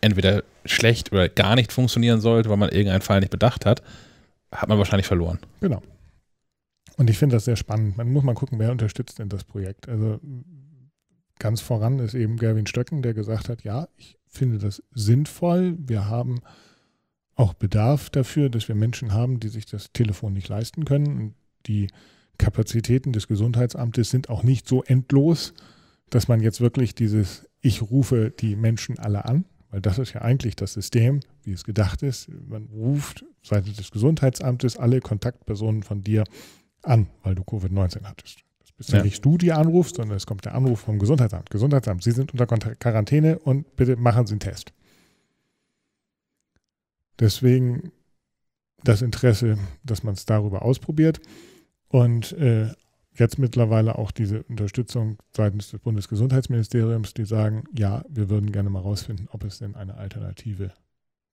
entweder 0.00 0.44
schlecht 0.64 1.12
oder 1.12 1.28
gar 1.28 1.56
nicht 1.56 1.72
funktionieren 1.72 2.20
sollte, 2.20 2.48
weil 2.48 2.56
man 2.56 2.70
irgendeinen 2.70 3.02
Fall 3.02 3.20
nicht 3.20 3.30
bedacht 3.30 3.66
hat, 3.66 3.82
hat 4.52 4.68
man 4.68 4.78
wahrscheinlich 4.78 5.06
verloren. 5.06 5.38
Genau. 5.60 5.82
Und 6.96 7.10
ich 7.10 7.18
finde 7.18 7.36
das 7.36 7.44
sehr 7.44 7.56
spannend. 7.56 7.96
Man 7.96 8.12
muss 8.12 8.24
mal 8.24 8.34
gucken, 8.34 8.58
wer 8.58 8.70
unterstützt 8.70 9.18
denn 9.18 9.28
das 9.28 9.44
Projekt. 9.44 9.88
Also 9.88 10.20
ganz 11.38 11.60
voran 11.60 11.98
ist 11.98 12.14
eben 12.14 12.36
Gerwin 12.36 12.66
Stöcken, 12.66 13.02
der 13.02 13.14
gesagt 13.14 13.48
hat, 13.48 13.62
ja, 13.62 13.88
ich 13.96 14.16
finde 14.26 14.58
das 14.58 14.82
sinnvoll. 14.92 15.76
Wir 15.78 16.06
haben 16.06 16.40
auch 17.38 17.54
Bedarf 17.54 18.10
dafür, 18.10 18.50
dass 18.50 18.68
wir 18.68 18.74
Menschen 18.74 19.12
haben, 19.12 19.40
die 19.40 19.48
sich 19.48 19.64
das 19.64 19.92
Telefon 19.92 20.32
nicht 20.32 20.48
leisten 20.48 20.84
können. 20.84 21.18
Und 21.18 21.34
die 21.66 21.88
Kapazitäten 22.36 23.12
des 23.12 23.28
Gesundheitsamtes 23.28 24.10
sind 24.10 24.28
auch 24.28 24.42
nicht 24.42 24.68
so 24.68 24.82
endlos, 24.82 25.54
dass 26.10 26.28
man 26.28 26.40
jetzt 26.40 26.60
wirklich 26.60 26.94
dieses 26.94 27.46
Ich 27.60 27.82
rufe 27.82 28.30
die 28.30 28.56
Menschen 28.56 28.98
alle 28.98 29.24
an, 29.24 29.44
weil 29.70 29.80
das 29.80 29.98
ist 29.98 30.14
ja 30.14 30.22
eigentlich 30.22 30.56
das 30.56 30.72
System, 30.72 31.20
wie 31.44 31.52
es 31.52 31.64
gedacht 31.64 32.02
ist. 32.02 32.28
Man 32.48 32.66
ruft 32.66 33.24
seitens 33.42 33.76
des 33.76 33.92
Gesundheitsamtes 33.92 34.76
alle 34.76 35.00
Kontaktpersonen 35.00 35.84
von 35.84 36.02
dir 36.02 36.24
an, 36.82 37.06
weil 37.22 37.36
du 37.36 37.42
Covid-19 37.42 38.04
hattest. 38.04 38.40
Das 38.60 38.72
bist 38.72 38.90
ja 38.90 39.02
nicht 39.02 39.24
du, 39.24 39.38
die 39.38 39.52
anrufst, 39.52 39.96
sondern 39.96 40.16
es 40.16 40.26
kommt 40.26 40.44
der 40.44 40.54
Anruf 40.54 40.80
vom 40.80 40.98
Gesundheitsamt. 40.98 41.50
Gesundheitsamt, 41.50 42.02
Sie 42.02 42.12
sind 42.12 42.32
unter 42.32 42.46
Quarantäne 42.46 43.38
und 43.38 43.76
bitte 43.76 43.96
machen 43.96 44.26
Sie 44.26 44.32
einen 44.32 44.40
Test. 44.40 44.72
Deswegen 47.20 47.92
das 48.84 49.02
Interesse, 49.02 49.58
dass 49.84 50.02
man 50.02 50.14
es 50.14 50.24
darüber 50.24 50.62
ausprobiert. 50.62 51.20
Und 51.88 52.32
äh, 52.32 52.72
jetzt 53.14 53.38
mittlerweile 53.38 53.98
auch 53.98 54.10
diese 54.10 54.42
Unterstützung 54.44 55.18
seitens 55.34 55.70
des 55.70 55.80
Bundesgesundheitsministeriums, 55.80 57.14
die 57.14 57.24
sagen, 57.24 57.64
ja, 57.76 58.04
wir 58.08 58.30
würden 58.30 58.52
gerne 58.52 58.70
mal 58.70 58.80
rausfinden, 58.80 59.28
ob 59.30 59.44
es 59.44 59.58
denn 59.58 59.74
eine 59.74 59.96
Alternative 59.96 60.72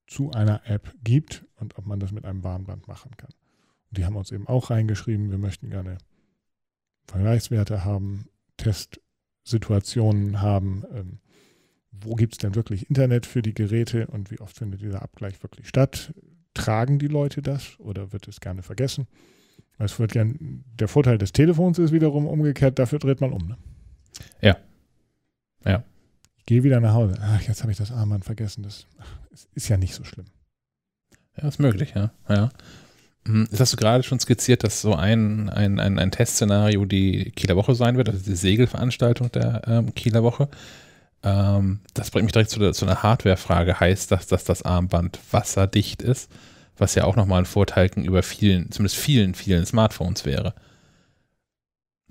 zu 0.08 0.32
einer 0.32 0.62
App 0.66 0.94
gibt 1.04 1.46
und 1.56 1.78
ob 1.78 1.86
man 1.86 2.00
das 2.00 2.12
mit 2.12 2.26
einem 2.26 2.44
Warnband 2.44 2.88
machen 2.88 3.12
kann. 3.18 3.32
Und 3.90 3.98
die 3.98 4.06
haben 4.06 4.16
uns 4.16 4.32
eben 4.32 4.48
auch 4.48 4.70
reingeschrieben, 4.70 5.32
wir 5.32 5.38
möchten 5.38 5.70
gerne 5.70 5.98
Vergleichswerte 7.08 7.86
haben, 7.86 8.26
Testsituationen 8.58 10.42
haben, 10.42 10.84
ähm, 10.92 11.20
wo 12.02 12.16
gibt 12.16 12.34
es 12.34 12.38
denn 12.38 12.56
wirklich 12.56 12.90
Internet 12.90 13.26
für 13.26 13.42
die 13.42 13.54
Geräte 13.54 14.08
und 14.08 14.32
wie 14.32 14.40
oft 14.40 14.58
findet 14.58 14.82
dieser 14.82 15.02
Abgleich 15.02 15.42
wirklich 15.44 15.68
statt? 15.68 16.14
Tragen 16.54 17.00
die 17.00 17.08
Leute 17.08 17.42
das 17.42 17.80
oder 17.80 18.14
wird 18.14 18.28
es 18.28 18.40
gerne 18.40 18.64
vergessen? 18.64 19.08
Es 19.78 20.00
wird 20.00 20.14
gern, 20.14 20.64
der 20.80 20.88
Vorteil 20.88 21.18
des 21.18 21.34
Telefons 21.34 21.80
ist 21.80 21.92
wiederum 21.92 22.28
umgekehrt, 22.28 22.80
dafür 22.80 23.00
dreht 23.00 23.20
man 23.20 23.34
um. 23.34 23.48
Ne? 23.48 23.58
Ja. 24.42 24.58
Ja. 25.66 25.84
Ich 26.38 26.46
gehe 26.46 26.64
wieder 26.64 26.80
nach 26.80 26.94
Hause. 26.94 27.16
Ach, 27.22 27.42
jetzt 27.42 27.62
habe 27.62 27.72
ich 27.72 27.78
das 27.78 27.92
Armband 27.92 28.24
vergessen. 28.24 28.64
Das 28.64 28.86
ach, 29.00 29.18
ist 29.54 29.68
ja 29.68 29.78
nicht 29.78 29.94
so 29.94 30.04
schlimm. 30.04 30.28
Ja, 31.36 31.48
ist 31.48 31.60
möglich, 31.60 31.94
ja. 31.96 32.12
ja. 32.30 32.52
Hm, 33.28 33.48
jetzt 33.50 33.60
hast 33.60 33.74
du 33.74 33.78
gerade 33.78 34.04
schon 34.04 34.20
skizziert, 34.20 34.64
dass 34.64 34.82
so 34.82 34.96
ein, 34.96 35.50
ein, 35.50 35.80
ein, 35.80 36.00
ein 36.00 36.12
Testszenario 36.12 36.86
die 36.86 37.32
Kieler 37.32 37.56
Woche 37.56 37.76
sein 37.76 37.98
wird, 37.98 38.10
also 38.10 38.24
die 38.24 38.36
Segelveranstaltung 38.36 39.32
der 39.32 39.64
ähm, 39.68 39.94
Kieler 39.96 40.24
Woche. 40.24 40.48
Ähm, 41.24 41.80
das 41.94 42.12
bringt 42.12 42.26
mich 42.26 42.34
direkt 42.34 42.50
zu, 42.50 42.72
zu 42.72 42.86
einer 42.86 43.04
Hardware-Frage. 43.04 43.80
Heißt 43.80 44.12
das, 44.12 44.28
dass 44.28 44.44
das 44.44 44.64
Armband 44.64 45.20
wasserdicht 45.32 46.02
ist? 46.02 46.30
was 46.78 46.96
ja 46.96 47.06
auch 47.06 47.16
nochmal 47.16 47.40
ein 47.40 47.46
Vorteil 47.46 47.90
gegenüber 47.90 48.24
vielen, 48.24 48.72
zumindest 48.72 48.98
vielen, 48.98 49.34
vielen 49.34 49.66
Smartphones 49.66 50.26
wäre. 50.26 50.54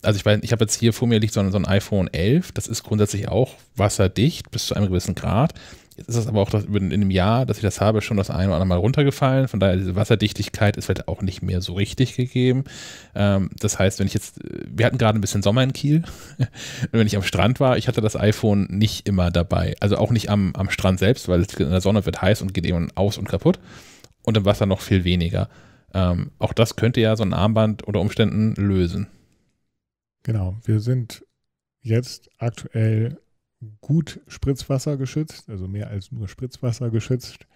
Also 0.02 0.18
ich 0.18 0.26
ich 0.42 0.52
habe 0.52 0.64
jetzt 0.64 0.78
hier 0.78 0.92
vor 0.92 1.08
mir 1.08 1.18
liegt 1.18 1.32
so 1.32 1.40
ein, 1.40 1.50
so 1.50 1.58
ein 1.58 1.66
iPhone 1.66 2.12
11, 2.12 2.52
das 2.52 2.66
ist 2.66 2.82
grundsätzlich 2.82 3.28
auch 3.28 3.54
wasserdicht 3.74 4.50
bis 4.50 4.66
zu 4.66 4.74
einem 4.74 4.88
gewissen 4.88 5.14
Grad. 5.14 5.54
Jetzt 5.96 6.08
ist 6.08 6.16
es 6.16 6.26
aber 6.26 6.40
auch 6.40 6.50
das, 6.50 6.64
in 6.64 6.92
einem 6.92 7.10
Jahr, 7.10 7.46
dass 7.46 7.58
ich 7.58 7.62
das 7.62 7.80
habe, 7.80 8.02
schon 8.02 8.16
das 8.16 8.28
eine 8.28 8.48
oder 8.48 8.56
andere 8.56 8.66
Mal 8.66 8.78
runtergefallen. 8.78 9.46
Von 9.46 9.60
daher, 9.60 9.76
diese 9.76 9.94
Wasserdichtigkeit 9.94 10.76
ist 10.76 10.86
vielleicht 10.86 11.06
auch 11.06 11.22
nicht 11.22 11.40
mehr 11.42 11.60
so 11.60 11.74
richtig 11.74 12.16
gegeben. 12.16 12.64
Ähm, 13.14 13.50
das 13.60 13.78
heißt, 13.78 14.00
wenn 14.00 14.08
ich 14.08 14.14
jetzt, 14.14 14.40
wir 14.42 14.86
hatten 14.86 14.98
gerade 14.98 15.18
ein 15.18 15.20
bisschen 15.20 15.42
Sommer 15.42 15.62
in 15.62 15.72
Kiel. 15.72 16.02
wenn 16.90 17.06
ich 17.06 17.16
am 17.16 17.22
Strand 17.22 17.60
war, 17.60 17.76
ich 17.78 17.86
hatte 17.86 18.00
das 18.00 18.16
iPhone 18.16 18.66
nicht 18.70 19.06
immer 19.06 19.30
dabei. 19.30 19.76
Also 19.78 19.96
auch 19.96 20.10
nicht 20.10 20.30
am, 20.30 20.52
am 20.56 20.68
Strand 20.68 20.98
selbst, 20.98 21.28
weil 21.28 21.42
es 21.42 21.54
in 21.54 21.70
der 21.70 21.80
Sonne 21.80 22.04
wird 22.04 22.20
heiß 22.20 22.42
und 22.42 22.54
geht 22.54 22.66
eben 22.66 22.90
aus 22.96 23.16
und 23.16 23.28
kaputt 23.28 23.60
und 24.22 24.36
im 24.36 24.44
Wasser 24.44 24.66
noch 24.66 24.80
viel 24.80 25.04
weniger. 25.04 25.48
Ähm, 25.92 26.32
auch 26.40 26.52
das 26.52 26.74
könnte 26.74 27.00
ja 27.00 27.14
so 27.14 27.22
ein 27.22 27.32
Armband 27.32 27.84
unter 27.84 28.00
Umständen 28.00 28.54
lösen. 28.56 29.06
Genau, 30.24 30.56
wir 30.64 30.80
sind 30.80 31.24
jetzt 31.82 32.30
aktuell 32.38 33.18
gut 33.80 34.20
Spritzwasser 34.26 34.96
geschützt, 34.96 35.48
also 35.48 35.68
mehr 35.68 35.88
als 35.88 36.12
nur 36.12 36.28
Spritzwasser 36.28 36.90
geschützt, 36.90 37.46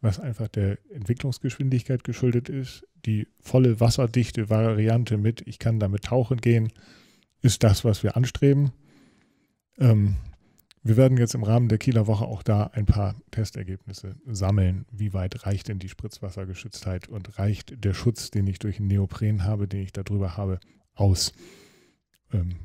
was 0.00 0.20
einfach 0.20 0.48
der 0.48 0.78
Entwicklungsgeschwindigkeit 0.90 2.04
geschuldet 2.04 2.48
ist. 2.48 2.86
Die 3.06 3.26
volle 3.40 3.80
wasserdichte 3.80 4.50
Variante 4.50 5.16
mit, 5.16 5.42
ich 5.46 5.58
kann 5.58 5.80
damit 5.80 6.04
tauchen 6.04 6.40
gehen, 6.40 6.72
ist 7.42 7.62
das, 7.62 7.84
was 7.84 8.02
wir 8.02 8.16
anstreben. 8.16 8.72
Ähm, 9.78 10.16
wir 10.82 10.96
werden 10.96 11.18
jetzt 11.18 11.34
im 11.34 11.42
Rahmen 11.42 11.68
der 11.68 11.78
Kieler 11.78 12.06
Woche 12.06 12.24
auch 12.24 12.42
da 12.42 12.68
ein 12.68 12.86
paar 12.86 13.14
Testergebnisse 13.30 14.16
sammeln. 14.26 14.86
Wie 14.90 15.12
weit 15.12 15.44
reicht 15.44 15.68
denn 15.68 15.78
die 15.78 15.88
Spritzwassergeschütztheit 15.88 17.08
und 17.08 17.38
reicht 17.38 17.84
der 17.84 17.94
Schutz, 17.94 18.30
den 18.30 18.46
ich 18.46 18.58
durch 18.58 18.78
einen 18.78 18.88
Neopren 18.88 19.44
habe, 19.44 19.68
den 19.68 19.82
ich 19.82 19.92
da 19.92 20.02
drüber 20.02 20.36
habe, 20.36 20.60
aus? 20.94 21.32
Ähm, 22.32 22.56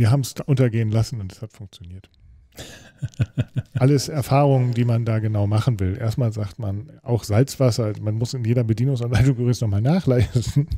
wir 0.00 0.10
haben 0.10 0.22
es 0.22 0.34
untergehen 0.46 0.90
lassen 0.90 1.20
und 1.20 1.30
es 1.30 1.42
hat 1.42 1.52
funktioniert. 1.52 2.10
Alles 3.74 4.08
Erfahrungen, 4.08 4.72
die 4.72 4.84
man 4.84 5.04
da 5.04 5.18
genau 5.18 5.46
machen 5.46 5.78
will. 5.78 5.96
Erstmal 5.96 6.32
sagt 6.32 6.58
man 6.58 6.90
auch 7.02 7.22
Salzwasser, 7.22 7.92
man 8.00 8.14
muss 8.14 8.34
in 8.34 8.44
jeder 8.44 8.64
Bedienungsanleitung 8.64 9.36
übrigens 9.36 9.60
nochmal 9.60 9.82
nachleisten, 9.82 10.68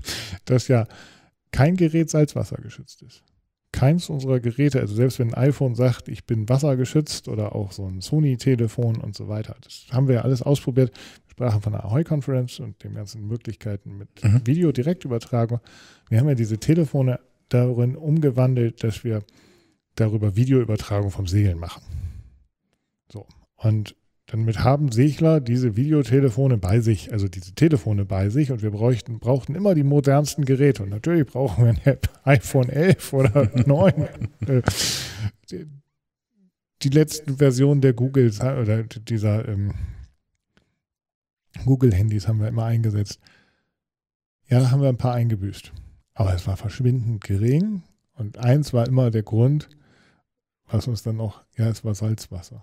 dass 0.45 0.69
ja 0.69 0.87
kein 1.53 1.77
Gerät 1.77 2.11
Salzwasser 2.11 2.57
geschützt 2.57 3.03
ist 3.03 3.25
keins 3.73 4.11
unserer 4.11 4.39
Geräte, 4.39 4.81
also 4.81 4.95
selbst 4.95 5.19
wenn 5.19 5.33
ein 5.33 5.49
iPhone 5.49 5.75
sagt, 5.75 6.09
ich 6.09 6.27
bin 6.27 6.49
wassergeschützt 6.49 7.27
oder 7.27 7.55
auch 7.55 7.73
so 7.73 7.87
ein 7.87 8.03
Sony-Telefon 8.03 8.97
und 8.99 9.17
so 9.17 9.29
weiter, 9.29 9.57
das 9.63 9.87
haben 9.91 10.09
wir 10.09 10.17
ja 10.17 10.21
alles 10.21 10.43
ausprobiert. 10.43 10.93
Wir 11.27 11.31
sprachen 11.31 11.63
von 11.63 11.73
der 11.73 11.85
Ahoy-Conference 11.87 12.61
und 12.61 12.85
den 12.85 12.95
ganzen 12.95 13.27
Möglichkeiten 13.27 13.97
mit 13.97 14.23
mhm. 14.23 14.47
Video-Direktübertragung. 14.47 15.61
Wir 16.11 16.21
haben 16.21 16.29
ja 16.29 16.35
diese 16.35 16.59
Telefone 16.59 17.19
darin 17.53 17.97
umgewandelt, 17.97 18.83
dass 18.83 19.05
wir 19.05 19.23
darüber 19.95 20.37
Videoübertragung 20.37 21.11
vom 21.11 21.27
Segeln 21.27 21.59
machen. 21.59 21.83
So. 23.11 23.27
Und 23.57 23.95
damit 24.27 24.61
haben 24.61 24.91
Segler 24.91 25.41
diese 25.41 25.77
Videotelefone 25.77 26.57
bei 26.57 26.81
sich, 26.81 27.13
also 27.13 27.29
diese 27.29 27.55
Telefone 27.55 28.07
bei 28.07 28.31
sich 28.31 28.51
und 28.51 28.63
wir 28.63 28.71
bräuchten, 28.71 29.19
brauchten 29.19 29.55
immer 29.55 29.75
die 29.75 29.83
modernsten 29.83 30.45
Geräte. 30.45 30.85
Und 30.85 30.89
natürlich 30.89 31.27
brauchen 31.27 31.65
wir 31.65 31.71
ein 31.73 31.99
iPhone 32.25 32.69
11 32.71 33.13
oder 33.13 33.51
9. 33.67 33.93
Äh, 34.47 34.63
die, 35.51 35.67
die 36.83 36.89
letzten 36.89 37.37
Versionen 37.37 37.83
der 37.83 37.93
Google 37.93 38.31
oder 38.41 38.85
dieser 38.85 39.47
ähm, 39.49 39.75
Google-Handys 41.65 42.27
haben 42.27 42.41
wir 42.41 42.49
immer 42.49 42.65
eingesetzt. 42.65 43.21
Ja, 44.49 44.71
haben 44.71 44.81
wir 44.81 44.89
ein 44.89 44.97
paar 44.97 45.15
eingebüßt. 45.15 45.73
Aber 46.15 46.35
es 46.35 46.47
war 46.47 46.57
verschwindend 46.57 47.23
gering. 47.23 47.83
Und 48.15 48.39
eins 48.39 48.73
war 48.73 48.87
immer 48.87 49.11
der 49.11 49.23
Grund, 49.23 49.69
was 50.67 50.87
uns 50.87 51.03
dann 51.03 51.17
noch, 51.17 51.43
ja, 51.57 51.69
es 51.69 51.85
war 51.85 51.95
Salzwasser. 51.95 52.63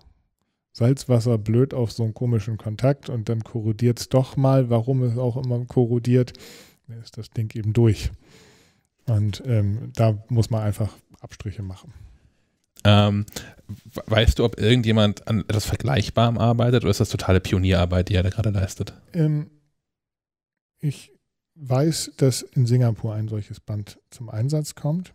Salzwasser 0.71 1.37
blöd 1.37 1.73
auf 1.73 1.91
so 1.91 2.03
einen 2.03 2.13
komischen 2.13 2.57
Kontakt 2.57 3.09
und 3.09 3.27
dann 3.27 3.43
korrodiert 3.43 3.99
es 3.99 4.09
doch 4.09 4.37
mal, 4.37 4.69
warum 4.69 5.03
es 5.03 5.17
auch 5.17 5.37
immer 5.37 5.65
korrodiert, 5.65 6.33
ist 7.03 7.17
das 7.17 7.29
Ding 7.31 7.53
eben 7.55 7.73
durch. 7.73 8.11
Und 9.07 9.43
ähm, 9.45 9.91
da 9.95 10.23
muss 10.29 10.49
man 10.49 10.63
einfach 10.63 10.95
Abstriche 11.19 11.63
machen. 11.63 11.93
Ähm, 12.85 13.25
weißt 14.05 14.39
du, 14.39 14.45
ob 14.45 14.59
irgendjemand 14.59 15.27
an 15.27 15.41
etwas 15.41 15.65
Vergleichbarem 15.65 16.37
arbeitet 16.37 16.83
oder 16.83 16.91
ist 16.91 17.01
das 17.01 17.09
totale 17.09 17.41
Pionierarbeit, 17.41 18.09
die 18.09 18.15
er 18.15 18.23
da 18.23 18.29
gerade 18.29 18.51
leistet? 18.51 18.93
Ähm, 19.13 19.49
ich 20.79 21.11
weiß, 21.59 22.13
dass 22.17 22.41
in 22.41 22.65
Singapur 22.65 23.13
ein 23.13 23.27
solches 23.27 23.59
Band 23.59 23.99
zum 24.09 24.29
Einsatz 24.29 24.75
kommt. 24.75 25.13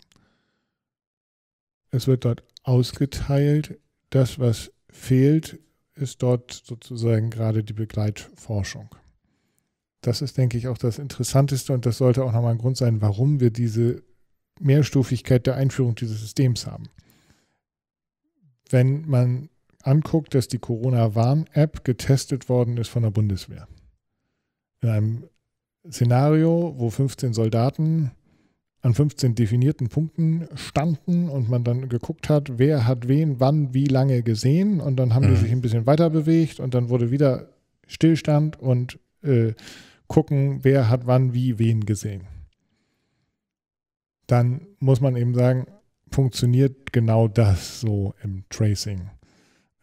Es 1.90 2.06
wird 2.06 2.24
dort 2.24 2.42
ausgeteilt. 2.62 3.78
Das, 4.10 4.38
was 4.38 4.72
fehlt, 4.88 5.58
ist 5.94 6.22
dort 6.22 6.52
sozusagen 6.52 7.30
gerade 7.30 7.64
die 7.64 7.72
Begleitforschung. 7.72 8.94
Das 10.00 10.20
ist, 10.20 10.36
denke 10.36 10.58
ich, 10.58 10.68
auch 10.68 10.76
das 10.76 10.98
Interessanteste 10.98 11.72
und 11.72 11.86
das 11.86 11.98
sollte 11.98 12.24
auch 12.24 12.32
nochmal 12.32 12.52
ein 12.52 12.58
Grund 12.58 12.76
sein, 12.76 13.00
warum 13.00 13.40
wir 13.40 13.50
diese 13.50 14.02
Mehrstufigkeit 14.60 15.46
der 15.46 15.56
Einführung 15.56 15.94
dieses 15.94 16.20
Systems 16.20 16.66
haben. 16.66 16.88
Wenn 18.68 19.08
man 19.08 19.48
anguckt, 19.82 20.34
dass 20.34 20.48
die 20.48 20.58
Corona-Warn-App 20.58 21.84
getestet 21.84 22.48
worden 22.48 22.76
ist 22.76 22.88
von 22.88 23.02
der 23.02 23.10
Bundeswehr. 23.10 23.68
In 24.80 24.88
einem 24.88 25.24
Szenario, 25.90 26.74
wo 26.76 26.90
15 26.90 27.34
Soldaten 27.34 28.12
an 28.84 28.92
15 28.92 29.34
definierten 29.34 29.88
Punkten 29.88 30.46
standen 30.54 31.30
und 31.30 31.48
man 31.48 31.64
dann 31.64 31.88
geguckt 31.88 32.28
hat, 32.28 32.58
wer 32.58 32.86
hat 32.86 33.08
wen, 33.08 33.40
wann, 33.40 33.72
wie 33.72 33.86
lange 33.86 34.22
gesehen 34.22 34.80
und 34.80 34.96
dann 34.96 35.14
haben 35.14 35.26
mhm. 35.26 35.30
die 35.30 35.40
sich 35.40 35.52
ein 35.52 35.62
bisschen 35.62 35.86
weiter 35.86 36.10
bewegt 36.10 36.60
und 36.60 36.74
dann 36.74 36.90
wurde 36.90 37.10
wieder 37.10 37.48
Stillstand 37.86 38.60
und 38.60 38.98
äh, 39.22 39.54
gucken, 40.06 40.60
wer 40.62 40.90
hat 40.90 41.06
wann, 41.06 41.32
wie, 41.32 41.58
wen 41.58 41.86
gesehen. 41.86 42.26
Dann 44.26 44.66
muss 44.80 45.00
man 45.00 45.16
eben 45.16 45.34
sagen, 45.34 45.66
funktioniert 46.10 46.92
genau 46.92 47.26
das 47.26 47.80
so 47.80 48.14
im 48.22 48.44
Tracing. 48.50 49.10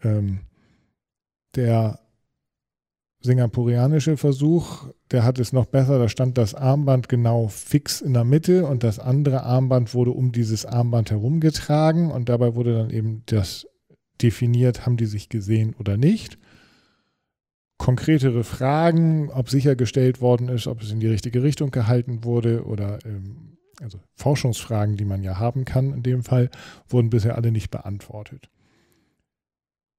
Ähm, 0.04 0.42
der 1.56 2.00
singapurianische 3.22 4.18
Versuch, 4.18 4.90
der 5.12 5.24
hat 5.24 5.40
es 5.40 5.52
noch 5.52 5.66
besser, 5.66 6.00
da 6.00 6.08
stand 6.08 6.38
das 6.38 6.56
Armband 6.56 7.10
genau 7.10 7.48
fix 7.48 8.02
in 8.02 8.14
der 8.14 8.24
Mitte 8.24 8.66
und 8.66 8.84
das 8.84 8.98
andere 9.00 9.44
Armband 9.44 9.94
wurde 9.94 10.12
um 10.12 10.32
dieses 10.32 10.66
Armband 10.66 11.12
herumgetragen 11.12 12.12
und 12.12 12.30
dabei 12.30 12.56
wurde 12.56 12.74
dann 12.74 12.90
eben 12.90 13.24
das 13.26 13.68
definiert, 14.22 14.86
haben 14.86 14.98
die 14.98 15.06
sich 15.06 15.28
gesehen 15.28 15.76
oder 15.78 15.98
nicht. 15.98 16.38
Konkretere 17.78 18.44
Fragen, 18.44 19.30
ob 19.32 19.50
sichergestellt 19.50 20.22
worden 20.22 20.48
ist, 20.48 20.68
ob 20.68 20.82
es 20.82 20.92
in 20.92 21.00
die 21.00 21.08
richtige 21.08 21.44
Richtung 21.44 21.72
gehalten 21.72 22.24
wurde 22.24 22.66
oder 22.66 23.00
ähm, 23.06 23.58
also 23.82 24.00
Forschungsfragen, 24.16 24.96
die 24.96 25.06
man 25.06 25.24
ja 25.24 25.40
haben 25.40 25.66
kann 25.66 25.92
in 25.92 26.04
dem 26.04 26.24
Fall, 26.24 26.50
wurden 26.88 27.10
bisher 27.10 27.36
alle 27.36 27.52
nicht 27.52 27.72
beantwortet. 27.72 28.50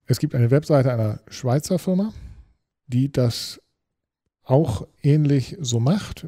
Es 0.06 0.20
gibt 0.20 0.34
eine 0.34 0.50
Webseite 0.50 0.92
einer 0.92 1.20
Schweizer 1.28 1.78
Firma, 1.78 2.12
die 2.86 3.10
das 3.10 3.60
auch 4.44 4.86
ähnlich 5.02 5.56
so 5.60 5.80
macht. 5.80 6.26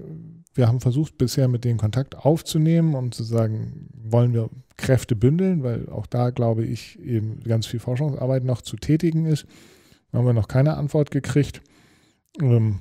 Wir 0.54 0.68
haben 0.68 0.80
versucht, 0.80 1.18
bisher 1.18 1.48
mit 1.48 1.64
denen 1.64 1.78
Kontakt 1.78 2.16
aufzunehmen, 2.16 2.94
um 2.94 3.10
zu 3.10 3.24
sagen, 3.24 3.88
wollen 3.92 4.32
wir 4.32 4.50
Kräfte 4.76 5.16
bündeln, 5.16 5.62
weil 5.62 5.88
auch 5.88 6.06
da, 6.06 6.30
glaube 6.30 6.64
ich, 6.64 6.98
eben 7.00 7.40
ganz 7.40 7.66
viel 7.66 7.80
Forschungsarbeit 7.80 8.44
noch 8.44 8.62
zu 8.62 8.76
tätigen 8.76 9.26
ist. 9.26 9.46
Da 10.12 10.18
haben 10.18 10.26
wir 10.26 10.32
noch 10.32 10.48
keine 10.48 10.76
Antwort 10.76 11.10
gekriegt. 11.10 11.60
Ähm, 12.40 12.80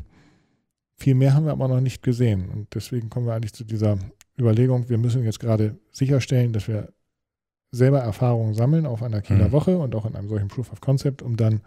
viel 0.96 1.16
mehr 1.16 1.34
haben 1.34 1.46
wir 1.46 1.52
aber 1.52 1.68
noch 1.68 1.82
nicht 1.82 2.04
gesehen. 2.04 2.50
Und 2.50 2.76
deswegen 2.76 3.10
kommen 3.10 3.26
wir 3.26 3.34
eigentlich 3.34 3.54
zu 3.54 3.64
dieser 3.64 3.98
Überlegung, 4.40 4.90
wir 4.90 4.98
müssen 4.98 5.24
jetzt 5.24 5.40
gerade 5.40 5.78
sicherstellen, 5.92 6.54
dass 6.54 6.68
wir 6.68 6.94
selber 7.72 8.00
Erfahrungen 8.00 8.54
sammeln 8.54 8.86
auf 8.86 9.02
einer 9.02 9.22
Kieler 9.22 9.48
mhm. 9.48 9.52
Woche 9.52 9.78
und 9.78 9.96
auch 9.96 10.06
in 10.06 10.16
einem 10.16 10.30
solchen 10.30 10.48
Proof 10.48 10.72
of 10.72 10.82
Concept, 10.82 11.22
um 11.22 11.38
dann 11.38 11.62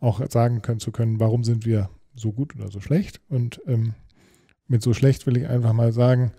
auch 0.00 0.20
sagen 0.30 0.60
können 0.60 0.80
zu 0.80 0.92
können, 0.92 1.18
warum 1.18 1.44
sind 1.44 1.64
wir 1.64 1.88
so 2.16 2.32
gut 2.32 2.54
oder 2.56 2.70
so 2.70 2.80
schlecht. 2.80 3.20
Und 3.28 3.60
ähm, 3.66 3.94
mit 4.66 4.82
so 4.82 4.94
schlecht 4.94 5.26
will 5.26 5.36
ich 5.36 5.46
einfach 5.46 5.72
mal 5.72 5.92
sagen, 5.92 6.32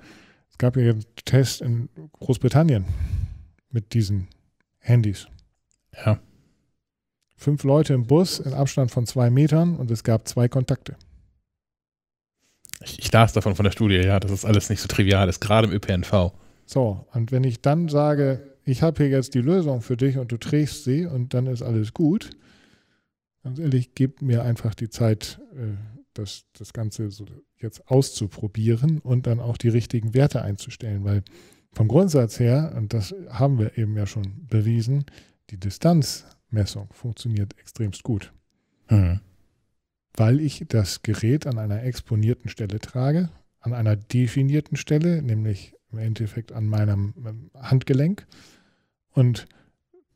es 0.49 0.57
gab 0.57 0.75
ja 0.75 0.91
einen 0.91 1.05
Test 1.25 1.61
in 1.61 1.89
Großbritannien 2.13 2.85
mit 3.69 3.93
diesen 3.93 4.27
Handys. 4.79 5.27
Ja. 6.05 6.19
Fünf 7.35 7.63
Leute 7.63 7.93
im 7.93 8.07
Bus 8.07 8.39
in 8.39 8.53
Abstand 8.53 8.91
von 8.91 9.05
zwei 9.05 9.29
Metern 9.29 9.75
und 9.75 9.91
es 9.91 10.03
gab 10.03 10.27
zwei 10.27 10.47
Kontakte. 10.47 10.95
Ich, 12.83 12.99
ich 12.99 13.11
las 13.11 13.33
davon 13.33 13.55
von 13.55 13.63
der 13.63 13.71
Studie, 13.71 13.97
ja, 13.97 14.19
dass 14.19 14.31
es 14.31 14.45
alles 14.45 14.69
nicht 14.69 14.81
so 14.81 14.87
trivial 14.87 15.29
ist, 15.29 15.39
gerade 15.39 15.67
im 15.67 15.73
ÖPNV. 15.73 16.31
So, 16.65 17.05
und 17.13 17.31
wenn 17.31 17.43
ich 17.43 17.61
dann 17.61 17.87
sage, 17.87 18.55
ich 18.65 18.81
habe 18.81 19.03
hier 19.03 19.09
jetzt 19.09 19.33
die 19.33 19.41
Lösung 19.41 19.81
für 19.81 19.97
dich 19.97 20.17
und 20.17 20.31
du 20.31 20.37
trägst 20.37 20.83
sie 20.83 21.05
und 21.05 21.33
dann 21.33 21.47
ist 21.47 21.61
alles 21.61 21.93
gut, 21.93 22.31
ganz 23.47 23.59
ehrlich, 23.59 23.93
gib 23.95 24.21
mir 24.21 24.43
einfach 24.43 24.75
die 24.75 24.89
Zeit, 24.89 25.39
äh, 25.55 25.77
das, 26.13 26.43
das 26.51 26.73
Ganze 26.73 27.11
so 27.11 27.25
jetzt 27.57 27.87
auszuprobieren 27.89 28.99
und 28.99 29.25
dann 29.25 29.39
auch 29.39 29.55
die 29.55 29.69
richtigen 29.69 30.13
Werte 30.13 30.41
einzustellen, 30.41 31.05
weil 31.05 31.23
vom 31.71 31.87
Grundsatz 31.87 32.39
her, 32.39 32.73
und 32.75 32.93
das 32.93 33.15
haben 33.29 33.57
wir 33.57 33.77
eben 33.77 33.95
ja 33.95 34.05
schon 34.05 34.45
bewiesen, 34.47 35.05
die 35.49 35.57
Distanzmessung 35.57 36.89
funktioniert 36.91 37.57
extremst 37.57 38.03
gut. 38.03 38.33
Mhm. 38.89 39.21
Weil 40.13 40.41
ich 40.41 40.65
das 40.67 41.03
Gerät 41.03 41.47
an 41.47 41.57
einer 41.57 41.83
exponierten 41.83 42.49
Stelle 42.49 42.79
trage, 42.79 43.29
an 43.61 43.73
einer 43.73 43.95
definierten 43.95 44.75
Stelle, 44.75 45.21
nämlich 45.21 45.73
im 45.93 45.99
Endeffekt 45.99 46.51
an 46.51 46.65
meinem 46.65 47.13
Handgelenk. 47.53 48.27
Und 49.11 49.47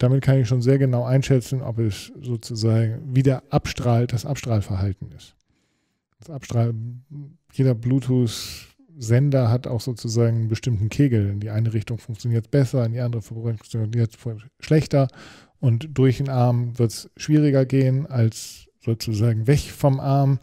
damit 0.02 0.24
kann 0.24 0.39
ich 0.39 0.47
schon 0.47 0.64
sehr 0.64 0.80
genau 0.80 1.04
einschätzen, 1.04 1.62
ob 1.62 1.78
es 1.78 2.12
sozusagen 2.22 3.16
wieder 3.16 3.43
abstrahlt, 3.52 4.14
das 4.14 4.26
Abstrahlverhalten 4.26 5.12
ist. 5.12 5.36
Das 6.20 6.32
Abstrahl, 6.32 6.74
jeder 7.54 7.76
Bluetooth-Sender 7.76 9.49
hat 9.49 9.68
auch 9.68 9.82
sozusagen 9.82 10.38
einen 10.38 10.47
bestimmten 10.47 10.89
Kegel. 10.89 11.30
In 11.30 11.39
die 11.39 11.52
eine 11.52 11.74
Richtung 11.74 11.99
funktioniert 11.99 12.45
es 12.45 12.52
besser, 12.52 12.84
in 12.84 12.93
die 12.93 12.99
andere 12.99 13.22
funktioniert 13.22 14.16
es 14.16 14.66
schlechter. 14.66 15.08
Und 15.60 15.89
durch 15.95 16.18
den 16.18 16.30
Arm 16.30 16.80
wird 16.80 16.91
es 16.91 17.12
schwieriger 17.16 17.66
gehen 17.66 18.08
als 18.08 18.68
sozusagen 18.80 19.45
weg 19.45 19.60
vom 19.60 19.99
Arm. 19.99 20.39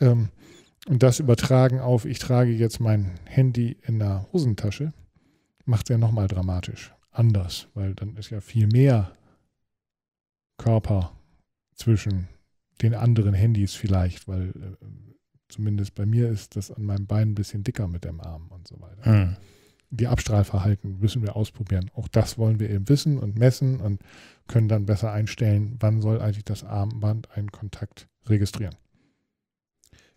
Ähm, 0.00 0.30
und 0.88 1.02
das 1.02 1.20
übertragen 1.20 1.80
auf, 1.80 2.06
ich 2.06 2.18
trage 2.18 2.52
jetzt 2.52 2.80
mein 2.80 3.18
Handy 3.26 3.76
in 3.82 3.98
der 3.98 4.26
Hosentasche, 4.32 4.94
macht 5.66 5.84
es 5.84 5.88
ja 5.90 5.98
nochmal 5.98 6.28
dramatisch 6.28 6.94
anders, 7.18 7.68
weil 7.74 7.94
dann 7.94 8.16
ist 8.16 8.30
ja 8.30 8.40
viel 8.40 8.66
mehr 8.66 9.12
Körper 10.56 11.12
zwischen 11.74 12.28
den 12.82 12.94
anderen 12.94 13.34
Handys 13.34 13.74
vielleicht, 13.74 14.28
weil 14.28 14.50
äh, 14.50 14.86
zumindest 15.48 15.94
bei 15.94 16.06
mir 16.06 16.28
ist 16.28 16.56
das 16.56 16.70
an 16.70 16.84
meinem 16.84 17.06
Bein 17.06 17.30
ein 17.30 17.34
bisschen 17.34 17.64
dicker 17.64 17.88
mit 17.88 18.04
dem 18.04 18.20
Arm 18.20 18.48
und 18.50 18.66
so 18.68 18.80
weiter. 18.80 19.04
Hm. 19.04 19.36
Die 19.90 20.06
Abstrahlverhalten 20.06 20.98
müssen 21.00 21.22
wir 21.22 21.34
ausprobieren. 21.34 21.90
Auch 21.94 22.08
das 22.08 22.36
wollen 22.36 22.60
wir 22.60 22.68
eben 22.68 22.88
wissen 22.88 23.18
und 23.18 23.38
messen 23.38 23.80
und 23.80 24.02
können 24.46 24.68
dann 24.68 24.84
besser 24.84 25.12
einstellen, 25.12 25.76
wann 25.80 26.02
soll 26.02 26.20
eigentlich 26.20 26.44
das 26.44 26.62
Armband 26.62 27.30
einen 27.30 27.50
Kontakt 27.50 28.06
registrieren. 28.26 28.74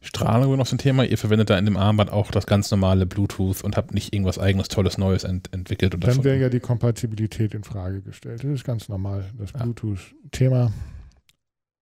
Strahlung 0.02 0.58
noch 0.58 0.66
so 0.66 0.76
ein 0.76 0.80
Thema. 0.80 1.06
Ihr 1.06 1.18
verwendet 1.18 1.52
da 1.52 1.58
in 1.58 1.66
dem 1.66 1.78
Armband 1.78 2.12
auch 2.12 2.32
das 2.32 2.47
ganz 2.47 2.72
normale 2.72 3.06
Bluetooth 3.06 3.64
und 3.64 3.78
habt 3.78 3.93
nicht 3.93 4.14
irgendwas 4.14 4.39
eigenes, 4.39 4.68
tolles, 4.68 4.97
Neues 4.97 5.24
ent 5.24 5.54
entwickelt. 5.54 5.93
Oder 5.93 6.08
Dann 6.08 6.24
wäre 6.24 6.39
ja 6.39 6.49
die 6.49 6.60
Kompatibilität 6.60 7.54
in 7.54 7.64
Frage 7.64 8.02
gestellt. 8.02 8.43
Das 8.43 8.49
ist 8.49 8.64
ganz 8.64 8.89
normal, 8.89 9.26
das 9.38 9.52
ja. 9.54 9.62
Bluetooth-Thema. 9.62 10.74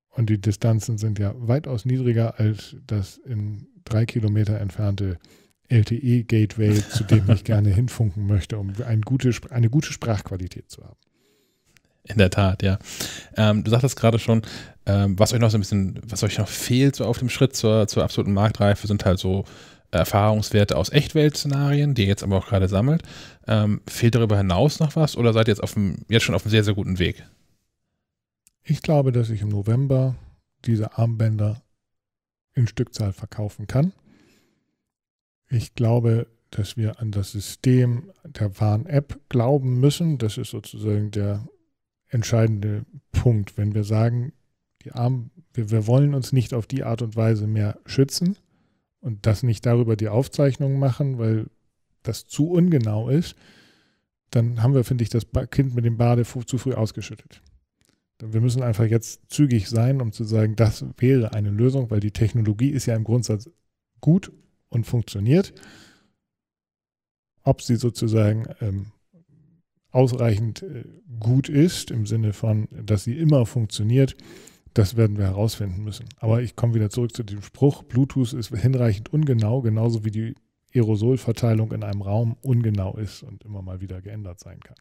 Und 0.10 0.30
die 0.30 0.40
Distanzen 0.40 0.98
sind 0.98 1.18
ja 1.18 1.34
weitaus 1.38 1.86
niedriger 1.86 2.40
als 2.40 2.76
das 2.86 3.18
in 3.18 3.68
drei 3.86 4.06
Kilometer 4.06 4.60
entfernte 4.60 5.18
LTE-Gateway, 5.70 6.82
zu 6.90 7.06
dem 7.06 7.30
ich 7.30 7.44
gerne 7.46 7.70
hinfunken 7.70 8.28
möchte, 8.28 8.58
um 8.58 8.74
eine 8.86 9.02
gute, 9.02 9.32
eine 9.50 9.70
gute 9.70 9.94
Sprachqualität 9.94 10.70
zu 10.70 10.84
haben. 10.84 10.98
In 12.10 12.18
der 12.18 12.32
Tat, 12.32 12.64
ja. 12.64 12.80
Ähm, 13.38 13.64
du 13.64 13.70
sagtest 13.70 13.96
gerade 13.96 14.18
schon, 14.18 14.42
ähm, 14.88 15.18
was 15.20 15.32
euch 15.32 15.40
noch 15.40 15.52
so 15.52 15.58
ein 15.58 15.62
bisschen, 15.62 16.00
was 16.04 16.24
euch 16.24 16.40
noch 16.40 16.48
fehlt 16.48 16.96
so 16.96 17.06
auf 17.06 17.20
dem 17.20 17.30
Schritt 17.30 17.56
zur, 17.56 17.88
zur 17.88 18.04
absoluten 18.04 18.34
Marktreife, 18.34 18.88
sind 18.88 19.06
halt 19.06 19.20
so 19.20 19.46
Erfahrungswerte 19.92 20.76
aus 20.76 20.92
Echtwelt-Szenarien, 20.92 21.94
die 21.94 22.04
ihr 22.04 22.08
jetzt 22.08 22.24
aber 22.24 22.38
auch 22.38 22.48
gerade 22.48 22.68
sammelt. 22.68 23.04
Ähm, 23.48 23.82
fehlt 23.88 24.16
darüber 24.16 24.38
hinaus 24.38 24.80
noch 24.80 24.96
was 24.96 25.18
oder 25.18 25.34
seid 25.34 25.48
ihr 25.48 25.52
jetzt, 25.52 25.64
auf 25.64 25.74
dem, 25.74 26.06
jetzt 26.10 26.24
schon 26.24 26.36
auf 26.36 26.44
einem 26.44 26.52
sehr, 26.52 26.64
sehr 26.64 26.74
guten 26.74 26.98
Weg? 26.98 27.24
Ich 28.64 28.82
glaube, 28.82 29.12
dass 29.12 29.30
ich 29.30 29.42
im 29.42 29.50
November 29.50 30.16
diese 30.66 30.98
Armbänder 30.98 31.62
in 32.56 32.68
Stückzahl 32.68 33.14
verkaufen 33.14 33.68
kann. 33.68 33.94
Ich 35.48 35.76
glaube, 35.76 36.28
dass 36.50 36.78
wir 36.78 37.00
an 37.00 37.12
das 37.12 37.32
System 37.32 38.12
der 38.24 38.60
Warn-App 38.60 39.20
glauben 39.30 39.80
müssen. 39.80 40.18
Das 40.18 40.38
ist 40.38 40.50
sozusagen 40.50 41.12
der 41.12 41.48
entscheidende 42.10 42.86
Punkt, 43.12 43.58
wenn 43.58 43.74
wir 43.74 43.84
sagen, 43.84 44.34
die 44.84 44.92
Arm, 44.92 45.32
wir, 45.54 45.72
wir 45.72 45.88
wollen 45.88 46.14
uns 46.14 46.32
nicht 46.32 46.54
auf 46.54 46.68
die 46.68 46.84
Art 46.84 47.02
und 47.02 47.16
Weise 47.16 47.48
mehr 47.48 47.80
schützen 47.86 48.38
und 49.00 49.26
das 49.26 49.44
nicht 49.44 49.66
darüber 49.66 49.96
die 49.96 50.10
Aufzeichnung 50.10 50.80
machen, 50.80 51.20
weil 51.20 51.48
das 52.04 52.28
zu 52.28 52.50
ungenau 52.50 53.10
ist, 53.10 53.36
dann 54.32 54.62
haben 54.62 54.74
wir, 54.74 54.84
finde 54.84 55.04
ich, 55.04 55.10
das 55.10 55.28
Kind 55.52 55.76
mit 55.76 55.86
dem 55.86 55.98
Bade 55.98 56.24
zu 56.24 56.58
früh 56.58 56.74
ausgeschüttet. 56.74 57.42
Wir 58.22 58.42
müssen 58.42 58.62
einfach 58.62 58.86
jetzt 58.86 59.22
zügig 59.32 59.70
sein, 59.70 60.02
um 60.02 60.12
zu 60.12 60.24
sagen, 60.24 60.56
das 60.56 60.86
wäre 60.98 61.34
eine 61.34 61.52
Lösung, 61.52 61.90
weil 61.90 62.02
die 62.02 62.12
Technologie 62.12 62.70
ist 62.70 62.86
ja 62.86 62.96
im 62.96 63.06
Grundsatz 63.06 63.50
gut 64.02 64.32
und 64.68 64.86
funktioniert. 64.86 65.54
Ob 67.44 67.62
sie 67.62 67.78
sozusagen 67.78 68.46
ähm, 68.60 68.92
ausreichend 69.92 70.64
äh, 70.64 70.84
gut 71.20 71.50
ist, 71.50 71.92
im 71.92 72.06
Sinne 72.06 72.34
von, 72.34 72.68
dass 72.72 73.04
sie 73.04 73.18
immer 73.18 73.46
funktioniert, 73.46 74.16
das 74.74 74.96
werden 74.96 75.18
wir 75.18 75.26
herausfinden 75.26 75.84
müssen. 75.84 76.06
Aber 76.20 76.42
ich 76.42 76.56
komme 76.56 76.76
wieder 76.76 76.90
zurück 76.90 77.16
zu 77.16 77.24
dem 77.24 77.42
Spruch, 77.42 77.84
Bluetooth 77.84 78.34
ist 78.34 78.56
hinreichend 78.56 79.12
ungenau, 79.12 79.62
genauso 79.62 80.06
wie 80.06 80.12
die 80.12 80.36
Aerosolverteilung 80.74 81.72
in 81.72 81.84
einem 81.84 82.02
Raum 82.02 82.38
ungenau 82.42 82.96
ist 82.98 83.24
und 83.24 83.44
immer 83.44 83.62
mal 83.62 83.82
wieder 83.82 84.02
geändert 84.02 84.40
sein 84.40 84.60
kann. 84.60 84.76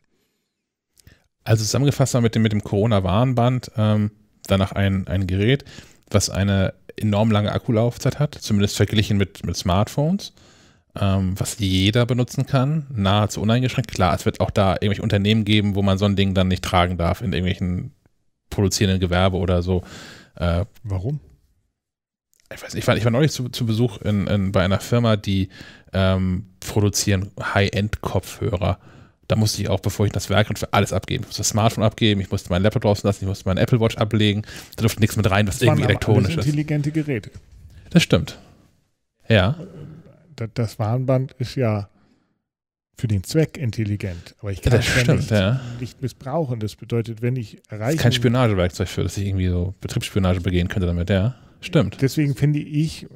Also 1.45 1.65
zusammengefasst 1.65 2.21
mit 2.21 2.35
dem, 2.35 2.43
mit 2.43 2.53
dem 2.53 2.63
Corona-Warnband 2.63 3.73
ähm, 3.77 4.11
danach 4.47 4.73
ein, 4.73 5.07
ein 5.07 5.27
Gerät, 5.27 5.65
was 6.11 6.29
eine 6.29 6.75
enorm 6.97 7.31
lange 7.31 7.53
Akkulaufzeit 7.53 8.19
hat, 8.19 8.35
zumindest 8.35 8.77
verglichen 8.77 9.17
mit, 9.17 9.47
mit 9.47 9.57
Smartphones, 9.57 10.35
ähm, 10.99 11.39
was 11.39 11.59
jeder 11.59 12.07
benutzen 12.07 12.47
kann, 12.47 12.87
nahezu 12.91 13.41
uneingeschränkt. 13.41 13.93
Klar, 13.93 14.15
es 14.15 14.25
wird 14.25 14.41
auch 14.41 14.51
da 14.51 14.73
irgendwelche 14.75 15.03
Unternehmen 15.03 15.45
geben, 15.45 15.75
wo 15.75 15.83
man 15.83 15.99
so 15.99 16.05
ein 16.05 16.17
Ding 16.17 16.35
dann 16.35 16.49
nicht 16.49 16.65
tragen 16.65 16.97
darf, 16.97 17.21
in 17.21 17.33
irgendwelchen 17.33 17.93
produzierenden 18.51 19.01
Gewerbe 19.01 19.37
oder 19.37 19.63
so. 19.63 19.83
Äh, 20.37 20.65
Warum? 20.83 21.21
Ich 22.53 22.63
weiß 22.63 22.75
nicht, 22.75 22.83
ich 22.85 22.89
war, 22.89 22.97
ich 22.97 23.05
war 23.05 23.11
neulich 23.11 23.33
zu, 23.33 23.49
zu 23.51 23.67
Besuch 23.67 24.01
in, 24.03 24.27
in, 24.27 24.53
bei 24.53 24.65
einer 24.65 24.81
Firma, 24.81 25.17
die 25.17 25.51
ähm, 25.93 26.47
produzieren 26.61 27.31
High-End-Kopfhörer 27.55 28.79
da 29.29 29.37
musste 29.37 29.61
ich 29.61 29.69
auch, 29.69 29.81
bevor 29.81 30.07
ich 30.07 30.13
das 30.13 30.31
Werk 30.31 30.49
und 30.49 30.59
für 30.59 30.73
alles 30.73 30.93
abgeben. 30.95 31.23
Ich 31.25 31.29
musste 31.29 31.41
das 31.41 31.51
Smartphone 31.51 31.85
abgeben, 31.85 32.21
ich 32.23 32.31
musste 32.31 32.49
meinen 32.49 32.63
Laptop 32.63 32.83
draußen 32.83 33.07
lassen, 33.07 33.25
ich 33.25 33.29
musste 33.29 33.47
meinen 33.47 33.59
Apple 33.59 33.79
Watch 33.79 33.99
ablegen. 33.99 34.43
Da 34.77 34.83
durfte 34.83 35.01
nichts 35.01 35.17
mit 35.17 35.31
rein, 35.31 35.47
was 35.47 35.59
das 35.59 35.63
irgendwie 35.63 35.85
elektronisch 35.85 36.35
ist. 36.35 36.47
intelligente 36.47 36.91
Geräte. 36.91 37.31
Das 37.91 38.03
stimmt. 38.03 38.39
Ja. 39.29 39.57
Das 40.55 40.79
Warnband 40.79 41.33
ist 41.39 41.57
ja 41.57 41.89
für 42.99 43.09
den 43.09 43.23
Zweck 43.23 43.57
intelligent. 43.57 44.35
Aber 44.41 44.51
ich 44.51 44.61
kann 44.61 44.73
ja, 44.73 44.79
das 44.79 45.07
ja 45.07 45.15
nicht, 45.15 45.31
ja. 45.31 45.61
nicht, 45.81 46.03
missbrauchen. 46.03 46.59
Das 46.61 46.75
bedeutet, 46.77 47.23
wenn 47.23 47.37
ich 47.37 47.63
erreiche. 47.69 47.99
Kein 47.99 48.13
Spionagewerkzeug 48.13 48.89
für, 48.89 49.05
dass 49.05 49.17
ich 49.17 49.27
irgendwie 49.27 49.49
so 49.49 49.75
Betriebsspionage 49.81 50.41
begehen 50.41 50.69
könnte 50.69 50.87
damit, 50.87 51.09
ja. 51.09 51.37
Stimmt. 51.61 52.03
Deswegen 52.03 52.35
finde 52.35 52.59
ich, 52.59 53.07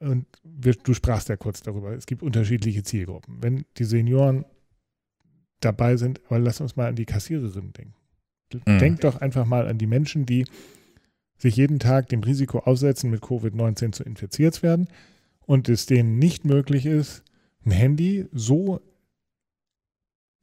und 0.00 0.26
du 0.42 0.94
sprachst 0.94 1.28
ja 1.28 1.36
kurz 1.36 1.62
darüber, 1.62 1.92
es 1.92 2.06
gibt 2.06 2.22
unterschiedliche 2.22 2.82
Zielgruppen. 2.82 3.38
Wenn 3.40 3.64
die 3.76 3.84
Senioren 3.84 4.44
dabei 5.60 5.96
sind, 5.96 6.20
aber 6.26 6.38
lass 6.38 6.60
uns 6.60 6.76
mal 6.76 6.88
an 6.88 6.96
die 6.96 7.06
Kassiererin 7.06 7.72
denken. 7.72 7.94
Mhm. 8.66 8.78
Denk 8.78 9.00
doch 9.00 9.20
einfach 9.20 9.44
mal 9.44 9.68
an 9.68 9.78
die 9.78 9.86
Menschen, 9.86 10.24
die 10.24 10.46
sich 11.38 11.56
jeden 11.56 11.78
Tag 11.78 12.08
dem 12.08 12.22
Risiko 12.22 12.60
aussetzen, 12.60 13.10
mit 13.10 13.22
Covid-19 13.22 13.92
zu 13.92 14.02
infiziert 14.02 14.62
werden 14.62 14.88
und 15.46 15.68
es 15.68 15.86
denen 15.86 16.18
nicht 16.18 16.44
möglich 16.44 16.86
ist, 16.86 17.22
ein 17.64 17.70
Handy 17.70 18.26
so 18.32 18.80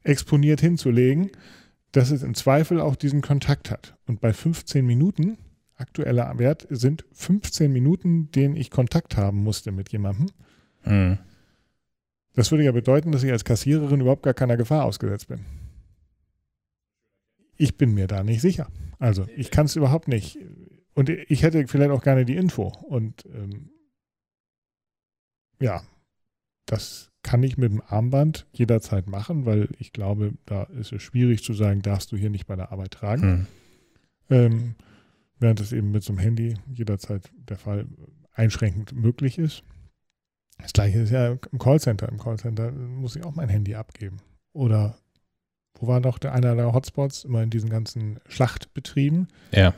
exponiert 0.03 0.61
hinzulegen, 0.61 1.31
dass 1.91 2.11
es 2.11 2.23
im 2.23 2.33
Zweifel 2.33 2.81
auch 2.81 2.95
diesen 2.95 3.21
Kontakt 3.21 3.69
hat. 3.69 3.95
Und 4.07 4.19
bei 4.19 4.33
15 4.33 4.85
Minuten, 4.85 5.37
aktueller 5.75 6.37
Wert 6.39 6.67
sind 6.69 7.05
15 7.13 7.71
Minuten, 7.71 8.31
denen 8.31 8.55
ich 8.55 8.71
Kontakt 8.71 9.15
haben 9.15 9.43
musste 9.43 9.71
mit 9.71 9.91
jemandem. 9.91 10.27
Mhm. 10.83 11.19
Das 12.33 12.51
würde 12.51 12.63
ja 12.63 12.71
bedeuten, 12.71 13.11
dass 13.11 13.23
ich 13.23 13.31
als 13.31 13.45
Kassiererin 13.45 14.01
überhaupt 14.01 14.23
gar 14.23 14.33
keiner 14.33 14.57
Gefahr 14.57 14.85
ausgesetzt 14.85 15.27
bin. 15.27 15.45
Ich 17.55 17.77
bin 17.77 17.93
mir 17.93 18.07
da 18.07 18.23
nicht 18.23 18.41
sicher. 18.41 18.67
Also 18.97 19.27
ich 19.35 19.51
kann 19.51 19.67
es 19.67 19.75
überhaupt 19.75 20.07
nicht. 20.07 20.39
Und 20.95 21.09
ich 21.09 21.43
hätte 21.43 21.67
vielleicht 21.67 21.91
auch 21.91 22.03
gerne 22.03 22.25
die 22.25 22.35
Info. 22.35 22.71
Und 22.87 23.25
ähm, 23.25 23.69
ja, 25.59 25.81
das 26.65 27.11
kann 27.23 27.43
ich 27.43 27.57
mit 27.57 27.71
dem 27.71 27.81
Armband 27.81 28.45
jederzeit 28.51 29.07
machen, 29.07 29.45
weil 29.45 29.69
ich 29.79 29.93
glaube, 29.93 30.33
da 30.45 30.63
ist 30.63 30.91
es 30.91 31.01
schwierig 31.01 31.43
zu 31.43 31.53
sagen, 31.53 31.81
darfst 31.81 32.11
du 32.11 32.17
hier 32.17 32.29
nicht 32.29 32.47
bei 32.47 32.55
der 32.55 32.71
Arbeit 32.71 32.91
tragen. 32.91 33.21
Hm. 33.21 33.47
Ähm, 34.29 34.75
während 35.39 35.59
es 35.59 35.71
eben 35.71 35.91
mit 35.91 36.03
so 36.03 36.13
einem 36.13 36.19
Handy 36.19 36.55
jederzeit 36.73 37.31
der 37.35 37.57
Fall 37.57 37.87
einschränkend 38.33 38.93
möglich 38.93 39.37
ist. 39.37 39.63
Das 40.57 40.73
gleiche 40.73 40.99
ist 40.99 41.11
ja 41.11 41.37
im 41.51 41.59
Callcenter. 41.59 42.09
Im 42.09 42.19
Callcenter 42.19 42.71
muss 42.71 43.15
ich 43.15 43.23
auch 43.23 43.35
mein 43.35 43.49
Handy 43.49 43.75
abgeben. 43.75 44.17
Oder 44.53 44.97
wo 45.79 45.87
war 45.87 46.01
doch 46.01 46.17
der, 46.19 46.33
einer 46.33 46.55
der 46.55 46.73
Hotspots 46.73 47.25
immer 47.25 47.43
in 47.43 47.49
diesen 47.49 47.69
ganzen 47.69 48.19
Schlachtbetrieben? 48.27 49.27
Ja. 49.51 49.73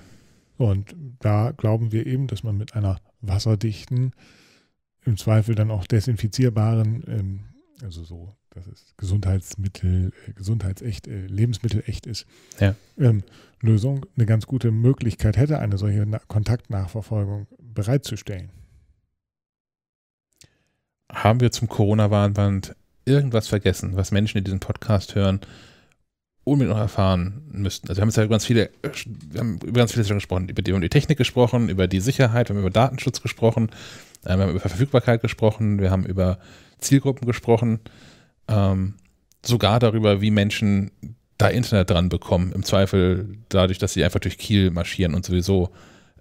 Und 0.58 0.96
da 1.20 1.52
glauben 1.52 1.92
wir 1.92 2.06
eben, 2.06 2.28
dass 2.28 2.44
man 2.44 2.58
mit 2.58 2.76
einer 2.76 3.00
wasserdichten, 3.22 4.14
im 5.06 5.18
Zweifel 5.18 5.56
dann 5.56 5.72
auch 5.72 5.86
desinfizierbaren, 5.86 7.03
ähm, 7.08 7.39
also 7.84 8.03
so, 8.03 8.36
dass 8.49 8.68
es 8.68 8.93
Gesundheitsmittel, 8.97 10.12
äh, 10.28 10.34
gesundheitsecht, 10.34 11.08
äh, 11.08 11.28
Lebensmittelecht 11.28 12.06
ist, 12.06 12.26
ja. 12.60 12.76
ähm, 12.97 13.24
Lösung 13.62 14.06
eine 14.16 14.26
ganz 14.26 14.47
gute 14.47 14.72
Möglichkeit 14.72 15.38
hätte, 15.38 15.60
eine 15.60 15.78
solche 15.78 16.06
Na 16.06 16.20
Kontaktnachverfolgung 16.20 17.47
bereitzustellen. 17.60 18.51
haben 21.12 21.39
wir 21.39 21.51
zum 21.51 21.70
Corona-Warnband 21.70 22.76
irgendwas 23.06 23.47
vergessen, 23.47 23.95
was 23.95 24.12
Menschen, 24.12 24.39
die 24.39 24.43
diesen 24.43 24.60
Podcast 24.60 25.16
hören, 25.16 25.39
unbedingt 26.46 26.74
noch 26.74 26.82
erfahren 26.82 27.41
müssten. 27.52 27.89
Also 27.89 27.98
wir 27.98 28.02
haben 28.04 28.10
jetzt 28.10 28.18
ja 28.18 28.24
über 28.24 28.34
ganz 28.34 28.46
viele, 28.46 28.70
wir 29.32 29.39
haben 29.41 29.60
über 29.62 29.80
ganz 29.80 29.91
viele 29.91 30.06
Sachen 30.06 30.18
gesprochen, 30.18 30.48
über 30.48 30.62
die, 30.62 30.72
über 30.72 30.80
die 30.80 30.89
Technik 30.89 31.18
gesprochen, 31.18 31.70
über 31.70 31.88
die 31.88 32.00
Sicherheit, 32.00 32.48
wir 32.48 32.56
haben 32.56 32.62
über 32.62 32.70
Datenschutz 32.70 33.22
gesprochen, 33.22 33.70
äh, 34.24 34.38
wir 34.38 34.43
haben 34.43 34.52
über 34.52 34.60
Verfügbarkeit 34.60 35.22
gesprochen, 35.22 35.80
wir 35.80 35.91
haben 35.91 36.06
über 36.06 36.39
Zielgruppen 36.78 37.28
gesprochen, 37.28 37.80
ähm, 38.48 38.93
sogar 39.43 39.80
darüber, 39.80 40.22
wie 40.22 40.32
Menschen 40.32 40.91
da 41.38 41.50
Internet 41.50 41.89
dran 41.89 42.10
bekommen. 42.10 42.54
Im 42.54 42.64
Zweifel 42.64 43.38
dadurch, 43.50 43.80
dass 43.80 43.93
sie 43.93 44.06
einfach 44.06 44.20
durch 44.20 44.38
Kiel 44.38 44.72
marschieren 44.72 45.16
und 45.16 45.26
sowieso 45.26 45.72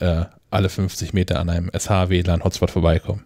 äh, 0.00 0.24
alle 0.50 0.68
50 0.68 1.12
Meter 1.12 1.38
an 1.38 1.50
einem 1.50 1.70
SH-WLAN-Hotspot 1.70 2.70
vorbeikommen. 2.70 3.24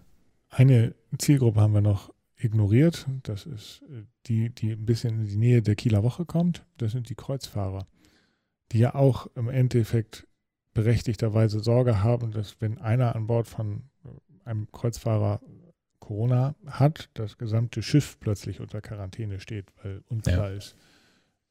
Eine 0.49 0.93
Zielgruppe 1.17 1.61
haben 1.61 1.73
wir 1.73 1.81
noch 1.81 2.11
ignoriert. 2.39 3.05
Das 3.23 3.45
ist 3.45 3.83
äh, 3.83 4.05
die, 4.25 4.49
die 4.49 4.71
ein 4.71 4.85
bisschen 4.85 5.19
in 5.19 5.25
die 5.25 5.37
Nähe 5.37 5.61
der 5.61 5.75
Kieler 5.75 6.03
Woche 6.03 6.25
kommt. 6.25 6.65
Das 6.77 6.93
sind 6.93 7.09
die 7.09 7.15
Kreuzfahrer, 7.15 7.87
die 8.71 8.79
ja 8.79 8.95
auch 8.95 9.27
im 9.35 9.49
Endeffekt 9.49 10.27
berechtigterweise 10.73 11.59
Sorge 11.59 12.01
haben, 12.01 12.31
dass 12.31 12.59
wenn 12.61 12.77
einer 12.77 13.15
an 13.15 13.27
Bord 13.27 13.47
von 13.47 13.83
äh, 14.03 14.09
einem 14.49 14.71
Kreuzfahrer 14.71 15.41
Corona 15.99 16.55
hat, 16.65 17.09
das 17.13 17.37
gesamte 17.37 17.83
Schiff 17.83 18.17
plötzlich 18.19 18.61
unter 18.61 18.81
Quarantäne 18.81 19.39
steht, 19.39 19.67
weil 19.83 20.01
unklar 20.07 20.49
ja. 20.49 20.57
ist. 20.57 20.75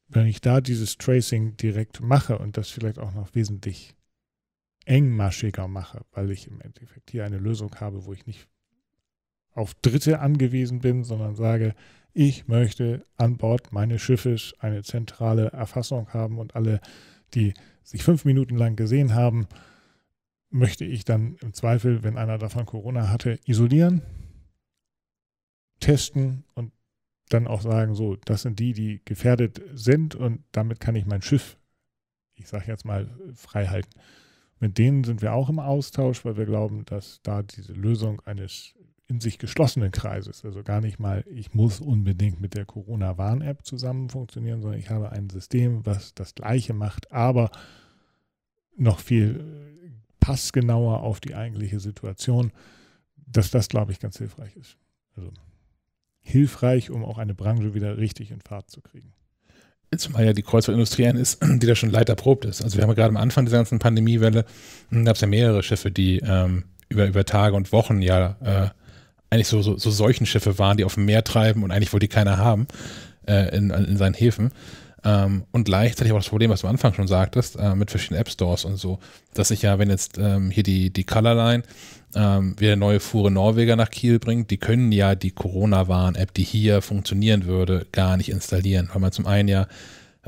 Wenn 0.07 0.25
ich 0.25 0.41
da 0.41 0.59
dieses 0.59 0.97
Tracing 0.97 1.55
direkt 1.55 2.01
mache 2.01 2.39
und 2.39 2.57
das 2.57 2.69
vielleicht 2.69 2.97
auch 2.97 3.13
noch 3.13 3.35
wesentlich 3.35 3.95
engmaschiger 4.85 5.67
mache, 5.67 6.01
weil 6.11 6.31
ich 6.31 6.47
im 6.47 6.59
Endeffekt 6.61 7.11
hier 7.11 7.23
eine 7.23 7.37
Lösung 7.37 7.75
habe, 7.75 8.05
wo 8.05 8.13
ich 8.13 8.25
nicht 8.25 8.47
auf 9.59 9.73
Dritte 9.75 10.19
angewiesen 10.21 10.79
bin, 10.79 11.03
sondern 11.03 11.35
sage, 11.35 11.75
ich 12.13 12.47
möchte 12.47 13.05
an 13.17 13.37
Bord 13.37 13.71
meines 13.71 14.01
Schiffes 14.01 14.53
eine 14.59 14.83
zentrale 14.83 15.47
Erfassung 15.51 16.09
haben 16.13 16.39
und 16.39 16.55
alle, 16.55 16.79
die 17.33 17.53
sich 17.83 18.03
fünf 18.03 18.25
Minuten 18.25 18.57
lang 18.57 18.75
gesehen 18.75 19.13
haben, 19.13 19.47
möchte 20.49 20.85
ich 20.85 21.05
dann 21.05 21.35
im 21.41 21.53
Zweifel, 21.53 22.03
wenn 22.03 22.17
einer 22.17 22.37
davon 22.37 22.65
Corona 22.65 23.09
hatte, 23.09 23.39
isolieren, 23.45 24.01
testen 25.79 26.45
und 26.55 26.71
dann 27.27 27.45
auch 27.45 27.61
sagen, 27.61 27.93
so, 27.93 28.15
das 28.15 28.41
sind 28.41 28.59
die, 28.59 28.73
die 28.73 29.01
gefährdet 29.05 29.61
sind 29.73 30.15
und 30.15 30.43
damit 30.51 30.79
kann 30.79 30.95
ich 30.95 31.05
mein 31.05 31.21
Schiff, 31.21 31.57
ich 32.33 32.47
sage 32.47 32.65
jetzt 32.67 32.85
mal, 32.85 33.09
frei 33.35 33.67
halten. 33.67 33.91
Mit 34.59 34.77
denen 34.77 35.03
sind 35.03 35.21
wir 35.21 35.33
auch 35.33 35.49
im 35.49 35.59
Austausch, 35.59 36.25
weil 36.25 36.37
wir 36.37 36.45
glauben, 36.45 36.85
dass 36.85 37.21
da 37.21 37.43
diese 37.43 37.73
Lösung 37.73 38.19
eines 38.21 38.73
in 39.09 39.19
sich 39.19 39.39
geschlossenen 39.39 39.91
Kreises. 39.91 40.45
Also 40.45 40.63
gar 40.63 40.81
nicht 40.81 40.99
mal, 40.99 41.25
ich 41.33 41.53
muss 41.53 41.81
unbedingt 41.81 42.39
mit 42.39 42.53
der 42.53 42.65
Corona-Warn-App 42.65 43.65
zusammen 43.65 44.09
funktionieren, 44.09 44.61
sondern 44.61 44.79
ich 44.79 44.91
habe 44.91 45.11
ein 45.11 45.29
System, 45.31 45.85
was 45.85 46.13
das 46.13 46.35
Gleiche 46.35 46.73
macht, 46.73 47.11
aber 47.11 47.49
noch 48.77 48.99
viel 48.99 49.39
äh, 49.83 49.89
passgenauer 50.19 51.01
auf 51.01 51.19
die 51.19 51.33
eigentliche 51.33 51.79
Situation, 51.79 52.51
dass 53.15 53.49
das, 53.49 53.67
glaube 53.67 53.91
ich, 53.91 53.99
ganz 53.99 54.19
hilfreich 54.19 54.55
ist. 54.55 54.77
Also 55.17 55.31
hilfreich, 56.21 56.91
um 56.91 57.03
auch 57.03 57.17
eine 57.17 57.33
Branche 57.33 57.73
wieder 57.73 57.97
richtig 57.97 58.29
in 58.29 58.41
Fahrt 58.41 58.69
zu 58.69 58.81
kriegen. 58.81 59.13
Zumal 59.97 60.23
ja 60.23 60.33
die 60.33 60.43
Kreuzfahrtindustrie 60.43 61.05
ist, 61.17 61.41
die 61.43 61.65
da 61.65 61.73
schon 61.73 61.89
leid 61.89 62.09
erprobt 62.09 62.45
ist. 62.45 62.61
Also 62.61 62.77
wir 62.77 62.83
haben 62.83 62.91
ja 62.91 62.95
gerade 62.95 63.09
am 63.09 63.17
Anfang 63.17 63.45
dieser 63.45 63.57
ganzen 63.57 63.79
Pandemiewelle, 63.79 64.45
hm, 64.89 65.03
gab 65.03 65.15
es 65.15 65.21
ja 65.21 65.27
mehrere 65.27 65.63
Schiffe, 65.63 65.89
die 65.89 66.19
ähm, 66.19 66.65
über, 66.89 67.07
über 67.07 67.25
Tage 67.25 67.55
und 67.55 67.71
Wochen 67.71 68.03
ja 68.03 68.37
äh, 68.41 68.78
eigentlich 69.29 69.47
so, 69.47 69.61
so, 69.61 69.77
so 69.77 69.91
Seuchenschiffe 69.91 70.57
waren, 70.59 70.77
die 70.77 70.83
auf 70.83 70.95
dem 70.95 71.05
Meer 71.05 71.23
treiben 71.23 71.63
und 71.63 71.71
eigentlich 71.71 71.93
wollte 71.93 72.07
die 72.07 72.13
keiner 72.13 72.37
haben 72.37 72.67
äh, 73.27 73.55
in, 73.55 73.69
in 73.69 73.97
seinen 73.97 74.13
Häfen. 74.13 74.51
Ähm, 75.03 75.43
und 75.51 75.63
gleichzeitig 75.63 76.11
auch 76.11 76.17
das 76.17 76.29
Problem, 76.29 76.49
was 76.49 76.61
du 76.61 76.67
am 76.67 76.71
Anfang 76.71 76.93
schon 76.93 77.07
sagtest, 77.07 77.55
äh, 77.57 77.75
mit 77.75 77.89
verschiedenen 77.89 78.19
App 78.19 78.29
Stores 78.29 78.65
und 78.65 78.75
so, 78.77 78.99
dass 79.33 79.51
ich 79.51 79.61
ja, 79.61 79.79
wenn 79.79 79.89
jetzt 79.89 80.17
ähm, 80.17 80.51
hier 80.51 80.63
die, 80.63 80.89
die 80.89 81.05
Colorline 81.05 81.63
ähm, 82.15 82.55
wieder 82.59 82.75
neue 82.75 82.99
Fuhre 82.99 83.31
Norweger 83.31 83.75
nach 83.75 83.91
Kiel 83.91 84.19
bringt, 84.19 84.51
die 84.51 84.57
können 84.57 84.91
ja 84.91 85.15
die 85.15 85.31
Corona-Warn-App, 85.31 86.33
die 86.33 86.43
hier 86.43 86.81
funktionieren 86.81 87.45
würde, 87.45 87.85
gar 87.91 88.17
nicht 88.17 88.29
installieren, 88.29 88.89
weil 88.91 88.99
man 89.01 89.11
zum 89.11 89.25
einen 89.25 89.47
ja 89.47 89.67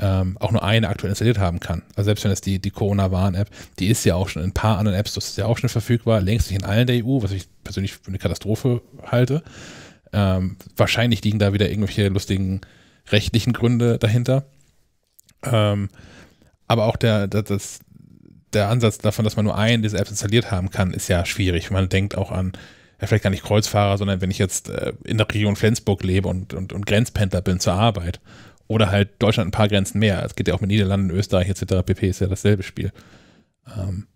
ähm, 0.02 0.36
auch 0.40 0.52
nur 0.52 0.64
eine 0.64 0.90
aktuell 0.90 1.12
installiert 1.12 1.38
haben 1.38 1.60
kann. 1.60 1.84
Also 1.96 2.08
selbst 2.08 2.24
wenn 2.24 2.32
es 2.32 2.42
die, 2.42 2.60
die 2.60 2.72
Corona-Warn-App, 2.72 3.50
die 3.80 3.88
ist 3.88 4.04
ja 4.04 4.16
auch 4.16 4.28
schon 4.28 4.42
in 4.42 4.50
ein 4.50 4.54
paar 4.54 4.80
anderen 4.80 4.98
Apps, 4.98 5.14
das 5.14 5.30
ist 5.30 5.38
ja 5.38 5.46
auch 5.46 5.60
schon 5.60 5.70
verfügbar, 5.70 6.22
längst 6.22 6.50
nicht 6.50 6.60
in 6.60 6.66
allen 6.66 6.88
der 6.88 7.06
EU, 7.06 7.22
was 7.22 7.32
ich 7.32 7.48
persönlich 7.64 7.94
für 7.94 8.08
eine 8.08 8.18
Katastrophe 8.18 8.82
halte. 9.06 9.44
Ähm, 10.12 10.58
wahrscheinlich 10.76 11.24
liegen 11.24 11.40
da 11.40 11.54
wieder 11.54 11.70
irgendwelche 11.70 12.08
lustigen 12.10 12.62
rechtlichen 13.10 13.54
Gründe 13.54 14.00
dahinter. 14.00 14.46
Ähm, 15.44 15.90
aber 16.68 16.86
auch 16.86 16.96
der, 16.96 17.28
das, 17.28 17.80
der 18.54 18.70
Ansatz 18.70 18.98
davon, 18.98 19.24
dass 19.24 19.36
man 19.36 19.46
nur 19.46 19.58
einen 19.58 19.84
dieser 19.84 20.00
Apps 20.00 20.10
installiert 20.10 20.52
haben 20.52 20.72
kann, 20.72 20.94
ist 20.94 21.08
ja 21.10 21.26
schwierig. 21.26 21.70
Man 21.70 21.90
denkt 21.90 22.18
auch 22.18 22.32
an, 22.32 22.54
ja, 23.00 23.08
vielleicht 23.08 23.24
gar 23.24 23.30
nicht 23.30 23.44
Kreuzfahrer, 23.44 23.98
sondern 23.98 24.22
wenn 24.22 24.32
ich 24.32 24.38
jetzt 24.38 24.70
äh, 24.70 24.94
in 25.04 25.18
der 25.18 25.28
Region 25.30 25.56
Flensburg 25.56 26.04
lebe 26.04 26.28
und, 26.28 26.54
und, 26.54 26.74
und 26.74 26.86
Grenzpendler 26.86 27.42
bin 27.42 27.60
zur 27.60 27.74
Arbeit. 27.74 28.20
Oder 28.72 28.90
halt 28.90 29.22
Deutschland 29.22 29.50
ein 29.50 29.52
paar 29.52 29.68
Grenzen 29.68 30.00
mehr. 30.00 30.24
Es 30.24 30.34
geht 30.34 30.48
ja 30.48 30.54
auch 30.54 30.62
mit 30.62 30.70
Niederlanden, 30.70 31.10
Österreich 31.10 31.50
etc. 31.50 31.86
pp. 31.86 32.08
ist 32.08 32.22
ja 32.22 32.28
dasselbe 32.28 32.64
Spiel. 32.64 32.94
Ähm, 33.78 34.08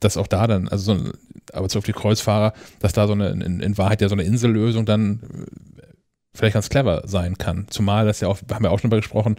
dass 0.00 0.18
auch 0.18 0.26
da 0.26 0.46
dann, 0.46 0.68
also 0.68 0.94
so, 0.94 1.12
aber 1.54 1.70
zu 1.70 1.78
auf 1.78 1.84
die 1.86 1.94
Kreuzfahrer, 1.94 2.52
dass 2.80 2.92
da 2.92 3.06
so 3.06 3.14
eine, 3.14 3.30
in, 3.30 3.60
in 3.60 3.78
Wahrheit 3.78 4.02
ja 4.02 4.10
so 4.10 4.14
eine 4.14 4.24
Insellösung 4.24 4.84
dann 4.84 5.22
äh, 5.78 5.86
vielleicht 6.34 6.52
ganz 6.52 6.68
clever 6.68 7.04
sein 7.06 7.38
kann. 7.38 7.66
Zumal 7.70 8.04
das 8.04 8.20
ja 8.20 8.28
auch, 8.28 8.38
haben 8.52 8.64
wir 8.64 8.70
auch 8.70 8.80
schon 8.80 8.90
mal 8.90 8.96
gesprochen, 8.96 9.36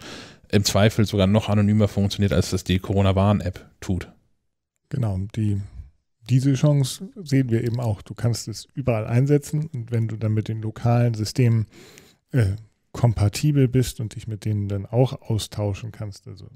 im 0.50 0.64
Zweifel 0.64 1.06
sogar 1.06 1.28
noch 1.28 1.48
anonymer 1.48 1.88
funktioniert, 1.88 2.34
als 2.34 2.50
das 2.50 2.64
die 2.64 2.80
Corona-Warn-App 2.80 3.64
tut. 3.80 4.12
Genau, 4.90 5.20
die, 5.36 5.62
diese 6.32 6.56
Chance 6.56 7.10
sehen 7.22 7.52
wir 7.52 7.64
eben 7.64 7.80
auch. 7.80 8.02
Du 8.02 8.16
kannst 8.16 8.48
es 8.48 8.68
überall 8.74 9.06
einsetzen 9.06 9.70
und 9.72 9.92
wenn 9.92 10.08
du 10.08 10.16
dann 10.16 10.34
mit 10.34 10.48
den 10.48 10.64
lokalen 10.64 11.14
Systemen 11.14 11.68
äh, 12.32 12.56
kompatibel 12.96 13.68
bist 13.68 14.00
und 14.00 14.16
dich 14.16 14.26
mit 14.26 14.46
denen 14.46 14.70
dann 14.70 14.86
auch 14.86 15.22
austauschen 15.30 15.92
kannst. 15.92 16.30
Also 16.30 16.48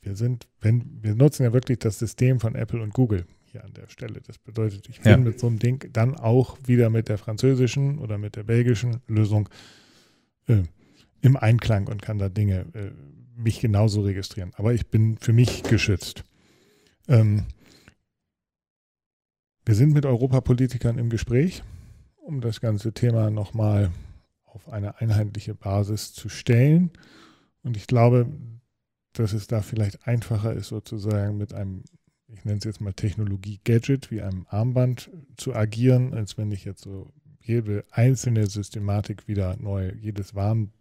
wir 0.00 0.16
sind, 0.16 0.48
wenn, 0.58 1.02
wir 1.02 1.14
nutzen 1.14 1.42
ja 1.42 1.52
wirklich 1.52 1.80
das 1.80 1.98
System 1.98 2.40
von 2.40 2.54
Apple 2.54 2.80
und 2.80 2.94
Google 2.94 3.26
hier 3.44 3.62
an 3.62 3.74
der 3.74 3.86
Stelle. 3.88 4.22
Das 4.26 4.38
bedeutet, 4.38 4.88
ich 4.88 5.02
bin 5.02 5.12
ja. 5.12 5.18
mit 5.18 5.38
so 5.38 5.46
einem 5.46 5.58
Ding 5.58 5.86
dann 5.92 6.16
auch 6.16 6.56
wieder 6.64 6.88
mit 6.88 7.10
der 7.10 7.18
französischen 7.18 7.98
oder 7.98 8.16
mit 8.16 8.36
der 8.36 8.44
belgischen 8.44 9.02
Lösung 9.06 9.50
äh, 10.46 10.62
im 11.20 11.36
Einklang 11.36 11.88
und 11.88 12.00
kann 12.00 12.18
da 12.18 12.30
Dinge 12.30 12.64
äh, 12.72 12.90
mich 13.36 13.60
genauso 13.60 14.00
registrieren. 14.00 14.52
Aber 14.56 14.72
ich 14.72 14.86
bin 14.86 15.18
für 15.18 15.34
mich 15.34 15.62
geschützt. 15.62 16.24
Ähm, 17.06 17.44
wir 19.66 19.74
sind 19.74 19.92
mit 19.92 20.06
Europapolitikern 20.06 20.96
im 20.96 21.10
Gespräch, 21.10 21.62
um 22.16 22.40
das 22.40 22.62
ganze 22.62 22.94
Thema 22.94 23.28
nochmal 23.28 23.90
auf 24.56 24.70
eine 24.70 25.00
einheitliche 25.00 25.54
Basis 25.54 26.14
zu 26.14 26.28
stellen. 26.30 26.90
Und 27.62 27.76
ich 27.76 27.86
glaube, 27.86 28.26
dass 29.12 29.34
es 29.34 29.46
da 29.46 29.60
vielleicht 29.60 30.06
einfacher 30.06 30.54
ist, 30.54 30.68
sozusagen 30.68 31.36
mit 31.36 31.52
einem, 31.52 31.84
ich 32.26 32.44
nenne 32.44 32.58
es 32.58 32.64
jetzt 32.64 32.80
mal 32.80 32.94
Technologie-Gadget, 32.94 34.10
wie 34.10 34.22
einem 34.22 34.46
Armband 34.48 35.10
zu 35.36 35.54
agieren, 35.54 36.14
als 36.14 36.38
wenn 36.38 36.50
ich 36.50 36.64
jetzt 36.64 36.82
so 36.82 37.12
jede 37.38 37.84
einzelne 37.90 38.46
Systematik 38.46 39.28
wieder 39.28 39.56
neu, 39.58 39.92
jedes 40.00 40.34
Warn, 40.34 40.72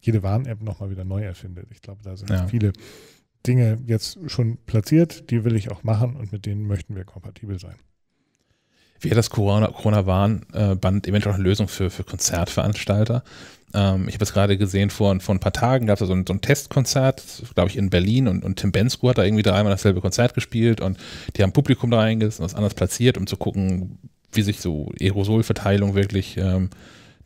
jede 0.00 0.22
Warn-App 0.22 0.60
nochmal 0.60 0.90
wieder 0.90 1.04
neu 1.04 1.22
erfindet. 1.22 1.68
Ich 1.70 1.80
glaube, 1.80 2.02
da 2.02 2.16
sind 2.16 2.30
ja. 2.30 2.46
viele 2.48 2.72
Dinge 3.46 3.78
jetzt 3.86 4.18
schon 4.26 4.58
platziert, 4.66 5.30
die 5.30 5.44
will 5.44 5.54
ich 5.54 5.70
auch 5.70 5.84
machen 5.84 6.16
und 6.16 6.32
mit 6.32 6.46
denen 6.46 6.66
möchten 6.66 6.96
wir 6.96 7.04
kompatibel 7.04 7.60
sein. 7.60 7.76
Wäre 9.00 9.14
das 9.14 9.30
Corona-Warn-Band 9.30 11.06
eventuell 11.06 11.34
eine 11.34 11.44
Lösung 11.44 11.68
für, 11.68 11.90
für 11.90 12.04
Konzertveranstalter? 12.04 13.22
Ähm, 13.74 14.08
ich 14.08 14.14
habe 14.14 14.24
es 14.24 14.32
gerade 14.32 14.56
gesehen, 14.56 14.90
vor, 14.90 15.18
vor 15.20 15.34
ein 15.34 15.40
paar 15.40 15.52
Tagen 15.52 15.86
gab 15.86 16.00
es 16.00 16.06
so 16.06 16.14
ein, 16.14 16.24
so 16.26 16.32
ein 16.32 16.40
Testkonzert, 16.40 17.22
glaube 17.54 17.70
ich, 17.70 17.76
in 17.76 17.90
Berlin 17.90 18.28
und, 18.28 18.44
und 18.44 18.56
Tim 18.56 18.72
Bensko 18.72 19.10
hat 19.10 19.18
da 19.18 19.24
irgendwie 19.24 19.42
dreimal 19.42 19.72
dasselbe 19.72 20.00
Konzert 20.00 20.34
gespielt 20.34 20.80
und 20.80 20.98
die 21.36 21.42
haben 21.42 21.52
Publikum 21.52 21.90
da 21.90 21.98
reingesetzt 21.98 22.40
und 22.40 22.44
das 22.44 22.54
anders 22.54 22.74
platziert, 22.74 23.18
um 23.18 23.26
zu 23.26 23.36
gucken, 23.36 23.98
wie 24.32 24.42
sich 24.42 24.60
so 24.60 24.90
Aerosolverteilung 25.00 25.94
wirklich 25.94 26.36
ähm, 26.36 26.70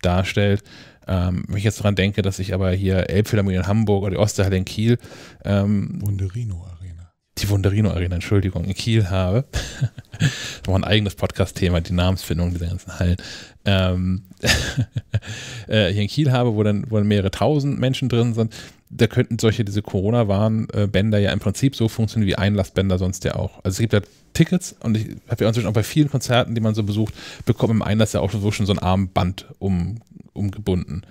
darstellt. 0.02 0.62
Ähm, 1.06 1.44
wenn 1.48 1.56
ich 1.56 1.64
jetzt 1.64 1.80
daran 1.80 1.96
denke, 1.96 2.22
dass 2.22 2.38
ich 2.38 2.54
aber 2.54 2.70
hier 2.72 3.10
Elbphilharmonie 3.10 3.56
in 3.56 3.66
Hamburg 3.66 4.02
oder 4.02 4.12
die 4.12 4.18
Osterhalle 4.18 4.56
in 4.56 4.64
Kiel 4.64 4.98
ähm, 5.44 6.00
Wunderino 6.00 6.64
Arena. 6.64 7.12
Die 7.38 7.48
Wunderino 7.48 7.90
Arena, 7.90 8.14
Entschuldigung, 8.14 8.64
in 8.64 8.74
Kiel 8.74 9.10
habe. 9.10 9.44
war 10.66 10.74
ein 10.74 10.84
eigenes 10.84 11.14
Podcast-Thema, 11.14 11.80
die 11.80 11.92
Namensfindung 11.92 12.52
dieser 12.52 12.66
ganzen 12.66 12.98
Hallen. 12.98 13.16
Ähm, 13.64 14.22
äh, 15.68 15.92
hier 15.92 16.02
in 16.02 16.08
Kiel 16.08 16.32
habe, 16.32 16.54
wo 16.54 16.62
dann, 16.62 16.90
wo 16.90 16.96
dann 16.96 17.06
mehrere 17.06 17.30
tausend 17.30 17.78
Menschen 17.78 18.08
drin 18.08 18.34
sind, 18.34 18.54
da 18.90 19.06
könnten 19.06 19.38
solche, 19.38 19.64
diese 19.64 19.82
Corona-Warnbänder 19.82 21.18
ja 21.18 21.32
im 21.32 21.40
Prinzip 21.40 21.74
so 21.74 21.88
funktionieren 21.88 22.28
wie 22.28 22.36
Einlassbänder 22.36 22.98
sonst 22.98 23.24
ja 23.24 23.36
auch. 23.36 23.56
Also 23.64 23.76
es 23.76 23.78
gibt 23.78 23.94
ja 23.94 24.00
Tickets 24.34 24.76
und 24.80 24.96
ich 24.96 25.16
habe 25.28 25.44
ja 25.44 25.48
inzwischen 25.48 25.66
auch 25.66 25.72
bei 25.72 25.82
vielen 25.82 26.10
Konzerten, 26.10 26.54
die 26.54 26.60
man 26.60 26.74
so 26.74 26.82
besucht, 26.82 27.14
bekommt 27.46 27.70
im 27.70 27.82
Einlass 27.82 28.12
ja 28.12 28.20
auch 28.20 28.30
schon 28.30 28.66
so 28.66 28.72
ein 28.72 28.78
Armband 28.78 29.46
um, 29.58 30.00
umgebunden. 30.34 31.02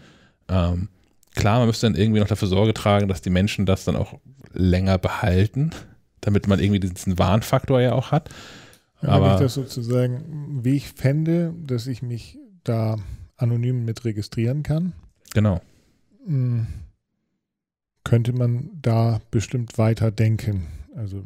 Ähm, 0.47 0.89
klar, 1.33 1.59
man 1.59 1.67
müsste 1.67 1.87
dann 1.87 1.95
irgendwie 1.95 2.19
noch 2.19 2.27
dafür 2.27 2.47
Sorge 2.47 2.73
tragen, 2.73 3.07
dass 3.07 3.21
die 3.21 3.29
Menschen 3.29 3.65
das 3.65 3.83
dann 3.83 3.95
auch 3.95 4.19
länger 4.53 4.97
behalten, 4.97 5.71
damit 6.21 6.47
man 6.47 6.59
irgendwie 6.59 6.79
diesen 6.79 7.17
Warnfaktor 7.17 7.81
ja 7.81 7.93
auch 7.93 8.11
hat. 8.11 8.29
Aber 9.01 9.25
wenn 9.25 9.33
ich 9.33 9.39
das 9.39 9.53
sozusagen, 9.53 10.63
wie 10.63 10.75
ich 10.75 10.89
fände, 10.89 11.53
dass 11.65 11.87
ich 11.87 12.01
mich 12.01 12.37
da 12.63 12.97
anonym 13.37 13.85
mit 13.85 14.05
registrieren 14.05 14.63
kann. 14.63 14.93
Genau. 15.33 15.61
Hm, 16.25 16.67
könnte 18.03 18.33
man 18.33 18.69
da 18.81 19.21
bestimmt 19.31 19.77
weiter 19.77 20.11
denken. 20.11 20.67
Also 20.95 21.25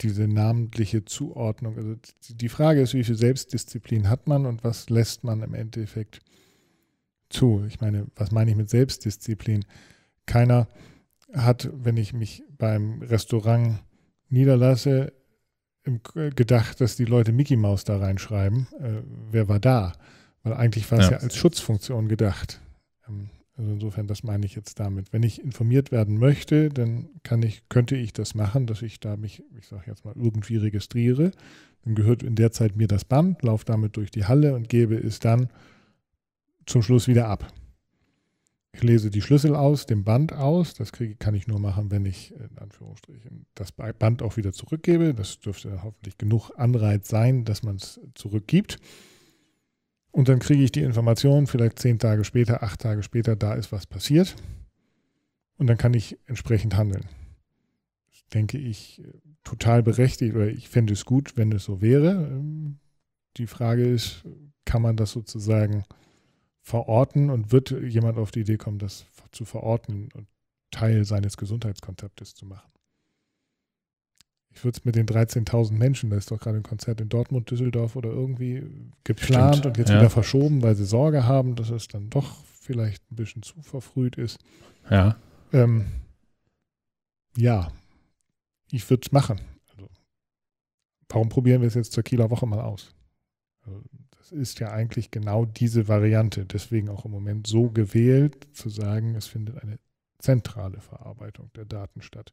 diese 0.00 0.26
namentliche 0.26 1.04
Zuordnung. 1.04 1.76
Also 1.76 1.96
die 2.30 2.48
Frage 2.48 2.80
ist, 2.80 2.94
wie 2.94 3.04
viel 3.04 3.14
Selbstdisziplin 3.14 4.08
hat 4.08 4.26
man 4.26 4.46
und 4.46 4.64
was 4.64 4.90
lässt 4.90 5.24
man 5.24 5.42
im 5.42 5.54
Endeffekt 5.54 6.20
zu? 7.30 7.64
Ich 7.66 7.80
meine, 7.80 8.06
was 8.16 8.30
meine 8.32 8.50
ich 8.50 8.56
mit 8.56 8.70
Selbstdisziplin? 8.70 9.64
Keiner 10.26 10.66
hat, 11.32 11.70
wenn 11.72 11.96
ich 11.96 12.12
mich 12.12 12.42
beim 12.58 13.02
Restaurant 13.02 13.78
niederlasse, 14.28 15.12
gedacht, 15.84 16.80
dass 16.80 16.96
die 16.96 17.04
Leute 17.04 17.32
Mickey 17.32 17.56
Mouse 17.56 17.84
da 17.84 17.98
reinschreiben. 17.98 18.66
Äh, 18.78 19.02
wer 19.30 19.48
war 19.48 19.60
da? 19.60 19.92
Weil 20.42 20.54
eigentlich 20.54 20.90
war 20.90 20.98
es 20.98 21.06
ja. 21.06 21.12
ja 21.12 21.18
als 21.18 21.36
Schutzfunktion 21.36 22.08
gedacht. 22.08 22.60
Ähm, 23.08 23.30
also 23.56 23.72
insofern, 23.72 24.06
das 24.06 24.22
meine 24.22 24.46
ich 24.46 24.54
jetzt 24.54 24.80
damit. 24.80 25.12
Wenn 25.12 25.22
ich 25.22 25.42
informiert 25.42 25.92
werden 25.92 26.18
möchte, 26.18 26.68
dann 26.70 27.08
kann 27.22 27.42
ich, 27.42 27.68
könnte 27.68 27.96
ich 27.96 28.12
das 28.12 28.34
machen, 28.34 28.66
dass 28.66 28.82
ich 28.82 29.00
da 29.00 29.16
mich, 29.16 29.42
ich 29.58 29.66
sage 29.66 29.84
jetzt 29.86 30.04
mal, 30.04 30.14
irgendwie 30.16 30.56
registriere. 30.56 31.32
Dann 31.84 31.94
gehört 31.94 32.22
in 32.22 32.34
der 32.34 32.52
Zeit 32.52 32.76
mir 32.76 32.88
das 32.88 33.04
Band, 33.04 33.42
laufe 33.42 33.64
damit 33.64 33.96
durch 33.96 34.10
die 34.10 34.24
Halle 34.24 34.54
und 34.54 34.68
gebe 34.68 34.96
es 34.96 35.18
dann 35.18 35.48
zum 36.64 36.82
Schluss 36.82 37.08
wieder 37.08 37.28
ab. 37.28 37.52
Ich 38.74 38.82
lese 38.82 39.10
die 39.10 39.20
Schlüssel 39.20 39.54
aus, 39.54 39.84
dem 39.84 40.02
Band 40.02 40.32
aus. 40.32 40.74
Das 40.74 40.92
kriege, 40.92 41.14
kann 41.16 41.34
ich 41.34 41.46
nur 41.46 41.60
machen, 41.60 41.90
wenn 41.90 42.06
ich 42.06 42.32
in 42.34 42.58
Anführungsstrichen 42.58 43.46
das 43.54 43.72
Band 43.72 44.22
auch 44.22 44.36
wieder 44.38 44.52
zurückgebe. 44.52 45.14
Das 45.14 45.40
dürfte 45.40 45.82
hoffentlich 45.82 46.16
genug 46.16 46.50
Anreiz 46.56 47.08
sein, 47.08 47.44
dass 47.44 47.62
man 47.62 47.76
es 47.76 48.00
zurückgibt. 48.14 48.78
Und 50.10 50.28
dann 50.28 50.38
kriege 50.38 50.62
ich 50.62 50.72
die 50.72 50.82
Information, 50.82 51.46
vielleicht 51.46 51.78
zehn 51.78 51.98
Tage 51.98 52.24
später, 52.24 52.62
acht 52.62 52.80
Tage 52.80 53.02
später, 53.02 53.36
da 53.36 53.54
ist 53.54 53.72
was 53.72 53.86
passiert. 53.86 54.36
Und 55.58 55.66
dann 55.66 55.78
kann 55.78 55.94
ich 55.94 56.18
entsprechend 56.26 56.76
handeln. 56.76 57.04
Das 58.10 58.26
denke 58.32 58.58
ich 58.58 59.02
total 59.44 59.82
berechtigt 59.82 60.34
oder 60.34 60.48
ich 60.48 60.68
fände 60.68 60.92
es 60.94 61.04
gut, 61.04 61.36
wenn 61.36 61.52
es 61.52 61.64
so 61.64 61.80
wäre. 61.80 62.28
Ähm, 62.30 62.78
die 63.36 63.46
Frage 63.46 63.86
ist, 63.86 64.24
kann 64.64 64.82
man 64.82 64.96
das 64.96 65.12
sozusagen 65.12 65.84
verorten 66.62 67.30
und 67.30 67.52
wird 67.52 67.70
jemand 67.70 68.18
auf 68.18 68.30
die 68.30 68.40
Idee 68.40 68.56
kommen, 68.56 68.78
das 68.78 69.04
zu 69.32 69.44
verorten 69.44 70.08
und 70.14 70.26
Teil 70.70 71.04
seines 71.04 71.36
Gesundheitskonzeptes 71.36 72.34
zu 72.34 72.46
machen? 72.46 72.72
ich 74.54 74.64
würde 74.64 74.78
es 74.78 74.84
mit 74.84 74.96
den 74.96 75.06
13.000 75.06 75.72
Menschen, 75.72 76.10
da 76.10 76.16
ist 76.16 76.30
doch 76.30 76.38
gerade 76.38 76.58
ein 76.58 76.62
Konzert 76.62 77.00
in 77.00 77.08
Dortmund, 77.08 77.50
Düsseldorf 77.50 77.96
oder 77.96 78.10
irgendwie 78.10 78.62
geplant 79.04 79.56
Stimmt, 79.56 79.66
und 79.66 79.78
jetzt 79.78 79.90
ja. 79.90 79.98
wieder 79.98 80.10
verschoben, 80.10 80.62
weil 80.62 80.74
sie 80.74 80.84
Sorge 80.84 81.24
haben, 81.26 81.56
dass 81.56 81.70
es 81.70 81.88
dann 81.88 82.10
doch 82.10 82.44
vielleicht 82.44 83.02
ein 83.10 83.16
bisschen 83.16 83.42
zu 83.42 83.60
verfrüht 83.62 84.16
ist. 84.16 84.38
Ja. 84.90 85.16
Ähm, 85.52 85.86
ja, 87.36 87.72
ich 88.70 88.88
würde 88.88 89.02
es 89.06 89.12
machen. 89.12 89.40
Also, 89.70 89.88
warum 91.08 91.28
probieren 91.28 91.62
wir 91.62 91.68
es 91.68 91.74
jetzt 91.74 91.92
zur 91.92 92.02
Kieler 92.02 92.30
Woche 92.30 92.46
mal 92.46 92.60
aus? 92.60 92.94
Also, 93.62 93.82
ist 94.32 94.60
ja 94.60 94.70
eigentlich 94.70 95.10
genau 95.10 95.44
diese 95.44 95.88
Variante, 95.88 96.46
deswegen 96.46 96.88
auch 96.88 97.04
im 97.04 97.10
Moment 97.10 97.46
so 97.46 97.70
gewählt, 97.70 98.48
zu 98.52 98.68
sagen, 98.68 99.14
es 99.14 99.26
findet 99.26 99.62
eine 99.62 99.78
zentrale 100.18 100.80
Verarbeitung 100.80 101.50
der 101.54 101.64
Daten 101.64 102.02
statt, 102.02 102.32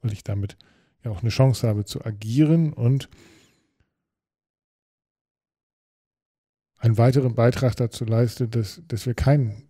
weil 0.00 0.12
ich 0.12 0.24
damit 0.24 0.56
ja 1.04 1.10
auch 1.10 1.20
eine 1.20 1.30
Chance 1.30 1.68
habe 1.68 1.84
zu 1.84 2.04
agieren 2.04 2.72
und 2.72 3.08
einen 6.78 6.98
weiteren 6.98 7.34
Beitrag 7.34 7.76
dazu 7.76 8.04
leiste, 8.04 8.48
dass, 8.48 8.82
dass 8.86 9.06
wir 9.06 9.14
kein 9.14 9.68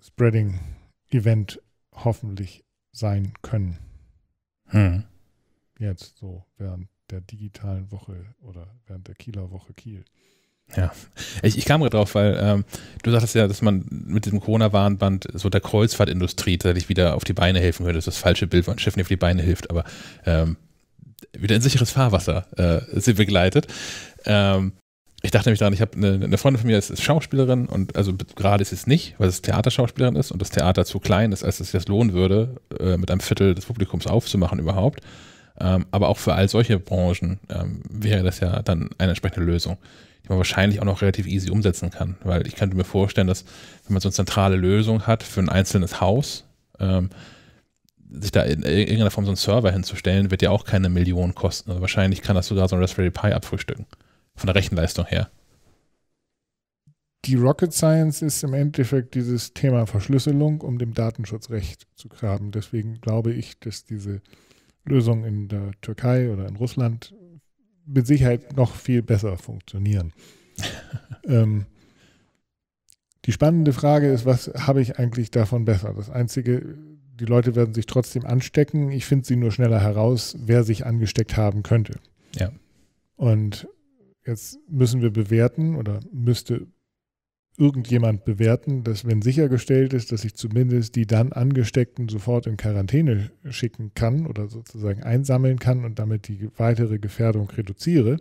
Spreading-Event 0.00 1.60
hoffentlich 1.92 2.64
sein 2.92 3.32
können. 3.42 3.78
Hm. 4.66 5.04
Jetzt 5.78 6.18
so 6.18 6.44
während 6.56 6.88
der 7.10 7.20
digitalen 7.20 7.90
Woche 7.90 8.34
oder 8.40 8.74
während 8.86 9.08
der 9.08 9.14
Kieler 9.14 9.50
Woche 9.50 9.72
Kiel. 9.74 10.04
Ja, 10.76 10.92
ich, 11.42 11.56
ich 11.56 11.64
kam 11.64 11.80
gerade 11.80 11.96
drauf, 11.96 12.14
weil 12.14 12.38
ähm, 12.40 12.64
du 13.02 13.10
sagtest 13.10 13.34
ja, 13.34 13.48
dass 13.48 13.62
man 13.62 13.84
mit 13.88 14.26
diesem 14.26 14.40
Corona-Warnband 14.40 15.28
so 15.34 15.48
der 15.48 15.60
Kreuzfahrtindustrie 15.60 16.58
tatsächlich 16.58 16.88
wieder 16.88 17.14
auf 17.16 17.24
die 17.24 17.32
Beine 17.32 17.58
helfen 17.58 17.84
könnte. 17.84 17.98
Das 17.98 18.06
ist 18.06 18.16
das 18.16 18.22
falsche 18.22 18.46
Bild, 18.46 18.66
wo 18.66 18.70
ein 18.70 18.78
Schiff 18.78 18.96
nicht 18.96 19.04
auf 19.04 19.08
die 19.08 19.16
Beine 19.16 19.42
hilft, 19.42 19.70
aber 19.70 19.84
ähm, 20.26 20.56
wieder 21.32 21.56
in 21.56 21.62
sicheres 21.62 21.90
Fahrwasser 21.90 22.46
äh, 22.56 23.00
sie 23.00 23.14
begleitet. 23.14 23.66
Ähm, 24.26 24.72
ich 25.22 25.30
dachte 25.30 25.48
nämlich 25.48 25.58
daran, 25.58 25.72
ich 25.74 25.80
habe 25.80 25.96
eine, 25.96 26.24
eine, 26.24 26.38
Freundin 26.38 26.60
von 26.60 26.68
mir, 26.68 26.78
ist, 26.78 26.90
ist 26.90 27.02
Schauspielerin 27.02 27.66
und 27.66 27.96
also 27.96 28.14
gerade 28.36 28.62
ist 28.62 28.72
es 28.72 28.86
nicht, 28.86 29.16
weil 29.18 29.28
es 29.28 29.42
Theaterschauspielerin 29.42 30.14
ist 30.16 30.30
und 30.30 30.40
das 30.40 30.50
Theater 30.50 30.84
zu 30.84 31.00
klein 31.00 31.32
ist, 31.32 31.42
als 31.42 31.58
es 31.60 31.70
sich 31.70 31.80
das 31.80 31.88
lohnen 31.88 32.12
würde, 32.12 32.56
äh, 32.78 32.96
mit 32.96 33.10
einem 33.10 33.20
Viertel 33.20 33.54
des 33.54 33.66
Publikums 33.66 34.06
aufzumachen 34.06 34.58
überhaupt. 34.58 35.00
Ähm, 35.60 35.86
aber 35.90 36.08
auch 36.08 36.18
für 36.18 36.34
all 36.34 36.48
solche 36.48 36.78
Branchen 36.78 37.40
ähm, 37.48 37.82
wäre 37.90 38.22
das 38.22 38.38
ja 38.38 38.62
dann 38.62 38.90
eine 38.98 39.10
entsprechende 39.10 39.44
Lösung 39.44 39.76
die 40.28 40.32
man 40.32 40.38
wahrscheinlich 40.38 40.80
auch 40.80 40.84
noch 40.84 41.00
relativ 41.00 41.26
easy 41.26 41.50
umsetzen 41.50 41.90
kann. 41.90 42.16
Weil 42.22 42.46
ich 42.46 42.54
könnte 42.54 42.76
mir 42.76 42.84
vorstellen, 42.84 43.26
dass 43.26 43.44
wenn 43.86 43.94
man 43.94 44.02
so 44.02 44.08
eine 44.08 44.14
zentrale 44.14 44.56
Lösung 44.56 45.06
hat 45.06 45.22
für 45.22 45.40
ein 45.40 45.48
einzelnes 45.48 46.00
Haus, 46.00 46.44
ähm, 46.78 47.08
sich 48.10 48.30
da 48.30 48.42
in 48.42 48.62
irgendeiner 48.62 49.10
Form 49.10 49.24
so 49.24 49.30
einen 49.30 49.36
Server 49.36 49.70
hinzustellen, 49.70 50.30
wird 50.30 50.42
ja 50.42 50.50
auch 50.50 50.64
keine 50.64 50.88
Millionen 50.88 51.34
kosten. 51.34 51.70
Also 51.70 51.80
wahrscheinlich 51.80 52.22
kann 52.22 52.36
das 52.36 52.46
sogar 52.46 52.68
so 52.68 52.76
ein 52.76 52.82
Raspberry 52.82 53.10
Pi 53.10 53.32
abfrühstücken. 53.32 53.86
Von 54.34 54.46
der 54.46 54.54
Rechenleistung 54.54 55.06
her. 55.06 55.30
Die 57.24 57.34
Rocket 57.34 57.72
Science 57.72 58.22
ist 58.22 58.44
im 58.44 58.54
Endeffekt 58.54 59.14
dieses 59.14 59.52
Thema 59.52 59.86
Verschlüsselung, 59.86 60.60
um 60.60 60.78
dem 60.78 60.94
Datenschutzrecht 60.94 61.86
zu 61.96 62.08
graben. 62.08 62.52
Deswegen 62.52 63.00
glaube 63.00 63.32
ich, 63.32 63.58
dass 63.58 63.84
diese 63.84 64.20
Lösung 64.84 65.24
in 65.24 65.48
der 65.48 65.72
Türkei 65.80 66.30
oder 66.30 66.46
in 66.46 66.56
Russland 66.56 67.14
mit 67.88 68.06
Sicherheit 68.06 68.56
noch 68.56 68.74
viel 68.74 69.02
besser 69.02 69.36
funktionieren. 69.36 70.12
ähm, 71.24 71.66
die 73.24 73.32
spannende 73.32 73.72
Frage 73.72 74.10
ist, 74.10 74.24
was 74.24 74.48
habe 74.54 74.80
ich 74.80 74.98
eigentlich 74.98 75.30
davon 75.30 75.64
besser? 75.64 75.92
Das 75.94 76.10
Einzige, 76.10 76.78
die 77.20 77.24
Leute 77.24 77.54
werden 77.54 77.74
sich 77.74 77.86
trotzdem 77.86 78.24
anstecken. 78.24 78.90
Ich 78.90 79.04
finde 79.04 79.26
sie 79.26 79.36
nur 79.36 79.50
schneller 79.50 79.80
heraus, 79.80 80.36
wer 80.38 80.64
sich 80.64 80.86
angesteckt 80.86 81.36
haben 81.36 81.62
könnte. 81.62 81.98
Ja. 82.34 82.52
Und 83.16 83.68
jetzt 84.24 84.58
müssen 84.68 85.02
wir 85.02 85.10
bewerten 85.10 85.74
oder 85.74 86.00
müsste 86.12 86.68
irgendjemand 87.58 88.24
bewerten, 88.24 88.84
dass 88.84 89.04
wenn 89.04 89.20
sichergestellt 89.20 89.92
ist, 89.92 90.12
dass 90.12 90.24
ich 90.24 90.34
zumindest 90.34 90.94
die 90.94 91.06
dann 91.06 91.32
Angesteckten 91.32 92.08
sofort 92.08 92.46
in 92.46 92.56
Quarantäne 92.56 93.30
schicken 93.50 93.92
kann 93.94 94.26
oder 94.26 94.48
sozusagen 94.48 95.02
einsammeln 95.02 95.58
kann 95.58 95.84
und 95.84 95.98
damit 95.98 96.28
die 96.28 96.48
weitere 96.56 96.98
Gefährdung 96.98 97.50
reduziere, 97.50 98.18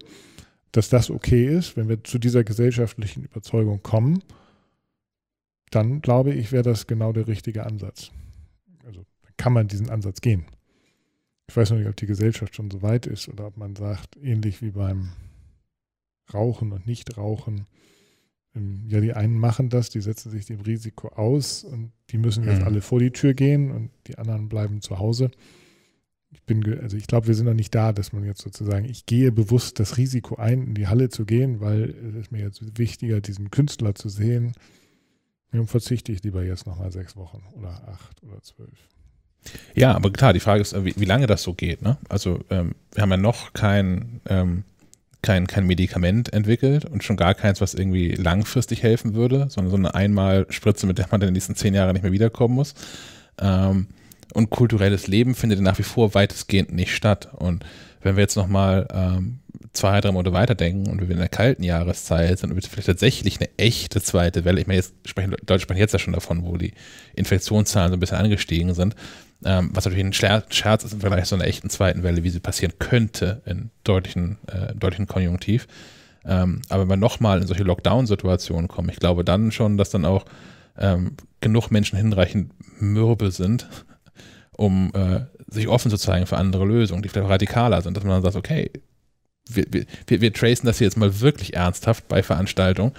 dass 0.72 0.90
das 0.90 1.12
okay 1.12 1.46
ist, 1.46 1.78
wenn 1.78 1.88
wir 1.88 2.04
zu 2.04 2.18
dieser 2.18 2.44
gesellschaftlichen 2.44 3.24
Überzeugung 3.24 3.84
kommen, 3.84 4.24
dann 5.70 6.02
glaube 6.02 6.34
ich, 6.34 6.52
wäre 6.52 6.64
das 6.64 6.88
genau 6.88 7.14
der 7.14 7.28
richtige 7.28 7.66
Ansatz. 7.66 8.12
Also 8.86 9.06
kann 9.38 9.54
man 9.54 9.68
diesen 9.68 9.90
Ansatz 9.90 10.22
gehen. 10.22 10.46
Ich 11.48 11.56
weiß 11.56 11.70
noch 11.70 11.78
nicht, 11.78 11.88
ob 11.88 11.96
die 11.96 12.08
Gesellschaft 12.08 12.56
schon 12.56 12.72
so 12.72 12.82
weit 12.82 13.06
ist 13.06 13.30
oder 13.30 13.48
ob 13.48 13.58
man 13.58 13.76
sagt, 13.76 14.18
ähnlich 14.22 14.62
wie 14.62 14.72
beim 14.72 15.12
Rauchen 16.34 16.72
und 16.72 16.88
Nichtrauchen, 16.88 17.68
ja, 18.88 19.02
die 19.02 19.14
einen 19.14 19.38
machen 19.38 19.70
das, 19.70 19.90
die 19.90 20.02
setzen 20.02 20.32
sich 20.32 20.46
dem 20.46 20.62
Risiko 20.62 21.10
aus 21.10 21.64
und 21.64 21.92
die 22.10 22.18
müssen 22.18 22.44
jetzt 22.44 22.62
mhm. 22.62 22.68
alle 22.68 22.82
vor 22.82 23.00
die 23.00 23.12
Tür 23.12 23.34
gehen 23.34 23.72
und 23.72 23.90
die 24.08 24.18
anderen 24.18 24.50
bleiben 24.50 24.82
zu 24.82 25.00
Hause. 25.00 25.32
Ich 26.32 26.44
bin, 26.44 26.64
also 26.82 26.98
ich 26.98 27.08
glaube, 27.08 27.28
wir 27.28 27.36
sind 27.36 27.46
noch 27.46 27.54
nicht 27.54 27.74
da, 27.74 27.94
dass 27.94 28.14
man 28.14 28.24
jetzt 28.24 28.42
sozusagen, 28.42 28.86
ich 28.86 29.06
gehe 29.06 29.32
bewusst 29.32 29.80
das 29.80 29.98
Risiko 29.98 30.36
ein, 30.36 30.68
in 30.68 30.74
die 30.74 30.88
Halle 30.88 31.10
zu 31.10 31.26
gehen, 31.26 31.62
weil 31.62 31.96
es 32.10 32.16
ist 32.16 32.32
mir 32.32 32.42
jetzt 32.42 32.78
wichtiger, 32.78 33.22
diesen 33.22 33.50
Künstler 33.50 33.96
zu 33.96 34.10
sehen. 34.10 34.54
Dann 35.52 35.68
verzichte 35.68 36.12
ich 36.12 36.24
lieber 36.24 36.44
jetzt 36.44 36.68
nochmal 36.68 36.92
sechs 36.92 37.16
Wochen 37.16 37.42
oder 37.56 37.88
acht 37.88 38.22
oder 38.24 38.42
zwölf. 38.42 38.88
Ja, 39.76 39.94
aber 39.94 40.12
klar, 40.12 40.34
die 40.34 40.40
Frage 40.40 40.62
ist, 40.62 40.74
wie, 40.84 40.96
wie 40.98 41.06
lange 41.06 41.28
das 41.28 41.44
so 41.44 41.54
geht. 41.54 41.82
Ne? 41.82 41.98
Also 42.10 42.42
ähm, 42.50 42.76
wir 42.94 43.02
haben 43.02 43.12
ja 43.12 43.18
noch 43.18 43.54
kein 43.54 44.20
ähm, 44.28 44.64
kein, 45.28 45.46
kein 45.46 45.68
Medikament 45.68 46.32
entwickelt 46.32 46.86
und 46.86 47.04
schon 47.04 47.18
gar 47.18 47.34
keins, 47.34 47.60
was 47.60 47.74
irgendwie 47.74 48.12
langfristig 48.12 48.82
helfen 48.82 49.14
würde, 49.14 49.48
sondern 49.50 49.72
so 49.72 49.76
eine 49.76 49.94
Einmalspritze, 49.94 50.88
mit 50.88 51.00
der 51.00 51.08
man 51.12 51.20
in 51.20 51.28
den 51.28 51.34
nächsten 51.34 51.56
zehn 51.56 51.74
Jahren 51.74 51.92
nicht 51.92 52.04
mehr 52.04 52.14
wiederkommen 52.14 52.56
muss. 52.56 52.76
Ähm, 53.38 53.88
und 54.34 54.50
kulturelles 54.50 55.08
Leben 55.08 55.36
findet 55.36 55.60
nach 55.60 55.78
wie 55.80 55.84
vor 55.84 56.14
weitestgehend 56.14 56.72
nicht 56.72 56.96
statt. 56.96 57.30
Und 57.34 57.66
wenn 58.02 58.16
wir 58.16 58.22
jetzt 58.22 58.38
nochmal 58.38 58.88
ähm, 58.94 59.40
zwei, 59.74 60.00
drei 60.00 60.14
Monate 60.14 60.32
weiterdenken 60.32 60.90
und 60.90 61.02
wir 61.02 61.12
in 61.12 61.18
der 61.18 61.28
kalten 61.28 61.64
Jahreszeit 61.64 62.40
sind 62.40 62.52
und 62.52 62.56
wir 62.56 62.64
vielleicht 62.64 62.88
tatsächlich 62.88 63.38
eine 63.42 63.50
echte 63.58 64.02
zweite 64.02 64.46
Welle, 64.46 64.62
ich 64.62 64.68
meine, 64.68 64.80
jetzt 64.80 64.94
sprechen, 65.06 65.36
Deutsche 65.46 65.64
sprechen 65.64 65.80
jetzt 65.80 65.92
ja 65.92 66.00
schon 66.00 66.14
davon, 66.14 66.46
wo 66.46 66.56
die 66.56 66.72
Infektionszahlen 67.16 67.92
so 67.92 67.98
ein 67.98 68.00
bisschen 68.00 68.18
angestiegen 68.18 68.74
sind, 68.74 68.96
ähm, 69.46 69.70
was 69.74 69.86
natürlich 69.86 70.06
ein 70.06 70.14
Scherz 70.14 70.84
ist 70.84 70.94
im 70.94 71.02
Vergleich 71.02 71.26
zu 71.26 71.36
einer 71.36 71.46
echten 71.46 71.70
zweiten 71.70 72.04
Welle, 72.04 72.24
wie 72.24 72.30
sie 72.30 72.40
passieren 72.40 72.74
könnte 72.80 73.42
in 73.46 73.70
deutlichen, 73.84 74.38
äh, 74.48 74.74
deutlichen 74.76 75.08
Konjunktiv. 75.08 75.68
Ähm, 76.26 76.62
aber 76.70 76.84
wenn 76.84 76.90
wir 76.90 76.98
nochmal 76.98 77.42
in 77.42 77.48
solche 77.48 77.64
Lockdown-Situationen 77.64 78.68
kommen, 78.68 78.90
ich 78.90 78.98
glaube 78.98 79.24
dann 79.24 79.52
schon, 79.52 79.78
dass 79.78 79.92
dann 79.92 80.06
auch 80.06 80.26
ähm, 80.78 81.16
genug 81.40 81.70
Menschen 81.70 81.98
hinreichend 81.98 82.52
mürbe 82.82 83.32
sind, 83.32 83.68
um 84.52 84.92
äh, 84.94 85.22
sich 85.48 85.68
offen 85.68 85.92
zu 85.92 85.98
zeigen 85.98 86.26
für 86.26 86.38
andere 86.38 86.66
Lösungen, 86.66 87.04
die 87.04 87.10
vielleicht 87.10 87.30
radikaler 87.30 87.82
sind, 87.82 87.96
dass 87.96 88.04
man 88.04 88.14
dann 88.14 88.24
sagt, 88.24 88.36
okay, 88.36 88.72
wir, 89.50 89.66
wir, 89.70 90.22
wir 90.22 90.34
tracen 90.34 90.66
das 90.66 90.80
hier 90.80 90.88
jetzt 90.88 90.98
mal 90.98 91.22
wirklich 91.22 91.54
ernsthaft 91.54 92.08
bei 92.10 92.22
Veranstaltungen. 92.22 92.92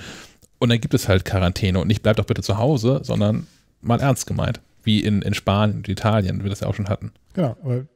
Und 0.59 0.70
dann 0.70 0.80
gibt 0.80 0.95
es 0.95 1.07
halt 1.09 1.26
Quarantäne. 1.26 1.78
Und 1.78 1.89
nicht 1.89 2.03
bleibt 2.03 2.18
doch 2.18 2.24
bitte 2.24 2.43
zu 2.43 2.57
Hause, 2.57 3.01
sondern 3.03 3.47
mal 3.82 4.01
ernst 4.01 4.26
gemeint 4.26 4.61
wie 4.89 5.01
in, 5.01 5.20
in 5.20 5.34
Spanien 5.34 5.76
und 5.76 5.89
Italien, 5.89 6.39
wie 6.39 6.45
wir 6.45 6.51
das 6.51 6.61
ja 6.61 6.66
auch 6.66 6.74
schon 6.74 6.89
hatten. 6.89 7.12
Genau, 7.34 7.57
aber 7.62 7.86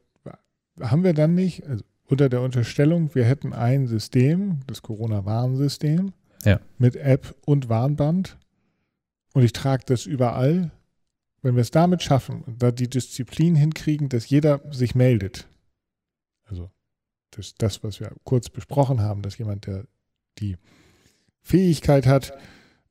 haben 0.79 1.03
wir 1.03 1.15
dann 1.15 1.33
nicht, 1.33 1.65
also 1.65 1.83
unter 2.05 2.29
der 2.29 2.41
Unterstellung, 2.41 3.15
wir 3.15 3.25
hätten 3.25 3.51
ein 3.51 3.87
System, 3.87 4.59
das 4.67 4.83
Corona-Warnsystem, 4.83 6.13
ja. 6.45 6.59
mit 6.77 6.95
App 6.95 7.35
und 7.45 7.67
Warnband 7.67 8.37
und 9.33 9.41
ich 9.41 9.53
trage 9.53 9.83
das 9.87 10.05
überall. 10.05 10.69
Wenn 11.41 11.55
wir 11.55 11.61
es 11.61 11.71
damit 11.71 12.03
schaffen 12.03 12.43
und 12.43 12.61
da 12.61 12.71
die 12.71 12.89
Disziplin 12.89 13.55
hinkriegen, 13.55 14.07
dass 14.07 14.29
jeder 14.29 14.61
sich 14.71 14.93
meldet, 14.93 15.47
also 16.45 16.69
das, 17.31 17.55
das, 17.55 17.83
was 17.83 17.99
wir 17.99 18.11
kurz 18.23 18.49
besprochen 18.49 19.01
haben, 19.01 19.23
dass 19.23 19.39
jemand, 19.39 19.65
der 19.65 19.85
die 20.37 20.57
Fähigkeit 21.41 22.05
hat, 22.05 22.37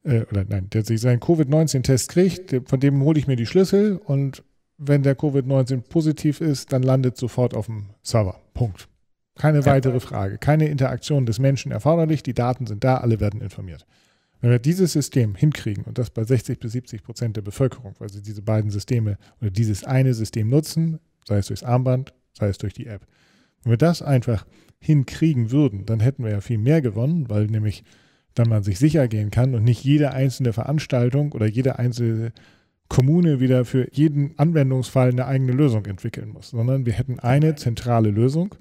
äh, 0.05 0.23
oder 0.31 0.45
nein, 0.49 0.69
der 0.71 0.85
sich 0.85 1.01
seinen 1.01 1.21
Covid-19-Test 1.21 2.09
kriegt, 2.09 2.55
von 2.67 2.81
dem 2.81 3.03
hole 3.03 3.19
ich 3.19 3.27
mir 3.27 3.37
die 3.37 3.47
Schlüssel 3.47 3.97
und 3.97 4.43
wenn 4.79 5.03
der 5.03 5.17
Covid-19 5.17 5.83
positiv 5.83 6.41
ist, 6.41 6.73
dann 6.73 6.83
landet 6.83 7.17
sofort 7.17 7.55
auf 7.55 7.67
dem 7.67 7.91
Server. 8.03 8.41
Punkt. 8.55 8.89
Keine 9.37 9.65
weitere 9.65 10.01
Frage. 10.01 10.39
Keine 10.39 10.69
Interaktion 10.69 11.25
des 11.25 11.39
Menschen 11.39 11.73
erforderlich. 11.73 12.23
Die 12.23 12.35
Daten 12.35 12.67
sind 12.67 12.85
da, 12.85 12.99
alle 12.99 13.21
werden 13.21 13.41
informiert. 13.41 13.87
Wenn 14.41 14.51
wir 14.51 14.59
dieses 14.59 14.93
System 14.93 15.37
hinkriegen 15.37 15.85
und 15.85 15.99
das 15.99 16.11
bei 16.11 16.25
60 16.25 16.59
bis 16.59 16.73
70 16.73 17.05
Prozent 17.05 17.37
der 17.37 17.43
Bevölkerung, 17.43 17.95
weil 17.99 18.11
sie 18.11 18.23
diese 18.23 18.43
beiden 18.43 18.71
Systeme 18.71 19.17
oder 19.41 19.51
dieses 19.51 19.85
eine 19.85 20.15
System 20.15 20.49
nutzen, 20.49 20.99
sei 21.27 21.39
es 21.39 21.47
durchs 21.47 21.63
Armband, 21.63 22.13
sei 22.33 22.49
es 22.49 22.59
durch 22.59 22.75
die 22.75 22.87
App, 22.87 23.07
wenn 23.63 23.71
wir 23.71 23.79
das 23.79 24.03
einfach 24.03 24.45
hinkriegen 24.81 25.53
würden, 25.53 25.87
dann 25.87 26.01
hätten 26.01 26.25
wir 26.25 26.33
ja 26.33 26.41
viel 26.41 26.59
mehr 26.59 26.83
gewonnen, 26.83 27.31
weil 27.31 27.47
nämlich 27.47 27.85
dann 28.35 28.49
man 28.49 28.63
sich 28.63 28.79
sicher 28.79 29.09
gehen 29.09 29.31
kann 29.31 29.55
und 29.55 29.65
nicht 29.65 29.85
jede 29.85 30.13
einzelne 30.13 30.53
Veranstaltung 30.53 31.33
oder 31.33 31.47
jede 31.47 31.79
einzelne 31.79 32.33
Kommune 32.89 33.41
wieder 33.41 33.65
für 33.65 33.89
jeden 33.93 34.39
Anwendungsfall 34.39 35.11
eine 35.11 35.27
eigene 35.27 35.53
Lösung 35.53 35.87
entwickeln 35.87 36.29
muss, 36.29 36.51
sondern 36.51 36.85
wir 36.85 36.93
hätten 36.93 37.19
eine 37.19 37.55
zentrale 37.55 38.11
Lösung, 38.11 38.55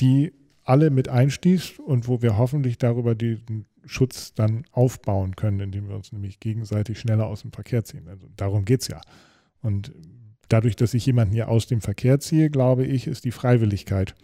die 0.00 0.32
alle 0.64 0.90
mit 0.90 1.08
einschließt 1.08 1.80
und 1.80 2.08
wo 2.08 2.22
wir 2.22 2.36
hoffentlich 2.36 2.78
darüber 2.78 3.14
den 3.14 3.64
Schutz 3.86 4.34
dann 4.34 4.64
aufbauen 4.72 5.34
können, 5.34 5.60
indem 5.60 5.88
wir 5.88 5.96
uns 5.96 6.12
nämlich 6.12 6.40
gegenseitig 6.40 7.00
schneller 7.00 7.26
aus 7.26 7.42
dem 7.42 7.52
Verkehr 7.52 7.84
ziehen. 7.84 8.06
Also 8.08 8.28
darum 8.36 8.64
geht 8.64 8.82
es 8.82 8.88
ja. 8.88 9.00
Und 9.62 9.92
dadurch, 10.48 10.76
dass 10.76 10.94
ich 10.94 11.06
jemanden 11.06 11.34
hier 11.34 11.48
aus 11.48 11.66
dem 11.66 11.80
Verkehr 11.80 12.20
ziehe, 12.20 12.50
glaube 12.50 12.84
ich, 12.84 13.06
ist 13.06 13.24
die 13.24 13.30
Freiwilligkeit 13.30 14.14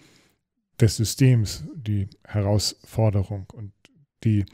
des 0.80 0.97
Systems 0.97 1.64
die 1.74 2.09
Herausforderung. 2.24 3.47
Und 3.55 3.72
die 4.24 4.44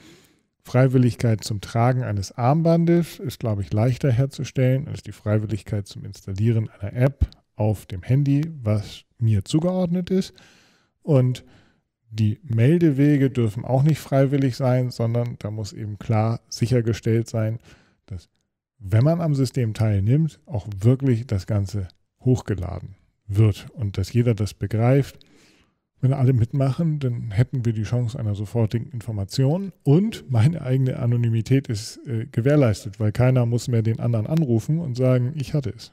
Freiwilligkeit 0.65 1.43
zum 1.43 1.61
Tragen 1.61 2.03
eines 2.05 2.33
Armbandes 2.33 3.19
ist, 3.19 3.41
glaube 3.41 3.63
ich, 3.63 3.73
leichter 3.73 4.11
herzustellen 4.11 4.89
als 4.89 5.03
die 5.03 5.13
Freiwilligkeit 5.13 5.87
zum 5.87 6.05
Installieren 6.05 6.71
einer 6.71 6.93
App 6.93 7.27
auf 7.57 7.87
dem 7.87 8.03
Handy, 8.03 8.51
was 8.63 9.05
mir 9.19 9.45
zugeordnet 9.45 10.11
ist. 10.11 10.35
Und 11.03 11.45
die 12.11 12.39
Meldewege 12.45 13.31
dürfen 13.31 13.65
auch 13.65 13.83
nicht 13.83 13.99
freiwillig 13.99 14.57
sein, 14.57 14.91
sondern 14.91 15.37
da 15.39 15.51
muss 15.51 15.73
eben 15.73 15.99
klar 15.99 16.41
sichergestellt 16.49 17.29
sein, 17.29 17.59
dass 18.07 18.29
wenn 18.79 19.05
man 19.05 19.21
am 19.21 19.35
System 19.35 19.75
teilnimmt, 19.75 20.39
auch 20.47 20.69
wirklich 20.79 21.27
das 21.27 21.47
Ganze 21.47 21.89
hochgeladen 22.21 22.97
wird 23.27 23.67
und 23.73 23.99
dass 23.99 24.13
jeder 24.13 24.35
das 24.35 24.55
begreift 24.55 25.19
Wenn 26.03 26.13
alle 26.13 26.33
mitmachen, 26.33 26.99
dann 26.99 27.31
hätten 27.31 27.65
wir 27.65 27.73
die 27.73 27.85
Chance 27.85 28.19
einer 28.19 28.35
sofortigen 28.35 28.91
Information 28.91 29.73
und 29.85 30.29
meine 30.29 30.61
eigene 30.63 30.99
Anonymität 30.99 31.69
ist 31.69 31.99
äh, 32.09 32.27
gewährleistet, 32.27 32.99
weil 32.99 33.13
keiner 33.13 33.47
muss 33.47 33.69
mehr 33.69 33.83
den 33.83 34.01
anderen 34.01 34.27
anrufen 34.27 34.81
und 34.81 34.97
sagen, 34.97 35.33
ich 35.37 35.55
hatte 35.55 35.71
es. 35.71 35.93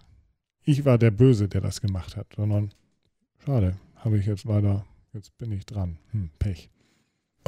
Ich 0.63 0.83
war 0.83 0.97
der 0.97 1.11
Böse, 1.11 1.47
der 1.47 1.61
das 1.61 1.79
gemacht 1.79 2.17
hat, 2.17 2.25
sondern 2.35 2.71
schade, 3.45 3.75
habe 3.97 4.17
ich 4.17 4.25
jetzt 4.25 4.45
leider, 4.45 4.83
jetzt 5.13 5.37
bin 5.37 5.51
ich 5.51 5.67
dran. 5.67 5.99
Hm, 6.11 6.31
Pech. 6.39 6.71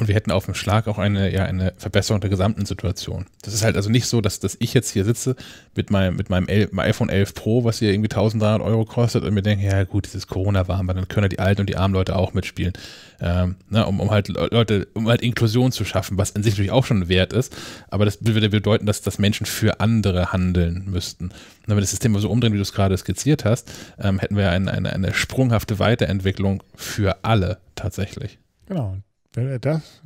Und 0.02 0.08
wir 0.08 0.16
hätten 0.16 0.32
auf 0.32 0.46
dem 0.46 0.54
Schlag 0.54 0.88
auch 0.88 0.98
eine, 0.98 1.32
ja, 1.32 1.44
eine 1.44 1.74
Verbesserung 1.78 2.20
der 2.20 2.28
gesamten 2.28 2.66
Situation. 2.66 3.26
Das 3.42 3.54
ist 3.54 3.62
halt 3.62 3.76
also 3.76 3.88
nicht 3.88 4.06
so, 4.06 4.20
dass, 4.20 4.40
dass 4.40 4.56
ich 4.58 4.74
jetzt 4.74 4.90
hier 4.90 5.04
sitze 5.04 5.36
mit 5.76 5.92
meinem, 5.92 6.16
mit 6.16 6.28
meinem 6.28 6.48
iPhone 6.76 7.08
11 7.08 7.34
Pro, 7.34 7.62
was 7.62 7.78
hier 7.78 7.92
irgendwie 7.92 8.10
1300 8.10 8.60
Euro 8.66 8.84
kostet 8.84 9.22
und 9.22 9.32
mir 9.32 9.42
denke, 9.42 9.64
ja 9.64 9.84
gut, 9.84 10.06
dieses 10.06 10.26
Corona 10.26 10.66
war, 10.66 10.80
aber 10.80 10.94
dann 10.94 11.06
können 11.06 11.26
ja 11.26 11.28
die 11.28 11.38
alten 11.38 11.60
und 11.60 11.70
die 11.70 11.76
armen 11.76 11.94
Leute 11.94 12.16
auch 12.16 12.34
mitspielen. 12.34 12.72
Ähm, 13.20 13.54
ne, 13.70 13.86
um, 13.86 14.00
um 14.00 14.10
halt 14.10 14.26
Leute, 14.26 14.88
um 14.94 15.08
halt 15.08 15.22
Inklusion 15.22 15.70
zu 15.70 15.84
schaffen, 15.84 16.18
was 16.18 16.34
an 16.34 16.42
sich 16.42 16.54
natürlich 16.54 16.72
auch 16.72 16.84
schon 16.84 17.08
wert 17.08 17.32
ist, 17.32 17.56
aber 17.88 18.04
das 18.04 18.18
würde 18.26 18.50
bedeuten, 18.50 18.86
dass, 18.86 19.02
dass 19.02 19.20
Menschen 19.20 19.46
für 19.46 19.78
andere 19.78 20.32
handeln 20.32 20.82
müssten. 20.90 21.26
Und 21.26 21.34
wenn 21.68 21.76
wir 21.76 21.80
das 21.80 21.90
System 21.90 22.18
so 22.18 22.28
umdrehen, 22.28 22.52
wie 22.52 22.56
du 22.56 22.62
es 22.62 22.72
gerade 22.72 22.98
skizziert 22.98 23.44
hast, 23.44 23.70
ähm, 24.00 24.18
hätten 24.18 24.36
wir 24.36 24.50
eine, 24.50 24.68
eine, 24.72 24.92
eine 24.92 25.14
sprunghafte 25.14 25.78
Weiterentwicklung 25.78 26.64
für 26.74 27.22
alle 27.22 27.58
tatsächlich. 27.76 28.40
Genau. 28.66 28.96
Wenn 29.32 29.48
wir 29.48 29.58
das, 29.58 30.02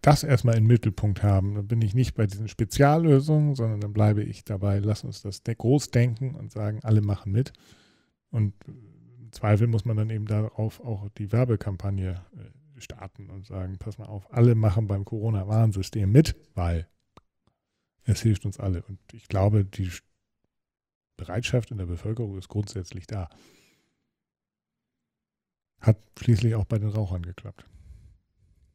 das 0.00 0.24
erstmal 0.24 0.56
im 0.56 0.66
Mittelpunkt 0.66 1.22
haben, 1.22 1.54
dann 1.54 1.68
bin 1.68 1.82
ich 1.82 1.94
nicht 1.94 2.14
bei 2.14 2.26
diesen 2.26 2.48
Speziallösungen, 2.48 3.54
sondern 3.54 3.80
dann 3.80 3.92
bleibe 3.92 4.22
ich 4.22 4.44
dabei, 4.44 4.78
lass 4.78 5.04
uns 5.04 5.22
das 5.22 5.42
groß 5.44 5.90
denken 5.90 6.34
und 6.34 6.50
sagen, 6.50 6.80
alle 6.82 7.02
machen 7.02 7.32
mit. 7.32 7.52
Und 8.30 8.54
im 8.66 9.32
Zweifel 9.32 9.66
muss 9.66 9.84
man 9.84 9.96
dann 9.96 10.10
eben 10.10 10.26
darauf 10.26 10.80
auch 10.80 11.08
die 11.10 11.32
Werbekampagne 11.32 12.24
äh, 12.36 12.80
starten 12.80 13.28
und 13.30 13.46
sagen, 13.46 13.76
pass 13.78 13.98
mal 13.98 14.06
auf, 14.06 14.32
alle 14.32 14.54
machen 14.54 14.86
beim 14.86 15.04
Corona-Warnsystem 15.04 16.10
mit, 16.10 16.34
weil 16.54 16.88
es 18.04 18.22
hilft 18.22 18.44
uns 18.46 18.58
alle. 18.58 18.82
Und 18.82 18.98
ich 19.12 19.28
glaube, 19.28 19.64
die 19.64 19.90
Bereitschaft 21.16 21.70
in 21.70 21.78
der 21.78 21.86
Bevölkerung 21.86 22.38
ist 22.38 22.48
grundsätzlich 22.48 23.06
da. 23.06 23.28
Hat 25.80 25.98
schließlich 26.18 26.54
auch 26.54 26.64
bei 26.64 26.78
den 26.78 26.88
Rauchern 26.88 27.22
geklappt. 27.22 27.66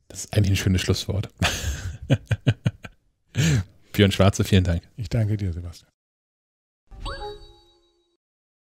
Das 0.07 0.25
ist 0.25 0.33
eigentlich 0.35 0.51
ein 0.51 0.63
schönes 0.63 0.81
Schlusswort. 0.81 1.29
Björn 3.93 4.11
Schwarze, 4.11 4.43
vielen 4.43 4.63
Dank. 4.63 4.83
Ich 4.95 5.09
danke 5.09 5.37
dir, 5.37 5.51
Sebastian. 5.51 5.89